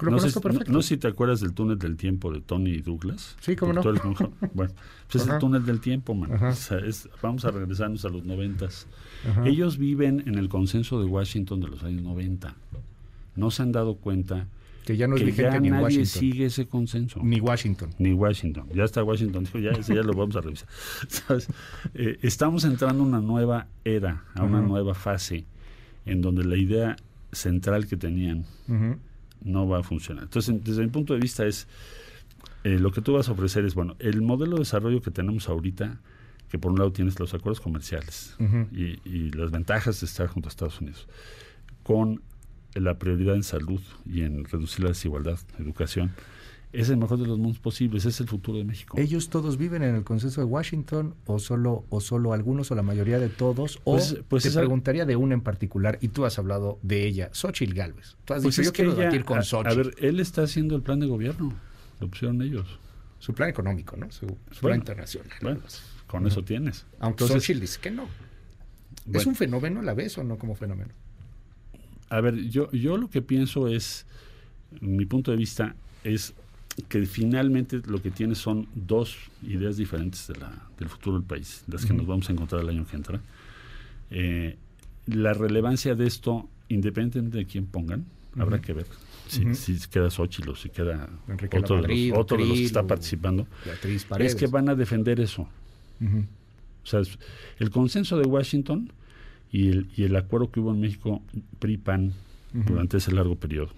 no, 0.00 0.18
sé, 0.18 0.40
no, 0.68 0.82
sé, 0.82 0.88
si 0.88 0.96
te 0.96 1.08
acuerdas 1.08 1.40
del 1.40 1.52
túnel 1.54 1.78
del 1.78 1.96
tiempo 1.96 2.32
de 2.32 2.40
Tony 2.40 2.78
Douglas. 2.78 3.36
Sí, 3.40 3.56
cómo 3.56 3.72
no. 3.72 3.82
bueno, 4.54 4.72
pues 5.10 5.24
es 5.24 5.28
el 5.28 5.38
túnel 5.38 5.64
del 5.64 5.80
tiempo, 5.80 6.14
man. 6.14 6.30
vamos 7.22 7.44
a 7.44 7.50
regresarnos 7.50 8.04
a 8.04 8.08
los 8.08 8.24
noventas. 8.24 8.86
Ellos 9.44 9.78
viven 9.78 10.22
en 10.26 10.36
el 10.36 10.48
consenso 10.48 11.00
de 11.00 11.06
Washington 11.06 11.60
de 11.60 11.68
los 11.68 11.82
años 11.82 12.02
90. 12.02 12.54
No 13.36 13.50
se 13.50 13.62
han 13.62 13.72
dado 13.72 13.96
cuenta 13.96 14.46
que 14.84 14.96
ya 14.96 15.06
no 15.06 15.16
es 15.16 15.24
vigente 15.24 15.60
ni 15.60 15.70
nadie 15.70 15.84
Washington. 15.84 16.06
sigue 16.06 16.46
ese 16.46 16.66
consenso. 16.66 17.20
Ni 17.22 17.40
Washington. 17.40 17.90
Ni 17.98 18.12
Washington. 18.12 18.68
Ya 18.74 18.84
está 18.84 19.04
Washington, 19.04 19.46
ya, 19.62 19.70
ese 19.70 19.94
ya 19.94 20.02
lo 20.02 20.12
vamos 20.12 20.36
a 20.36 20.40
revisar. 20.40 20.68
Eh, 21.94 22.18
estamos 22.22 22.64
entrando 22.64 23.02
a 23.02 23.06
una 23.06 23.20
nueva 23.20 23.68
era, 23.84 24.24
a 24.34 24.42
una 24.42 24.60
nueva 24.60 24.94
fase, 24.94 25.44
en 26.04 26.20
donde 26.20 26.44
la 26.44 26.56
idea 26.56 26.96
central 27.32 27.86
que 27.86 27.96
tenían 27.96 28.44
no 29.44 29.68
va 29.68 29.80
a 29.80 29.82
funcionar. 29.82 30.24
Entonces, 30.24 30.62
desde 30.62 30.82
mi 30.82 30.88
punto 30.88 31.14
de 31.14 31.20
vista 31.20 31.46
es, 31.46 31.66
eh, 32.64 32.78
lo 32.78 32.92
que 32.92 33.00
tú 33.00 33.14
vas 33.14 33.28
a 33.28 33.32
ofrecer 33.32 33.64
es, 33.64 33.74
bueno, 33.74 33.96
el 33.98 34.22
modelo 34.22 34.52
de 34.52 34.60
desarrollo 34.60 35.02
que 35.02 35.10
tenemos 35.10 35.48
ahorita, 35.48 36.00
que 36.48 36.58
por 36.58 36.72
un 36.72 36.78
lado 36.78 36.92
tienes 36.92 37.18
los 37.18 37.32
acuerdos 37.32 37.60
comerciales 37.60 38.36
y, 38.72 39.00
y, 39.08 39.30
las 39.30 39.50
ventajas 39.50 40.00
de 40.00 40.06
estar 40.06 40.26
junto 40.26 40.48
a 40.48 40.50
Estados 40.50 40.80
Unidos, 40.82 41.08
con 41.82 42.20
la 42.74 42.98
prioridad 42.98 43.34
en 43.34 43.42
salud 43.42 43.80
y 44.04 44.20
en 44.22 44.44
reducir 44.44 44.84
la 44.84 44.90
desigualdad, 44.90 45.38
educación, 45.58 46.12
es 46.72 46.88
el 46.88 46.96
mejor 46.96 47.18
de 47.18 47.26
los 47.26 47.38
mundos 47.38 47.58
posibles, 47.58 48.06
es 48.06 48.18
el 48.20 48.28
futuro 48.28 48.56
de 48.58 48.64
México. 48.64 48.98
¿Ellos 48.98 49.28
todos 49.28 49.58
viven 49.58 49.82
en 49.82 49.94
el 49.94 50.04
consenso 50.04 50.40
de 50.40 50.46
Washington 50.46 51.14
o 51.26 51.38
solo 51.38 51.84
o 51.90 52.00
solo 52.00 52.32
algunos 52.32 52.70
o 52.70 52.74
la 52.74 52.82
mayoría 52.82 53.18
de 53.18 53.28
todos? 53.28 53.80
O 53.84 53.92
pues, 53.92 54.16
pues 54.26 54.42
te 54.44 54.50
preguntaría 54.50 55.04
de 55.04 55.14
una 55.16 55.34
en 55.34 55.42
particular 55.42 55.98
y 56.00 56.08
tú 56.08 56.24
has 56.24 56.38
hablado 56.38 56.78
de 56.82 57.06
ella, 57.06 57.28
Xochitl 57.32 57.74
Galvez. 57.74 58.16
Tú 58.24 58.34
has 58.34 58.42
pues 58.42 58.56
dicho, 58.56 58.66
yo 58.66 58.72
quiero 58.72 58.94
debatir 58.94 59.24
con 59.24 59.38
a, 59.38 59.42
A 59.42 59.74
ver, 59.74 59.94
él 59.98 60.18
está 60.18 60.42
haciendo 60.42 60.74
el 60.74 60.82
plan 60.82 60.98
de 60.98 61.06
gobierno, 61.06 61.52
lo 62.00 62.08
pusieron 62.08 62.40
ellos. 62.40 62.78
Su 63.18 63.34
plan 63.34 63.50
económico, 63.50 63.96
¿no? 63.96 64.10
Su, 64.10 64.26
plan 64.60 64.78
internacional. 64.78 65.30
Bueno, 65.42 65.60
con 66.06 66.26
eso 66.26 66.42
tienes. 66.42 66.86
Aunque 66.98 67.26
Xochitl 67.26 67.60
dice 67.60 67.80
que 67.80 67.90
no. 67.90 68.08
¿Es 69.12 69.26
un 69.26 69.34
fenómeno 69.34 69.80
a 69.80 69.82
la 69.82 69.94
vez 69.94 70.16
o 70.16 70.24
no 70.24 70.38
como 70.38 70.54
fenómeno? 70.54 70.90
A 72.08 72.20
ver, 72.20 72.36
yo, 72.48 72.70
yo 72.72 72.96
lo 72.96 73.10
que 73.10 73.22
pienso 73.22 73.68
es, 73.68 74.06
mi 74.80 75.06
punto 75.06 75.30
de 75.30 75.36
vista 75.36 75.76
es 76.04 76.34
que 76.88 77.04
finalmente 77.06 77.82
lo 77.86 78.00
que 78.00 78.10
tiene 78.10 78.34
son 78.34 78.66
dos 78.74 79.16
ideas 79.42 79.76
diferentes 79.76 80.26
de 80.28 80.36
la, 80.36 80.52
del 80.78 80.88
futuro 80.88 81.18
del 81.18 81.26
país, 81.26 81.64
las 81.66 81.84
que 81.84 81.92
nos 81.92 82.06
vamos 82.06 82.28
a 82.28 82.32
encontrar 82.32 82.62
el 82.62 82.68
año 82.70 82.86
que 82.86 82.96
entra. 82.96 83.20
Eh, 84.10 84.56
la 85.06 85.34
relevancia 85.34 85.94
de 85.94 86.06
esto, 86.06 86.48
independientemente 86.68 87.38
de 87.38 87.46
quién 87.46 87.66
pongan, 87.66 88.06
habrá 88.38 88.60
que 88.60 88.72
ver. 88.72 88.86
Si, 89.28 89.54
si 89.54 89.78
queda 89.88 90.10
Xochitl 90.10 90.50
o 90.50 90.54
si 90.54 90.68
queda 90.68 91.08
otro, 91.56 91.80
de 91.80 91.88
los, 91.88 92.18
otro 92.18 92.36
de 92.36 92.44
los 92.44 92.58
que 92.58 92.64
está 92.64 92.86
participando, 92.86 93.46
es 94.18 94.34
que 94.34 94.46
van 94.46 94.68
a 94.68 94.74
defender 94.74 95.20
eso. 95.20 95.48
O 96.02 96.86
sea, 96.86 97.00
el 97.58 97.70
consenso 97.70 98.18
de 98.18 98.26
Washington 98.26 98.92
y 99.50 99.68
el, 99.68 99.88
y 99.96 100.04
el 100.04 100.16
acuerdo 100.16 100.50
que 100.50 100.60
hubo 100.60 100.72
en 100.72 100.80
México 100.80 101.22
PRI-PAN 101.60 102.12
durante 102.52 102.98
ese 102.98 103.12
largo 103.12 103.36
periodo 103.36 103.72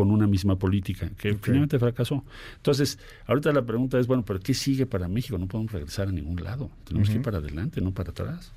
con 0.00 0.10
una 0.10 0.26
misma 0.26 0.56
política, 0.56 1.10
que 1.18 1.34
finalmente 1.34 1.78
fracasó. 1.78 2.24
Entonces, 2.56 2.98
ahorita 3.26 3.52
la 3.52 3.60
pregunta 3.66 3.98
es, 3.98 4.06
bueno, 4.06 4.24
¿pero 4.24 4.40
qué 4.40 4.54
sigue 4.54 4.86
para 4.86 5.08
México? 5.08 5.36
No 5.36 5.46
podemos 5.46 5.70
regresar 5.72 6.08
a 6.08 6.12
ningún 6.12 6.42
lado. 6.42 6.70
Tenemos 6.84 7.10
que 7.10 7.16
ir 7.16 7.22
para 7.22 7.36
adelante, 7.36 7.82
no 7.82 7.90
para 7.92 8.12
atrás. 8.12 8.50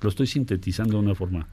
Lo 0.00 0.08
estoy 0.08 0.26
sintetizando 0.26 0.94
de 0.98 1.04
una 1.04 1.14
forma, 1.14 1.46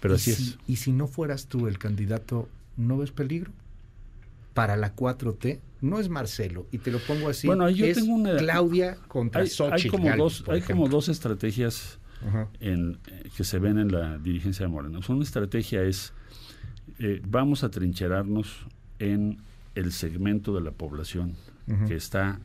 pero 0.00 0.14
así 0.16 0.32
es. 0.32 0.58
¿Y 0.66 0.76
si 0.76 0.90
no 0.90 1.06
fueras 1.06 1.46
tú 1.46 1.68
el 1.68 1.78
candidato 1.78 2.48
¿no 2.76 2.98
ves 2.98 3.12
peligro? 3.12 3.52
Para 4.54 4.76
la 4.76 4.96
4T 4.96 5.60
no 5.82 6.00
es 6.00 6.08
Marcelo, 6.08 6.66
y 6.72 6.78
te 6.78 6.90
lo 6.90 6.98
pongo 6.98 7.28
así, 7.28 7.46
Bueno, 7.46 7.70
yo 7.70 7.86
es 7.86 7.96
tengo 7.96 8.12
una- 8.14 8.36
Claudia 8.38 8.96
contra 9.06 9.42
Hay, 9.42 9.46
hay 9.46 9.50
Xochitl 9.54 9.88
como, 9.90 10.16
dos, 10.16 10.44
hay 10.48 10.62
como 10.62 10.88
dos 10.88 11.08
estrategias 11.08 11.98
en, 12.58 12.98
eh, 13.06 13.30
que 13.36 13.44
se 13.44 13.60
ven 13.60 13.78
en 13.78 13.92
la 13.92 14.18
dirigencia 14.18 14.66
de 14.66 14.72
Morena. 14.72 14.98
O 14.98 15.02
sea, 15.02 15.14
una 15.14 15.24
estrategia 15.24 15.82
es, 15.84 16.12
eh, 16.98 17.22
vamos 17.26 17.62
a 17.64 17.70
trincherarnos 17.70 18.66
en 19.00 19.38
el 19.74 19.90
segmento 19.92 20.54
de 20.54 20.60
la 20.60 20.70
población 20.70 21.34
que 21.88 21.94
está 21.96 22.38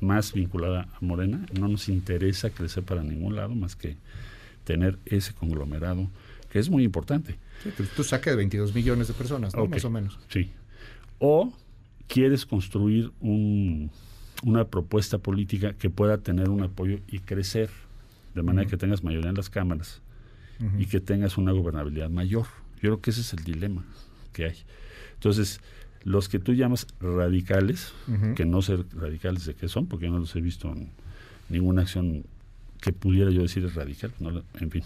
más 0.00 0.32
vinculada 0.32 0.88
a 0.94 0.98
Morena. 1.04 1.44
No 1.58 1.68
nos 1.68 1.88
interesa 1.88 2.50
crecer 2.50 2.82
para 2.84 3.02
ningún 3.02 3.34
lado 3.36 3.54
más 3.54 3.74
que 3.76 3.96
tener 4.64 4.98
ese 5.06 5.32
conglomerado, 5.34 6.08
que 6.50 6.58
es 6.58 6.68
muy 6.70 6.82
importante. 6.84 7.36
Sí, 7.62 7.70
tú, 7.76 7.84
tú 7.96 8.02
saca 8.04 8.30
de 8.30 8.36
22 8.36 8.74
millones 8.74 9.08
de 9.08 9.14
personas, 9.14 9.54
¿no? 9.54 9.66
Más 9.66 9.84
o 9.84 9.90
menos. 9.90 10.18
Sí. 10.28 10.50
O 11.18 11.52
quieres 12.08 12.44
construir 12.46 13.12
un- 13.20 13.90
una 14.42 14.64
propuesta 14.66 15.18
política 15.18 15.72
que 15.74 15.88
pueda 15.90 16.18
tener 16.18 16.48
un 16.50 16.62
apoyo 16.64 16.98
y 17.08 17.20
crecer, 17.20 17.70
de 18.34 18.42
manera 18.42 18.68
que 18.68 18.76
tengas 18.76 19.02
mayoría 19.04 19.30
en 19.30 19.36
las 19.36 19.48
cámaras 19.48 20.02
y 20.78 20.86
que 20.86 21.00
tengas 21.00 21.36
una 21.38 21.52
gobernabilidad 21.52 22.10
mayor. 22.10 22.46
Yo 22.76 22.80
creo 22.80 23.00
que 23.00 23.10
ese 23.10 23.20
es 23.22 23.32
el 23.32 23.44
dilema 23.44 23.84
que 24.32 24.46
hay. 24.46 24.56
Entonces, 25.14 25.60
los 26.04 26.28
que 26.28 26.38
tú 26.38 26.52
llamas 26.52 26.86
radicales, 27.00 27.92
que 28.36 28.44
no 28.44 28.62
sé 28.62 28.78
radicales 28.94 29.46
de 29.46 29.54
qué 29.54 29.68
son, 29.68 29.86
porque 29.86 30.06
yo 30.06 30.12
no 30.12 30.18
los 30.18 30.36
he 30.36 30.40
visto 30.40 30.70
en 30.70 30.90
ninguna 31.48 31.82
acción 31.82 32.24
que 32.80 32.92
pudiera 32.92 33.30
yo 33.30 33.42
decir 33.42 33.64
es 33.64 33.74
radical, 33.74 34.12
no 34.20 34.42
en 34.60 34.70
fin. 34.70 34.84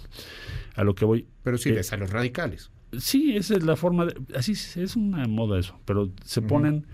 A 0.77 0.85
lo 0.85 0.95
que 0.95 1.05
voy, 1.05 1.27
Pero 1.43 1.59
sí 1.59 1.71
Eh, 1.71 1.81
a 1.91 1.97
los 1.97 2.11
radicales. 2.11 2.71
Sí, 2.97 3.37
esa 3.37 3.57
es 3.57 3.64
la 3.64 3.77
forma 3.77 4.07
de... 4.07 4.16
Así 4.35 4.53
es, 4.53 4.97
una 4.97 5.27
moda 5.27 5.59
eso, 5.59 5.79
pero 5.85 6.11
se 6.25 6.41
ponen, 6.41 6.87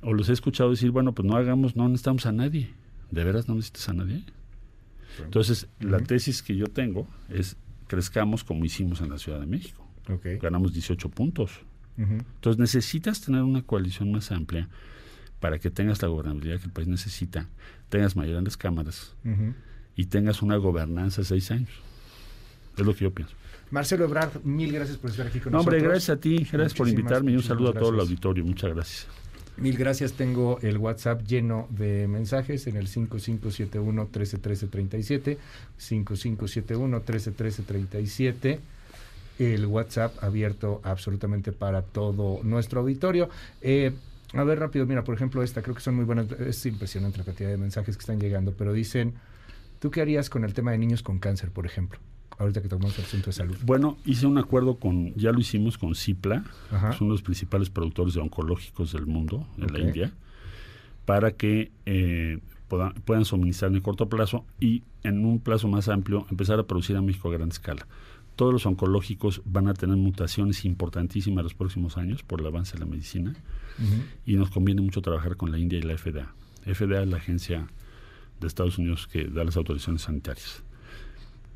o 0.00 0.14
los 0.14 0.28
he 0.28 0.32
escuchado 0.32 0.70
decir, 0.70 0.90
bueno, 0.90 1.12
pues 1.12 1.26
no 1.26 1.36
hagamos, 1.36 1.76
no 1.76 1.88
necesitamos 1.88 2.24
a 2.26 2.32
nadie. 2.32 2.70
¿De 3.10 3.24
veras 3.24 3.48
no 3.48 3.56
necesitas 3.56 3.88
a 3.88 3.92
nadie? 3.92 4.24
Entonces, 5.22 5.66
la 5.80 5.98
tesis 6.00 6.42
que 6.42 6.56
yo 6.56 6.66
tengo 6.66 7.06
es, 7.28 7.56
crezcamos 7.88 8.44
como 8.44 8.64
hicimos 8.64 9.00
en 9.00 9.10
la 9.10 9.18
Ciudad 9.18 9.40
de 9.40 9.46
México. 9.46 9.86
Ganamos 10.40 10.72
18 10.72 11.08
puntos. 11.10 11.60
Entonces, 11.96 12.58
necesitas 12.58 13.20
tener 13.20 13.42
una 13.42 13.62
coalición 13.62 14.10
más 14.12 14.30
amplia 14.32 14.68
para 15.40 15.58
que 15.58 15.70
tengas 15.70 16.00
la 16.02 16.08
gobernabilidad 16.08 16.58
que 16.58 16.66
el 16.66 16.72
país 16.72 16.88
necesita, 16.88 17.46
tengas 17.88 18.16
mayoría 18.16 18.38
en 18.38 18.44
las 18.44 18.56
cámaras 18.56 19.14
y 19.96 20.06
tengas 20.06 20.42
una 20.42 20.56
gobernanza 20.56 21.22
de 21.22 21.26
seis 21.26 21.50
años. 21.50 21.70
Es 22.76 22.84
lo 22.86 22.94
que 22.94 23.04
yo 23.04 23.10
pienso. 23.12 23.34
Marcelo 23.70 24.04
Ebrard, 24.04 24.42
mil 24.44 24.70
gracias 24.72 24.98
por 24.98 25.10
estar 25.10 25.26
aquí 25.26 25.40
con 25.40 25.52
No, 25.52 25.60
hombre, 25.60 25.76
nosotros. 25.78 25.92
gracias 25.92 26.16
a 26.16 26.20
ti, 26.20 26.36
gracias 26.50 26.74
por 26.74 26.86
Muchísimas, 26.86 27.10
invitarme 27.12 27.32
y 27.32 27.36
un 27.36 27.42
saludo 27.42 27.70
a 27.70 27.72
todo 27.72 27.88
el 27.90 27.96
gracias. 27.96 28.08
auditorio. 28.10 28.44
Muchas 28.44 28.74
gracias. 28.74 29.06
Mil 29.58 29.76
gracias. 29.76 30.14
Tengo 30.14 30.58
el 30.62 30.78
WhatsApp 30.78 31.22
lleno 31.26 31.66
de 31.70 32.08
mensajes 32.08 32.66
en 32.66 32.76
el 32.76 32.88
5571-131337. 32.88 35.36
5571-131337. 35.78 38.58
El 39.42 39.66
WhatsApp 39.66 40.22
abierto 40.22 40.80
absolutamente 40.84 41.52
para 41.52 41.82
todo 41.82 42.40
nuestro 42.42 42.80
auditorio. 42.80 43.28
Eh, 43.60 43.92
a 44.34 44.44
ver, 44.44 44.58
rápido, 44.58 44.86
mira, 44.86 45.04
por 45.04 45.14
ejemplo, 45.14 45.42
esta 45.42 45.62
creo 45.62 45.74
que 45.74 45.82
son 45.82 45.96
muy 45.96 46.04
buenas. 46.04 46.30
Es 46.32 46.64
impresionante 46.64 47.18
la 47.18 47.24
cantidad 47.24 47.50
de 47.50 47.58
mensajes 47.58 47.96
que 47.96 48.00
están 48.00 48.20
llegando, 48.20 48.54
pero 48.56 48.72
dicen: 48.72 49.14
¿Tú 49.78 49.90
qué 49.90 50.00
harías 50.00 50.30
con 50.30 50.44
el 50.44 50.54
tema 50.54 50.70
de 50.70 50.78
niños 50.78 51.02
con 51.02 51.18
cáncer, 51.18 51.50
por 51.50 51.66
ejemplo? 51.66 51.98
Ahorita 52.38 52.62
que 52.62 52.68
tomamos 52.68 52.98
el 52.98 53.04
asunto 53.04 53.26
de 53.26 53.32
salud. 53.32 53.56
Bueno, 53.64 53.98
hice 54.06 54.26
un 54.26 54.38
acuerdo 54.38 54.76
con, 54.76 55.14
ya 55.14 55.32
lo 55.32 55.38
hicimos 55.38 55.76
con 55.76 55.94
Cipla, 55.94 56.44
Ajá. 56.70 56.92
son 56.92 57.08
los 57.08 57.22
principales 57.22 57.68
productores 57.68 58.14
de 58.14 58.20
oncológicos 58.20 58.92
del 58.92 59.06
mundo, 59.06 59.46
en 59.58 59.72
la 59.72 59.78
India, 59.78 60.12
para 61.04 61.32
que 61.32 61.70
eh, 61.84 62.38
puedan, 62.68 62.94
puedan 63.04 63.24
suministrar 63.26 63.70
en 63.70 63.76
el 63.76 63.82
corto 63.82 64.08
plazo 64.08 64.44
y 64.58 64.82
en 65.02 65.24
un 65.26 65.40
plazo 65.40 65.68
más 65.68 65.88
amplio 65.88 66.26
empezar 66.30 66.58
a 66.58 66.62
producir 66.64 66.96
a 66.96 67.02
México 67.02 67.28
a 67.28 67.32
gran 67.32 67.50
escala. 67.50 67.86
Todos 68.36 68.52
los 68.52 68.66
oncológicos 68.66 69.42
van 69.44 69.68
a 69.68 69.74
tener 69.74 69.96
mutaciones 69.96 70.64
importantísimas 70.64 71.44
los 71.44 71.54
próximos 71.54 71.96
años 71.98 72.22
por 72.22 72.40
el 72.40 72.46
avance 72.46 72.72
de 72.74 72.80
la 72.80 72.86
medicina 72.86 73.34
y 74.26 74.34
nos 74.36 74.50
conviene 74.50 74.80
mucho 74.80 75.02
trabajar 75.02 75.36
con 75.36 75.50
la 75.52 75.58
India 75.58 75.78
y 75.78 75.82
la 75.82 75.96
FDA. 75.98 76.32
FDA 76.64 77.02
es 77.02 77.08
la 77.08 77.16
agencia 77.18 77.66
de 78.40 78.46
Estados 78.46 78.78
Unidos 78.78 79.06
que 79.06 79.24
da 79.24 79.44
las 79.44 79.56
autorizaciones 79.56 80.02
sanitarias. 80.02 80.62